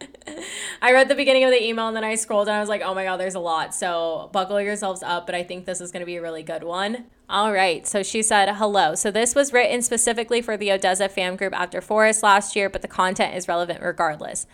I 0.82 0.92
read 0.92 1.08
the 1.08 1.16
beginning 1.16 1.44
of 1.44 1.52
the 1.52 1.64
email 1.64 1.88
and 1.88 1.96
then 1.96 2.04
I 2.04 2.16
scrolled 2.16 2.48
and 2.48 2.58
I 2.58 2.60
was 2.60 2.70
like, 2.70 2.82
oh 2.82 2.96
my 2.96 3.04
God, 3.04 3.18
there's 3.18 3.36
a 3.36 3.40
lot. 3.40 3.76
So 3.76 4.30
buckle 4.34 4.60
yourselves 4.60 5.04
up, 5.04 5.28
but 5.28 5.36
I 5.36 5.44
think 5.44 5.66
this 5.66 5.82
is 5.82 5.92
going 5.92 6.00
to 6.02 6.08
be 6.08 6.16
a 6.16 6.22
really 6.22 6.42
good 6.42 6.64
one. 6.64 7.06
All 7.30 7.54
right. 7.54 7.86
So 7.86 8.02
she 8.02 8.24
said, 8.24 8.50
hello. 8.56 8.96
So 8.96 9.12
this 9.12 9.36
was 9.36 9.54
written 9.54 9.84
specifically 9.84 10.42
for 10.42 10.58
the 10.58 10.70
ODESZA 10.70 11.12
fan 11.12 11.36
group 11.36 11.54
after 11.54 11.82
Forest 11.82 12.24
last 12.24 12.56
year, 12.56 12.70
but 12.70 12.82
the 12.82 12.88
content 12.88 13.36
is 13.36 13.48
relevant 13.48 13.82
regardless. 13.84 14.48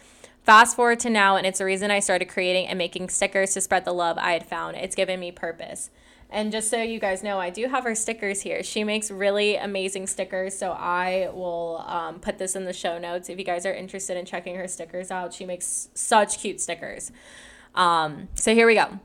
Fast 0.44 0.76
forward 0.76 1.00
to 1.02 1.10
now, 1.10 1.36
and 1.36 1.46
it's 1.46 1.60
the 1.60 1.66
reason 1.66 1.92
I 1.92 2.00
started 2.00 2.26
creating 2.26 2.68
and 2.68 2.78
making 2.78 3.10
stickers 3.10 3.54
to 3.54 3.62
spread 3.62 3.84
the 3.84 3.94
love 3.94 4.18
I 4.18 4.34
had 4.34 4.46
found. 4.46 4.78
It's 4.78 4.96
given 4.96 5.20
me 5.20 5.32
purpose. 5.32 5.90
And 6.30 6.52
just 6.52 6.70
so 6.70 6.82
you 6.82 7.00
guys 7.00 7.24
know, 7.24 7.40
I 7.40 7.50
do 7.50 7.68
have 7.68 7.86
her 7.86 7.96
stickers 7.96 8.42
here. 8.42 8.62
She 8.62 8.84
makes 8.84 9.10
really 9.10 9.56
amazing 9.56 10.08
stickers, 10.08 10.58
so 10.58 10.72
I 10.72 11.30
will 11.34 11.86
um, 11.88 12.20
put 12.20 12.38
this 12.38 12.56
in 12.56 12.66
the 12.66 12.74
show 12.74 12.98
notes 12.98 13.30
if 13.30 13.40
you 13.40 13.46
guys 13.46 13.66
are 13.66 13.74
interested 13.74 14.18
in 14.18 14.26
checking 14.26 14.56
her 14.56 14.68
stickers 14.68 15.10
out. 15.10 15.34
She 15.34 15.46
makes 15.46 15.90
such 15.94 16.40
cute 16.40 16.60
stickers. 16.60 17.12
Um, 17.76 18.28
so 18.34 18.54
here 18.54 18.68
we 18.68 18.76
go. 18.76 19.00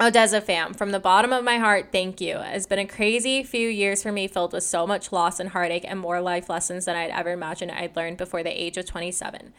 ODESZA 0.00 0.42
fam, 0.42 0.72
from 0.72 0.92
the 0.92 0.98
bottom 0.98 1.30
of 1.30 1.44
my 1.44 1.58
heart, 1.58 1.90
thank 1.92 2.22
you. 2.22 2.38
It's 2.38 2.66
been 2.66 2.78
a 2.78 2.86
crazy 2.86 3.42
few 3.42 3.68
years 3.68 4.02
for 4.02 4.10
me, 4.10 4.26
filled 4.26 4.54
with 4.54 4.64
so 4.64 4.86
much 4.86 5.12
loss 5.12 5.38
and 5.38 5.50
heartache 5.50 5.84
and 5.86 6.00
more 6.00 6.22
life 6.22 6.48
lessons 6.48 6.86
than 6.86 6.96
I'd 6.96 7.10
ever 7.10 7.32
imagined 7.32 7.70
I'd 7.70 7.94
learned 7.94 8.16
before 8.16 8.42
the 8.42 8.50
age 8.50 8.78
of 8.78 8.86
27. 8.86 9.52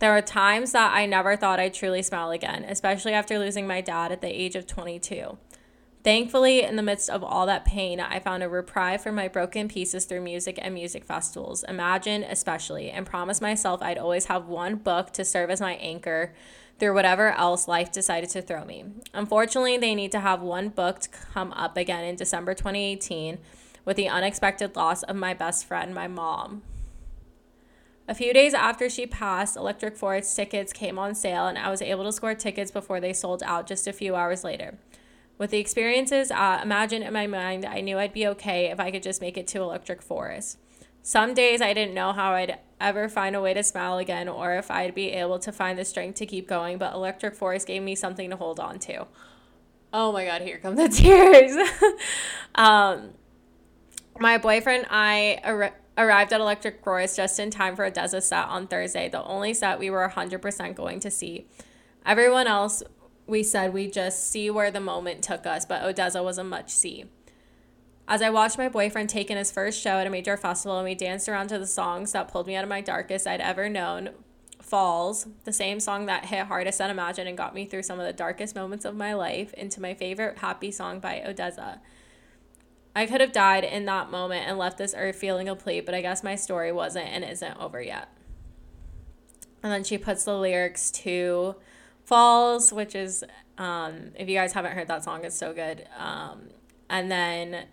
There 0.00 0.12
were 0.12 0.20
times 0.20 0.72
that 0.72 0.92
I 0.92 1.06
never 1.06 1.36
thought 1.36 1.60
I'd 1.60 1.74
truly 1.74 2.02
smile 2.02 2.32
again, 2.32 2.64
especially 2.64 3.12
after 3.12 3.38
losing 3.38 3.68
my 3.68 3.80
dad 3.80 4.10
at 4.10 4.20
the 4.20 4.28
age 4.28 4.56
of 4.56 4.66
22. 4.66 5.38
Thankfully, 6.04 6.62
in 6.62 6.76
the 6.76 6.82
midst 6.82 7.10
of 7.10 7.24
all 7.24 7.44
that 7.46 7.64
pain, 7.64 7.98
I 7.98 8.20
found 8.20 8.42
a 8.42 8.48
reprieve 8.48 9.00
for 9.00 9.10
my 9.10 9.26
broken 9.26 9.68
pieces 9.68 10.04
through 10.04 10.20
music 10.20 10.58
and 10.62 10.72
music 10.72 11.04
festivals, 11.04 11.64
Imagine 11.64 12.22
especially, 12.22 12.90
and 12.90 13.04
promised 13.04 13.42
myself 13.42 13.82
I'd 13.82 13.98
always 13.98 14.26
have 14.26 14.46
one 14.46 14.76
book 14.76 15.12
to 15.14 15.24
serve 15.24 15.50
as 15.50 15.60
my 15.60 15.74
anchor 15.74 16.32
through 16.78 16.94
whatever 16.94 17.32
else 17.32 17.66
life 17.66 17.90
decided 17.90 18.30
to 18.30 18.42
throw 18.42 18.64
me. 18.64 18.84
Unfortunately, 19.12 19.76
they 19.76 19.96
need 19.96 20.12
to 20.12 20.20
have 20.20 20.40
one 20.40 20.68
book 20.68 21.00
to 21.00 21.08
come 21.08 21.52
up 21.52 21.76
again 21.76 22.04
in 22.04 22.14
December 22.14 22.54
2018 22.54 23.38
with 23.84 23.96
the 23.96 24.08
unexpected 24.08 24.76
loss 24.76 25.02
of 25.02 25.16
my 25.16 25.34
best 25.34 25.66
friend, 25.66 25.94
my 25.94 26.06
mom. 26.06 26.62
A 28.06 28.14
few 28.14 28.32
days 28.32 28.54
after 28.54 28.88
she 28.88 29.06
passed, 29.06 29.56
Electric 29.56 29.96
Forest 29.96 30.34
tickets 30.34 30.72
came 30.72 30.98
on 30.98 31.14
sale, 31.14 31.46
and 31.46 31.58
I 31.58 31.70
was 31.70 31.82
able 31.82 32.04
to 32.04 32.12
score 32.12 32.34
tickets 32.34 32.70
before 32.70 33.00
they 33.00 33.12
sold 33.12 33.42
out 33.42 33.66
just 33.66 33.86
a 33.86 33.92
few 33.92 34.14
hours 34.14 34.44
later. 34.44 34.78
With 35.38 35.50
the 35.50 35.58
experiences 35.58 36.30
uh, 36.32 36.60
imagined 36.62 37.04
in 37.04 37.12
my 37.12 37.28
mind, 37.28 37.64
I 37.64 37.80
knew 37.80 37.98
I'd 37.98 38.12
be 38.12 38.26
okay 38.26 38.66
if 38.66 38.80
I 38.80 38.90
could 38.90 39.04
just 39.04 39.20
make 39.20 39.38
it 39.38 39.46
to 39.48 39.60
Electric 39.62 40.02
Forest. 40.02 40.58
Some 41.02 41.32
days 41.32 41.62
I 41.62 41.72
didn't 41.72 41.94
know 41.94 42.12
how 42.12 42.32
I'd 42.32 42.58
ever 42.80 43.08
find 43.08 43.36
a 43.36 43.40
way 43.40 43.54
to 43.54 43.62
smile 43.62 43.98
again 43.98 44.28
or 44.28 44.56
if 44.56 44.70
I'd 44.70 44.94
be 44.94 45.10
able 45.12 45.38
to 45.38 45.52
find 45.52 45.78
the 45.78 45.84
strength 45.84 46.16
to 46.16 46.26
keep 46.26 46.48
going, 46.48 46.76
but 46.76 46.92
Electric 46.92 47.36
Forest 47.36 47.68
gave 47.68 47.82
me 47.82 47.94
something 47.94 48.28
to 48.30 48.36
hold 48.36 48.58
on 48.58 48.78
to. 48.80 49.06
Oh 49.92 50.12
my 50.12 50.24
god, 50.24 50.42
here 50.42 50.58
come 50.58 50.74
the 50.74 50.88
tears. 50.88 51.56
um, 52.56 53.10
my 54.18 54.38
boyfriend 54.38 54.84
and 54.84 54.92
I 54.92 55.40
ar- 55.44 55.74
arrived 55.96 56.32
at 56.32 56.40
Electric 56.40 56.82
Forest 56.82 57.16
just 57.16 57.38
in 57.38 57.50
time 57.50 57.76
for 57.76 57.84
a 57.84 57.90
ODESZA 57.90 58.22
set 58.22 58.44
on 58.46 58.66
Thursday, 58.66 59.08
the 59.08 59.22
only 59.24 59.54
set 59.54 59.78
we 59.78 59.88
were 59.88 60.08
100% 60.08 60.74
going 60.74 61.00
to 61.00 61.10
see. 61.10 61.46
Everyone 62.04 62.46
else 62.46 62.82
we 63.28 63.42
said 63.42 63.72
we 63.72 63.88
just 63.88 64.28
see 64.30 64.50
where 64.50 64.70
the 64.70 64.80
moment 64.80 65.22
took 65.22 65.46
us, 65.46 65.64
but 65.64 65.82
ODESZA 65.82 66.24
was 66.24 66.38
a 66.38 66.44
much 66.44 66.70
see. 66.70 67.04
As 68.08 68.22
I 68.22 68.30
watched 68.30 68.56
my 68.56 68.70
boyfriend 68.70 69.10
take 69.10 69.30
in 69.30 69.36
his 69.36 69.52
first 69.52 69.80
show 69.80 69.98
at 69.98 70.06
a 70.06 70.10
major 70.10 70.38
festival 70.38 70.78
and 70.78 70.84
we 70.84 70.94
danced 70.94 71.28
around 71.28 71.48
to 71.48 71.58
the 71.58 71.66
songs 71.66 72.12
that 72.12 72.28
pulled 72.28 72.46
me 72.46 72.56
out 72.56 72.64
of 72.64 72.70
my 72.70 72.80
darkest 72.80 73.26
I'd 73.26 73.42
ever 73.42 73.68
known, 73.68 74.10
Falls, 74.62 75.26
the 75.44 75.52
same 75.52 75.78
song 75.78 76.06
that 76.06 76.26
hit 76.26 76.46
hardest 76.46 76.80
at 76.80 76.90
Imagine 76.90 77.26
and 77.26 77.38
got 77.38 77.54
me 77.54 77.64
through 77.64 77.84
some 77.84 78.00
of 78.00 78.06
the 78.06 78.12
darkest 78.12 78.54
moments 78.54 78.84
of 78.84 78.94
my 78.94 79.14
life, 79.14 79.54
into 79.54 79.80
my 79.80 79.94
favorite 79.94 80.38
happy 80.38 80.70
song 80.70 81.00
by 81.00 81.22
ODESZA. 81.26 81.78
I 82.94 83.06
could 83.06 83.20
have 83.20 83.32
died 83.32 83.64
in 83.64 83.84
that 83.86 84.10
moment 84.10 84.46
and 84.46 84.58
left 84.58 84.76
this 84.76 84.94
earth 84.96 85.16
feeling 85.16 85.46
complete, 85.46 85.86
but 85.86 85.94
I 85.94 86.02
guess 86.02 86.24
my 86.24 86.34
story 86.34 86.72
wasn't 86.72 87.08
and 87.08 87.24
isn't 87.24 87.56
over 87.58 87.80
yet. 87.80 88.08
And 89.62 89.72
then 89.72 89.84
she 89.84 89.96
puts 89.96 90.24
the 90.24 90.36
lyrics 90.36 90.90
to 90.90 91.56
Falls, 92.08 92.72
which 92.72 92.94
is, 92.94 93.22
um, 93.58 94.12
if 94.14 94.30
you 94.30 94.34
guys 94.34 94.54
haven't 94.54 94.72
heard 94.72 94.88
that 94.88 95.04
song, 95.04 95.24
it's 95.24 95.36
so 95.36 95.52
good. 95.52 95.86
Um, 95.98 96.48
and 96.88 97.10
then 97.10 97.66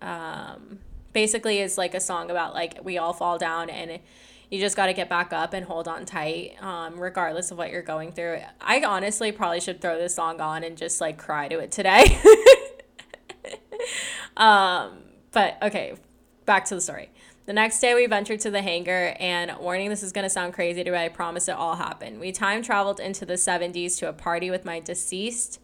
um, 0.00 0.78
basically 1.12 1.58
it's 1.58 1.76
like 1.76 1.94
a 1.94 2.00
song 2.00 2.30
about 2.30 2.54
like 2.54 2.78
we 2.84 2.98
all 2.98 3.12
fall 3.12 3.36
down 3.36 3.68
and 3.68 3.98
you 4.48 4.60
just 4.60 4.76
got 4.76 4.86
to 4.86 4.92
get 4.92 5.08
back 5.08 5.32
up 5.32 5.52
and 5.54 5.66
hold 5.66 5.88
on 5.88 6.04
tight 6.04 6.52
um, 6.62 7.00
regardless 7.00 7.50
of 7.50 7.58
what 7.58 7.70
you're 7.70 7.82
going 7.82 8.12
through. 8.12 8.38
I 8.60 8.80
honestly 8.84 9.32
probably 9.32 9.60
should 9.60 9.80
throw 9.80 9.98
this 9.98 10.14
song 10.14 10.40
on 10.40 10.62
and 10.62 10.76
just 10.76 11.00
like 11.00 11.18
cry 11.18 11.48
to 11.48 11.58
it 11.58 11.72
today. 11.72 12.20
Um, 14.36 15.02
but 15.32 15.58
okay 15.62 15.94
back 16.46 16.64
to 16.64 16.74
the 16.74 16.80
story 16.80 17.10
the 17.50 17.54
next 17.54 17.80
day, 17.80 17.96
we 17.96 18.06
ventured 18.06 18.38
to 18.38 18.48
the 18.48 18.62
hangar, 18.62 19.16
and 19.18 19.50
warning, 19.58 19.88
this 19.90 20.04
is 20.04 20.12
going 20.12 20.22
to 20.22 20.30
sound 20.30 20.54
crazy 20.54 20.84
to 20.84 20.90
me, 20.92 20.96
I 20.96 21.08
promise 21.08 21.48
it 21.48 21.56
all 21.56 21.74
happened. 21.74 22.20
We 22.20 22.30
time 22.30 22.62
traveled 22.62 23.00
into 23.00 23.26
the 23.26 23.34
70s 23.34 23.98
to 23.98 24.08
a 24.08 24.12
party 24.12 24.52
with 24.52 24.64
my 24.64 24.78
deceased 24.78 25.58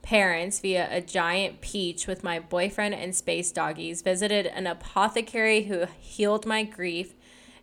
parents 0.00 0.60
via 0.60 0.88
a 0.90 1.02
giant 1.02 1.60
peach 1.60 2.06
with 2.06 2.24
my 2.24 2.38
boyfriend 2.38 2.94
and 2.94 3.14
space 3.14 3.52
doggies, 3.52 4.00
visited 4.00 4.46
an 4.46 4.66
apothecary 4.66 5.64
who 5.64 5.84
healed 6.00 6.46
my 6.46 6.62
grief, 6.62 7.12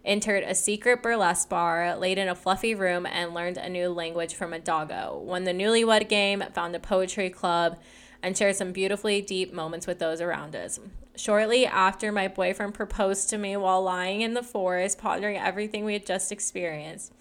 entered 0.05 0.43
a 0.43 0.53
secret 0.53 1.01
burlesque 1.01 1.49
bar, 1.49 1.95
laid 1.95 2.19
in 2.19 2.30
a 2.30 2.36
fluffy 2.36 2.76
room, 2.76 3.07
and 3.07 3.34
learned 3.34 3.57
a 3.57 3.69
new 3.69 3.89
language 3.89 4.36
from 4.36 4.53
a 4.53 4.59
doggo. 4.59 5.19
Won 5.26 5.45
the 5.45 5.51
newlywed 5.51 6.07
game, 6.07 6.43
found 6.53 6.76
a 6.76 6.80
poetry 6.80 7.32
club, 7.32 7.80
and 8.21 8.38
shared 8.38 8.55
some 8.55 8.71
beautifully 8.71 9.19
deep 9.19 9.51
moments 9.51 9.88
with 9.88 9.97
those 9.97 10.21
around 10.21 10.55
us. 10.55 10.80
Shortly 11.16 11.66
after, 11.66 12.11
my 12.11 12.28
boyfriend 12.28 12.74
proposed 12.74 13.30
to 13.30 13.38
me 13.38 13.55
while 13.55 13.84
lying 13.84 14.22
in 14.22 14.34
the 14.34 14.43
forest, 14.43 14.97
pondering 14.97 15.38
everything 15.38 15.86
we 15.86 15.93
had 15.93 16.05
just 16.05 16.32
experienced. 16.32 17.14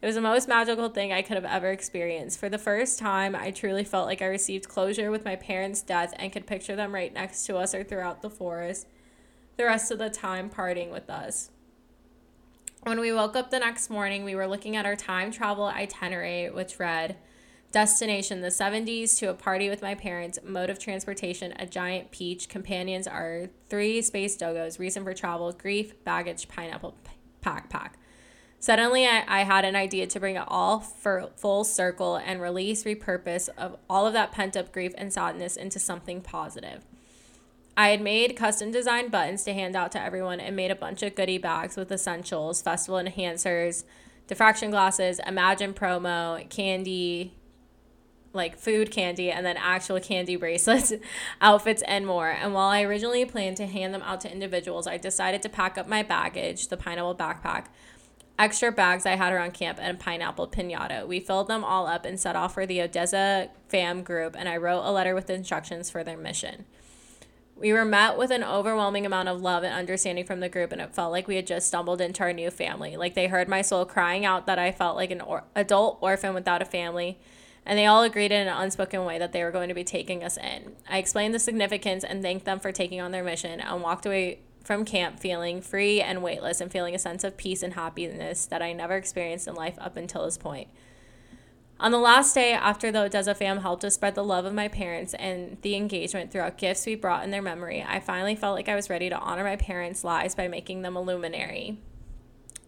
It 0.00 0.06
was 0.06 0.14
the 0.14 0.20
most 0.20 0.48
magical 0.48 0.88
thing 0.88 1.12
I 1.12 1.22
could 1.22 1.36
have 1.36 1.44
ever 1.44 1.70
experienced. 1.70 2.38
For 2.38 2.48
the 2.48 2.58
first 2.58 2.98
time, 2.98 3.34
I 3.34 3.50
truly 3.50 3.84
felt 3.84 4.06
like 4.06 4.22
I 4.22 4.26
received 4.26 4.68
closure 4.68 5.10
with 5.10 5.24
my 5.24 5.36
parents' 5.36 5.82
death 5.82 6.14
and 6.18 6.32
could 6.32 6.46
picture 6.46 6.76
them 6.76 6.94
right 6.94 7.12
next 7.12 7.44
to 7.46 7.56
us 7.56 7.74
or 7.74 7.82
throughout 7.82 8.22
the 8.22 8.30
forest, 8.30 8.86
the 9.56 9.64
rest 9.64 9.90
of 9.90 9.98
the 9.98 10.10
time 10.10 10.48
partying 10.48 10.90
with 10.90 11.10
us. 11.10 11.50
When 12.84 13.00
we 13.00 13.12
woke 13.12 13.36
up 13.36 13.50
the 13.50 13.58
next 13.58 13.90
morning, 13.90 14.22
we 14.22 14.34
were 14.34 14.46
looking 14.46 14.76
at 14.76 14.86
our 14.86 14.96
time 14.96 15.32
travel 15.32 15.64
itinerary, 15.64 16.50
which 16.50 16.78
read, 16.78 17.16
Destination 17.72 18.40
the 18.40 18.48
70s 18.48 19.18
to 19.18 19.26
a 19.26 19.34
party 19.34 19.68
with 19.68 19.82
my 19.82 19.94
parents. 19.94 20.38
Mode 20.44 20.70
of 20.70 20.78
transportation 20.78 21.52
a 21.58 21.66
giant 21.66 22.10
peach. 22.10 22.48
Companions 22.48 23.06
are 23.06 23.48
three 23.68 24.00
space 24.02 24.36
doggos. 24.36 24.78
Reason 24.78 25.04
for 25.04 25.12
travel 25.12 25.52
grief, 25.52 26.02
baggage, 26.04 26.48
pineapple 26.48 26.96
pack 27.40 27.68
pack. 27.68 27.98
Suddenly, 28.58 29.06
I, 29.06 29.24
I 29.28 29.44
had 29.44 29.64
an 29.64 29.76
idea 29.76 30.06
to 30.06 30.18
bring 30.20 30.36
it 30.36 30.44
all 30.48 30.80
for 30.80 31.30
full 31.36 31.64
circle 31.64 32.16
and 32.16 32.40
release, 32.40 32.84
repurpose 32.84 33.48
of 33.56 33.76
all 33.88 34.06
of 34.06 34.12
that 34.14 34.32
pent 34.32 34.56
up 34.56 34.72
grief 34.72 34.92
and 34.96 35.12
sadness 35.12 35.56
into 35.56 35.78
something 35.78 36.20
positive. 36.20 36.84
I 37.76 37.90
had 37.90 38.00
made 38.00 38.36
custom 38.36 38.70
designed 38.70 39.10
buttons 39.10 39.44
to 39.44 39.52
hand 39.52 39.76
out 39.76 39.92
to 39.92 40.02
everyone 40.02 40.40
and 40.40 40.56
made 40.56 40.70
a 40.70 40.74
bunch 40.74 41.02
of 41.02 41.14
goodie 41.14 41.36
bags 41.36 41.76
with 41.76 41.92
essentials, 41.92 42.62
festival 42.62 42.98
enhancers, 42.98 43.84
diffraction 44.26 44.70
glasses, 44.70 45.20
Imagine 45.26 45.74
promo, 45.74 46.48
candy, 46.48 47.34
like 48.36 48.58
food 48.58 48.90
candy 48.90 49.30
and 49.30 49.44
then 49.44 49.56
actual 49.56 49.98
candy 49.98 50.36
bracelets, 50.36 50.92
outfits, 51.40 51.82
and 51.82 52.06
more. 52.06 52.28
And 52.28 52.54
while 52.54 52.68
I 52.68 52.82
originally 52.82 53.24
planned 53.24 53.56
to 53.56 53.66
hand 53.66 53.92
them 53.92 54.02
out 54.02 54.20
to 54.20 54.32
individuals, 54.32 54.86
I 54.86 54.98
decided 54.98 55.42
to 55.42 55.48
pack 55.48 55.76
up 55.76 55.88
my 55.88 56.02
baggage, 56.02 56.68
the 56.68 56.76
pineapple 56.76 57.16
backpack, 57.16 57.66
extra 58.38 58.70
bags 58.70 59.06
I 59.06 59.16
had 59.16 59.32
around 59.32 59.54
camp, 59.54 59.78
and 59.80 59.98
pineapple 59.98 60.48
pinata. 60.48 61.06
We 61.06 61.20
filled 61.20 61.48
them 61.48 61.64
all 61.64 61.86
up 61.86 62.04
and 62.04 62.20
set 62.20 62.36
off 62.36 62.54
for 62.54 62.66
the 62.66 62.78
ODESZA 62.78 63.50
fam 63.68 64.02
group, 64.02 64.36
and 64.38 64.48
I 64.48 64.56
wrote 64.56 64.84
a 64.84 64.92
letter 64.92 65.14
with 65.14 65.30
instructions 65.30 65.90
for 65.90 66.04
their 66.04 66.18
mission. 66.18 66.66
We 67.58 67.72
were 67.72 67.86
met 67.86 68.18
with 68.18 68.30
an 68.30 68.44
overwhelming 68.44 69.06
amount 69.06 69.30
of 69.30 69.40
love 69.40 69.64
and 69.64 69.72
understanding 69.72 70.26
from 70.26 70.40
the 70.40 70.48
group, 70.50 70.72
and 70.72 70.80
it 70.80 70.94
felt 70.94 71.10
like 71.10 71.26
we 71.26 71.36
had 71.36 71.46
just 71.46 71.68
stumbled 71.68 72.02
into 72.02 72.22
our 72.22 72.34
new 72.34 72.50
family. 72.50 72.98
Like 72.98 73.14
they 73.14 73.28
heard 73.28 73.48
my 73.48 73.62
soul 73.62 73.86
crying 73.86 74.26
out 74.26 74.46
that 74.46 74.58
I 74.58 74.72
felt 74.72 74.96
like 74.96 75.10
an 75.10 75.22
or- 75.22 75.44
adult 75.54 75.96
orphan 76.02 76.34
without 76.34 76.60
a 76.60 76.66
family 76.66 77.18
and 77.66 77.78
they 77.78 77.86
all 77.86 78.02
agreed 78.02 78.32
in 78.32 78.46
an 78.46 78.56
unspoken 78.56 79.04
way 79.04 79.18
that 79.18 79.32
they 79.32 79.42
were 79.42 79.50
going 79.50 79.68
to 79.68 79.74
be 79.74 79.84
taking 79.84 80.22
us 80.22 80.36
in. 80.36 80.76
I 80.88 80.98
explained 80.98 81.34
the 81.34 81.38
significance 81.38 82.04
and 82.04 82.22
thanked 82.22 82.44
them 82.44 82.60
for 82.60 82.72
taking 82.72 83.00
on 83.00 83.10
their 83.10 83.24
mission 83.24 83.60
and 83.60 83.82
walked 83.82 84.06
away 84.06 84.40
from 84.62 84.84
camp 84.84 85.20
feeling 85.20 85.60
free 85.60 86.00
and 86.00 86.22
weightless 86.22 86.60
and 86.60 86.70
feeling 86.70 86.94
a 86.94 86.98
sense 86.98 87.24
of 87.24 87.36
peace 87.36 87.62
and 87.62 87.74
happiness 87.74 88.46
that 88.46 88.62
I 88.62 88.72
never 88.72 88.96
experienced 88.96 89.48
in 89.48 89.54
life 89.54 89.76
up 89.78 89.96
until 89.96 90.24
this 90.24 90.38
point. 90.38 90.68
On 91.78 91.92
the 91.92 91.98
last 91.98 92.34
day 92.34 92.52
after 92.52 92.90
the 92.90 93.00
ODESZA 93.00 93.36
fam 93.36 93.58
helped 93.58 93.84
us 93.84 93.94
spread 93.94 94.14
the 94.14 94.24
love 94.24 94.46
of 94.46 94.54
my 94.54 94.66
parents 94.66 95.12
and 95.14 95.58
the 95.60 95.76
engagement 95.76 96.32
throughout 96.32 96.56
gifts 96.56 96.86
we 96.86 96.94
brought 96.94 97.22
in 97.22 97.30
their 97.30 97.42
memory, 97.42 97.84
I 97.86 98.00
finally 98.00 98.34
felt 98.34 98.54
like 98.54 98.68
I 98.68 98.74
was 98.74 98.88
ready 98.88 99.10
to 99.10 99.18
honor 99.18 99.44
my 99.44 99.56
parents' 99.56 100.02
lives 100.02 100.34
by 100.34 100.48
making 100.48 100.82
them 100.82 100.96
a 100.96 101.02
luminary. 101.02 101.78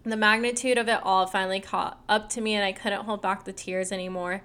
The 0.05 0.17
magnitude 0.17 0.77
of 0.77 0.89
it 0.89 1.01
all 1.03 1.27
finally 1.27 1.61
caught 1.61 2.03
up 2.09 2.29
to 2.31 2.41
me, 2.41 2.55
and 2.55 2.65
I 2.65 2.73
couldn't 2.73 3.05
hold 3.05 3.23
back 3.23 3.45
the 3.45 3.53
tears 3.53 3.93
anymore. 3.93 4.43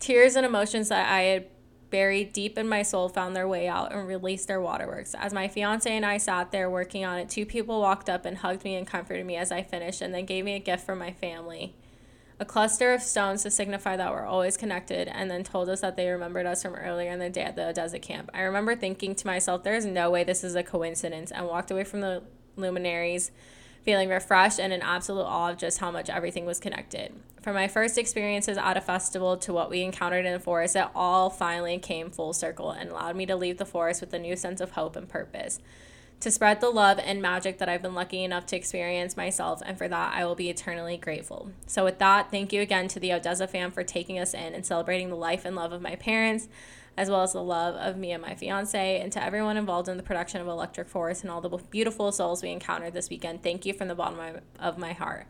Tears 0.00 0.36
and 0.36 0.44
emotions 0.44 0.88
that 0.88 1.10
I 1.10 1.22
had 1.22 1.46
buried 1.90 2.32
deep 2.32 2.58
in 2.58 2.68
my 2.68 2.82
soul 2.82 3.08
found 3.08 3.36
their 3.36 3.46
way 3.46 3.68
out 3.68 3.92
and 3.92 4.06
released 4.06 4.48
their 4.48 4.60
waterworks. 4.60 5.14
As 5.14 5.32
my 5.32 5.48
fiance 5.48 5.90
and 5.90 6.04
I 6.04 6.18
sat 6.18 6.50
there 6.50 6.68
working 6.68 7.04
on 7.04 7.18
it, 7.18 7.28
two 7.28 7.46
people 7.46 7.80
walked 7.80 8.10
up 8.10 8.24
and 8.24 8.38
hugged 8.38 8.64
me 8.64 8.74
and 8.74 8.86
comforted 8.86 9.24
me 9.24 9.36
as 9.36 9.52
I 9.52 9.62
finished, 9.62 10.02
and 10.02 10.12
then 10.12 10.26
gave 10.26 10.44
me 10.44 10.54
a 10.54 10.58
gift 10.58 10.84
from 10.84 10.98
my 10.98 11.12
family 11.12 11.74
a 12.40 12.44
cluster 12.44 12.92
of 12.92 13.00
stones 13.00 13.42
to 13.42 13.50
signify 13.50 13.96
that 13.96 14.10
we're 14.10 14.26
always 14.26 14.56
connected, 14.56 15.08
and 15.08 15.30
then 15.30 15.44
told 15.44 15.68
us 15.68 15.80
that 15.80 15.96
they 15.96 16.08
remembered 16.08 16.46
us 16.46 16.62
from 16.62 16.74
earlier 16.74 17.10
in 17.10 17.18
the 17.18 17.30
day 17.30 17.42
at 17.42 17.56
the 17.56 17.72
desert 17.72 18.02
camp. 18.02 18.30
I 18.34 18.42
remember 18.42 18.74
thinking 18.74 19.14
to 19.14 19.26
myself, 19.26 19.62
there 19.62 19.76
is 19.76 19.86
no 19.86 20.10
way 20.10 20.24
this 20.24 20.42
is 20.42 20.54
a 20.54 20.62
coincidence, 20.62 21.30
and 21.30 21.46
walked 21.46 21.70
away 21.70 21.84
from 21.84 22.00
the 22.00 22.24
luminaries 22.56 23.30
feeling 23.84 24.08
refreshed 24.08 24.58
and 24.58 24.72
in 24.72 24.82
absolute 24.82 25.22
awe 25.22 25.50
of 25.50 25.58
just 25.58 25.78
how 25.78 25.90
much 25.90 26.10
everything 26.10 26.46
was 26.46 26.58
connected. 26.58 27.12
From 27.42 27.54
my 27.54 27.68
first 27.68 27.98
experiences 27.98 28.56
at 28.56 28.76
a 28.76 28.80
festival 28.80 29.36
to 29.38 29.52
what 29.52 29.70
we 29.70 29.82
encountered 29.82 30.24
in 30.24 30.32
the 30.32 30.40
forest, 30.40 30.76
it 30.76 30.86
all 30.94 31.28
finally 31.30 31.78
came 31.78 32.10
full 32.10 32.32
circle 32.32 32.70
and 32.70 32.90
allowed 32.90 33.16
me 33.16 33.26
to 33.26 33.36
leave 33.36 33.58
the 33.58 33.66
forest 33.66 34.00
with 34.00 34.12
a 34.14 34.18
new 34.18 34.36
sense 34.36 34.60
of 34.60 34.72
hope 34.72 34.96
and 34.96 35.08
purpose 35.08 35.60
to 36.24 36.30
spread 36.30 36.60
the 36.60 36.70
love 36.70 36.98
and 37.04 37.20
magic 37.20 37.58
that 37.58 37.68
I've 37.68 37.82
been 37.82 37.94
lucky 37.94 38.24
enough 38.24 38.46
to 38.46 38.56
experience 38.56 39.14
myself, 39.14 39.62
and 39.64 39.76
for 39.76 39.88
that 39.88 40.14
I 40.14 40.24
will 40.24 40.34
be 40.34 40.48
eternally 40.48 40.96
grateful. 40.96 41.50
So, 41.66 41.84
with 41.84 41.98
that, 41.98 42.30
thank 42.30 42.50
you 42.50 42.62
again 42.62 42.88
to 42.88 42.98
the 42.98 43.10
ODESZA 43.10 43.50
fam 43.50 43.70
for 43.70 43.84
taking 43.84 44.18
us 44.18 44.32
in 44.32 44.54
and 44.54 44.64
celebrating 44.64 45.10
the 45.10 45.16
life 45.16 45.44
and 45.44 45.54
love 45.54 45.72
of 45.72 45.82
my 45.82 45.96
parents, 45.96 46.48
as 46.96 47.10
well 47.10 47.22
as 47.22 47.32
the 47.32 47.42
love 47.42 47.74
of 47.74 47.96
me 47.96 48.12
and 48.12 48.22
my 48.22 48.34
fiance, 48.34 49.00
and 49.00 49.12
to 49.12 49.22
everyone 49.22 49.56
involved 49.56 49.88
in 49.88 49.96
the 49.96 50.02
production 50.02 50.40
of 50.40 50.46
Electric 50.46 50.88
Forest 50.88 51.22
and 51.22 51.30
all 51.30 51.40
the 51.40 51.58
beautiful 51.70 52.12
souls 52.12 52.42
we 52.42 52.50
encountered 52.50 52.94
this 52.94 53.10
weekend. 53.10 53.42
Thank 53.42 53.66
you 53.66 53.72
from 53.72 53.88
the 53.88 53.94
bottom 53.94 54.40
of 54.58 54.78
my 54.78 54.92
heart. 54.92 55.26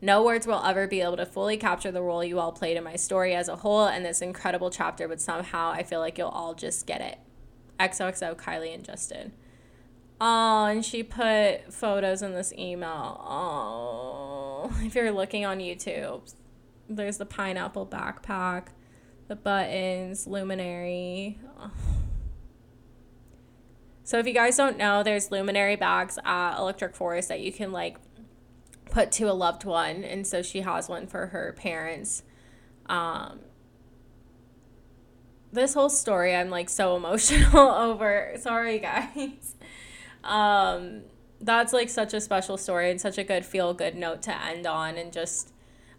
No 0.00 0.22
words 0.22 0.46
will 0.46 0.62
ever 0.64 0.86
be 0.86 1.00
able 1.00 1.16
to 1.16 1.26
fully 1.26 1.56
capture 1.56 1.90
the 1.90 2.02
role 2.02 2.22
you 2.22 2.38
all 2.38 2.52
played 2.52 2.76
in 2.76 2.84
my 2.84 2.96
story 2.96 3.34
as 3.34 3.48
a 3.48 3.56
whole 3.56 3.86
and 3.86 4.04
this 4.04 4.20
incredible 4.20 4.70
chapter, 4.70 5.08
but 5.08 5.20
somehow 5.20 5.70
I 5.70 5.82
feel 5.82 6.00
like 6.00 6.18
you'll 6.18 6.28
all 6.28 6.54
just 6.54 6.86
get 6.86 7.00
it. 7.00 7.18
XOXO, 7.80 8.36
Kylie 8.36 8.74
and 8.74 8.84
Justin. 8.84 9.32
Oh, 10.20 10.66
and 10.66 10.84
she 10.84 11.02
put 11.02 11.72
photos 11.72 12.22
in 12.22 12.32
this 12.34 12.52
email. 12.52 13.20
Oh, 13.26 14.72
if 14.82 14.94
you're 14.94 15.10
looking 15.10 15.44
on 15.44 15.58
YouTube, 15.58 16.32
there's 16.88 17.18
the 17.18 17.26
pineapple 17.26 17.86
backpack, 17.86 18.68
the 19.28 19.36
buttons, 19.36 20.26
luminary. 20.26 21.38
So 24.04 24.18
if 24.18 24.26
you 24.26 24.34
guys 24.34 24.56
don't 24.56 24.76
know, 24.76 25.02
there's 25.02 25.30
luminary 25.30 25.76
bags 25.76 26.18
at 26.24 26.58
Electric 26.58 26.94
Forest 26.94 27.30
that 27.30 27.40
you 27.40 27.52
can 27.52 27.72
like 27.72 27.96
put 28.90 29.10
to 29.12 29.24
a 29.24 29.32
loved 29.32 29.64
one, 29.64 30.04
and 30.04 30.26
so 30.26 30.42
she 30.42 30.60
has 30.60 30.88
one 30.88 31.06
for 31.06 31.28
her 31.28 31.54
parents. 31.56 32.22
Um, 32.86 33.40
this 35.52 35.72
whole 35.72 35.88
story, 35.88 36.34
I'm 36.34 36.50
like 36.50 36.68
so 36.68 36.96
emotional 36.98 37.70
over. 37.70 38.34
Sorry, 38.38 38.78
guys. 38.78 39.54
Um, 40.22 41.02
that's 41.40 41.72
like 41.72 41.88
such 41.88 42.12
a 42.12 42.20
special 42.20 42.58
story 42.58 42.90
and 42.90 43.00
such 43.00 43.16
a 43.16 43.24
good 43.24 43.44
feel 43.46 43.72
good 43.72 43.94
note 43.94 44.22
to 44.22 44.44
end 44.44 44.66
on 44.66 44.96
and 44.96 45.12
just 45.12 45.53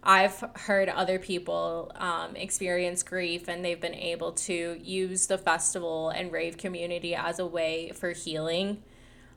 I've 0.05 0.43
heard 0.55 0.87
other 0.87 1.17
people 1.17 1.91
um, 1.95 2.35
experience 2.35 3.01
grief 3.01 3.47
and 3.47 3.65
they've 3.65 3.81
been 3.81 3.95
able 3.95 4.33
to 4.33 4.79
use 4.79 5.25
the 5.25 5.37
festival 5.37 6.09
and 6.09 6.31
rave 6.31 6.57
community 6.57 7.15
as 7.15 7.39
a 7.39 7.45
way 7.45 7.91
for 7.95 8.11
healing. 8.11 8.83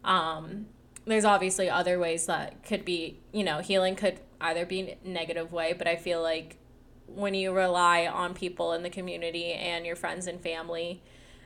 Um, 0.04 0.66
there's 1.06 1.24
obviously 1.24 1.70
other 1.70 1.98
ways 1.98 2.26
that 2.26 2.62
could 2.64 2.84
be, 2.84 3.18
you 3.32 3.44
know, 3.44 3.60
healing 3.60 3.96
could 3.96 4.20
either 4.42 4.66
be 4.66 4.96
negative 5.02 5.52
way, 5.52 5.72
but 5.72 5.86
I 5.86 5.96
feel 5.96 6.22
like 6.22 6.58
when 7.06 7.32
you 7.32 7.52
rely 7.52 8.06
on 8.06 8.34
people 8.34 8.74
in 8.74 8.82
the 8.82 8.90
community 8.90 9.52
and 9.52 9.86
your 9.86 9.96
friends 9.96 10.26
and 10.26 10.38
family 10.38 11.02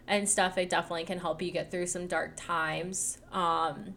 and 0.09 0.29
stuff, 0.29 0.59
it 0.59 0.69
definitely 0.69 1.05
can 1.05 1.21
help 1.21 1.41
you 1.41 1.53
get 1.53 1.71
through 1.71 1.87
some 1.87 2.09
dark 2.09 2.33
times 2.37 3.19
um, 3.31 3.95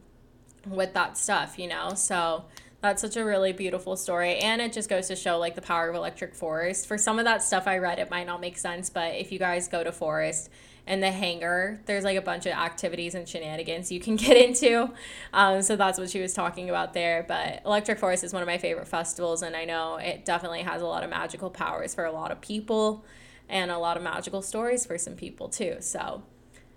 with 0.68 0.94
that 0.94 1.18
stuff, 1.18 1.58
you 1.58 1.68
know? 1.68 1.96
So 1.96 2.46
that's 2.86 3.02
such 3.02 3.18
a 3.18 3.26
really 3.26 3.52
beautiful 3.52 3.96
story. 3.96 4.38
And 4.38 4.62
it 4.62 4.74
just 4.74 4.90
goes 4.90 5.08
to 5.08 5.16
show 5.16 5.38
like 5.38 5.56
the 5.56 5.62
power 5.62 5.90
of 5.90 5.96
electric 5.96 6.36
forest. 6.36 6.88
For 6.88 6.98
some 6.98 7.20
of 7.20 7.26
that 7.26 7.44
stuff 7.44 7.68
I 7.68 7.78
read, 7.78 8.00
it 8.00 8.10
might 8.10 8.28
not 8.28 8.42
make 8.42 8.58
sense, 8.58 8.90
but 8.90 9.16
if 9.16 9.32
you 9.32 9.40
guys 9.40 9.68
go 9.68 9.84
to 9.84 9.92
forest, 9.92 10.50
and 10.88 11.02
the 11.02 11.10
hangar 11.10 11.80
there's 11.88 12.04
like 12.04 12.16
a 12.16 12.22
bunch 12.22 12.46
of 12.46 12.52
activities 12.52 13.16
and 13.16 13.28
shenanigans 13.28 13.92
you 13.92 14.00
can 14.00 14.16
get 14.28 14.38
into 14.38 14.88
um, 15.34 15.60
so 15.64 15.76
that's 15.76 15.98
what 15.98 16.12
she 16.12 16.22
was 16.22 16.32
talking 16.32 16.70
about 16.70 16.94
there 16.94 17.26
but 17.28 17.60
electric 17.66 17.98
forest 17.98 18.24
is 18.24 18.32
one 18.32 18.44
of 18.44 18.46
my 18.46 18.60
favorite 18.60 18.88
festivals 18.88 19.42
and 19.42 19.56
i 19.56 19.66
know 19.66 19.96
it 19.96 20.24
definitely 20.26 20.62
has 20.62 20.84
a 20.84 20.86
lot 20.86 21.04
of 21.04 21.10
magical 21.10 21.50
powers 21.50 21.96
for 21.96 22.06
a 22.06 22.12
lot 22.12 22.32
of 22.32 22.40
people 22.40 23.04
and 23.50 23.72
a 23.72 23.78
lot 23.78 23.98
of 23.98 24.04
magical 24.04 24.42
stories 24.42 24.86
for 24.86 24.98
some 24.98 25.16
people 25.16 25.50
too. 25.50 25.78
So 25.80 26.24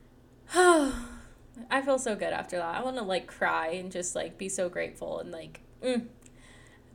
I 0.54 1.82
feel 1.84 1.98
so 1.98 2.14
good 2.14 2.32
after 2.32 2.56
that. 2.56 2.76
I 2.76 2.82
want 2.82 2.96
to 2.96 3.02
like 3.02 3.26
cry 3.26 3.68
and 3.68 3.90
just 3.90 4.14
like 4.14 4.38
be 4.38 4.48
so 4.48 4.68
grateful 4.68 5.20
and 5.20 5.30
like 5.30 5.60
mm. 5.82 6.06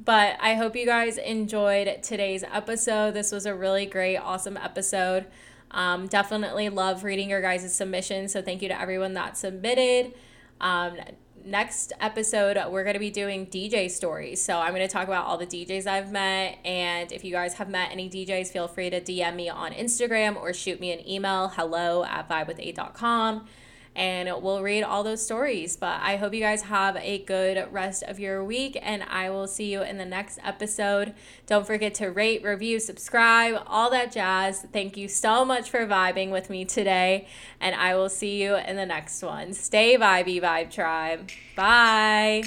But 0.04 0.38
I 0.42 0.56
hope 0.56 0.76
you 0.76 0.86
guys 0.86 1.18
enjoyed 1.18 2.04
today's 2.04 2.44
episode. 2.44 3.14
This 3.14 3.32
was 3.32 3.46
a 3.46 3.56
really 3.56 3.86
great, 3.86 4.18
awesome 4.18 4.58
episode. 4.58 5.26
Um, 5.72 6.08
definitely 6.08 6.70
love 6.70 7.04
reading 7.04 7.30
your 7.30 7.42
guys' 7.42 7.74
submissions. 7.74 8.34
So 8.34 8.42
thank 8.42 8.62
you 8.62 8.68
to 8.68 8.80
everyone 8.80 9.14
that 9.14 9.38
submitted. 9.38 10.14
Um, 10.60 10.98
next 11.46 11.94
episode, 12.00 12.58
we're 12.70 12.84
going 12.84 12.96
to 12.96 13.00
be 13.00 13.12
doing 13.12 13.48
DJ 13.48 13.90
stories. 13.90 14.44
So 14.44 14.60
I'm 14.60 14.74
going 14.74 14.88
to 14.88 14.92
talk 14.92 15.08
about 15.08 15.26
all 15.26 15.38
the 15.38 15.48
DJs 15.48 15.88
I've 15.88 16.12
met. 16.12 16.60
And 16.66 17.12
if 17.12 17.24
you 17.24 17.32
guys 17.32 17.54
have 17.56 17.70
met 17.70 17.92
any 17.92 18.10
DJs, 18.10 18.52
feel 18.52 18.68
free 18.68 18.90
to 18.90 19.00
DM 19.00 19.36
me 19.36 19.50
on 19.50 19.72
Instagram 19.72 20.36
or 20.36 20.54
shoot 20.54 20.80
me 20.80 20.92
an 20.92 21.08
email 21.08 21.50
hello 21.50 22.04
at 22.04 22.28
vibewithade.com 22.30 23.48
and 23.96 24.30
we'll 24.42 24.62
read 24.62 24.84
all 24.84 25.04
those 25.04 25.24
stories. 25.24 25.76
But 25.76 26.00
I 26.02 26.18
hope 26.18 26.34
you 26.34 26.40
guys 26.40 26.64
have 26.64 26.96
a 26.98 27.20
good 27.20 27.68
rest 27.72 28.04
of 28.04 28.20
your 28.20 28.44
week, 28.44 28.78
and 28.82 29.04
I 29.04 29.30
will 29.30 29.48
see 29.48 29.72
you 29.72 29.82
in 29.82 29.98
the 29.98 30.06
next 30.06 30.40
episode. 30.44 31.14
Don't 31.46 31.66
forget 31.66 31.94
to 31.96 32.08
rate, 32.08 32.44
review, 32.44 32.80
subscribe, 32.80 33.62
all 33.68 33.90
that 33.92 34.12
jazz. 34.12 34.66
Thank 34.72 34.98
you 34.98 35.08
so 35.08 35.46
much 35.46 35.70
for 35.70 35.86
vibing 35.86 36.32
with 36.32 36.50
me 36.50 36.66
today, 36.66 37.28
and 37.60 37.76
I 37.76 37.96
will 37.96 38.10
see 38.10 38.42
you 38.42 38.56
in 38.56 38.76
the 38.76 38.86
next 38.86 39.22
one. 39.22 39.54
Stay 39.54 39.98
vibey, 39.98 40.42
Vibe 40.42 40.72
Tribe. 40.72 41.30
Bye. 41.56 42.44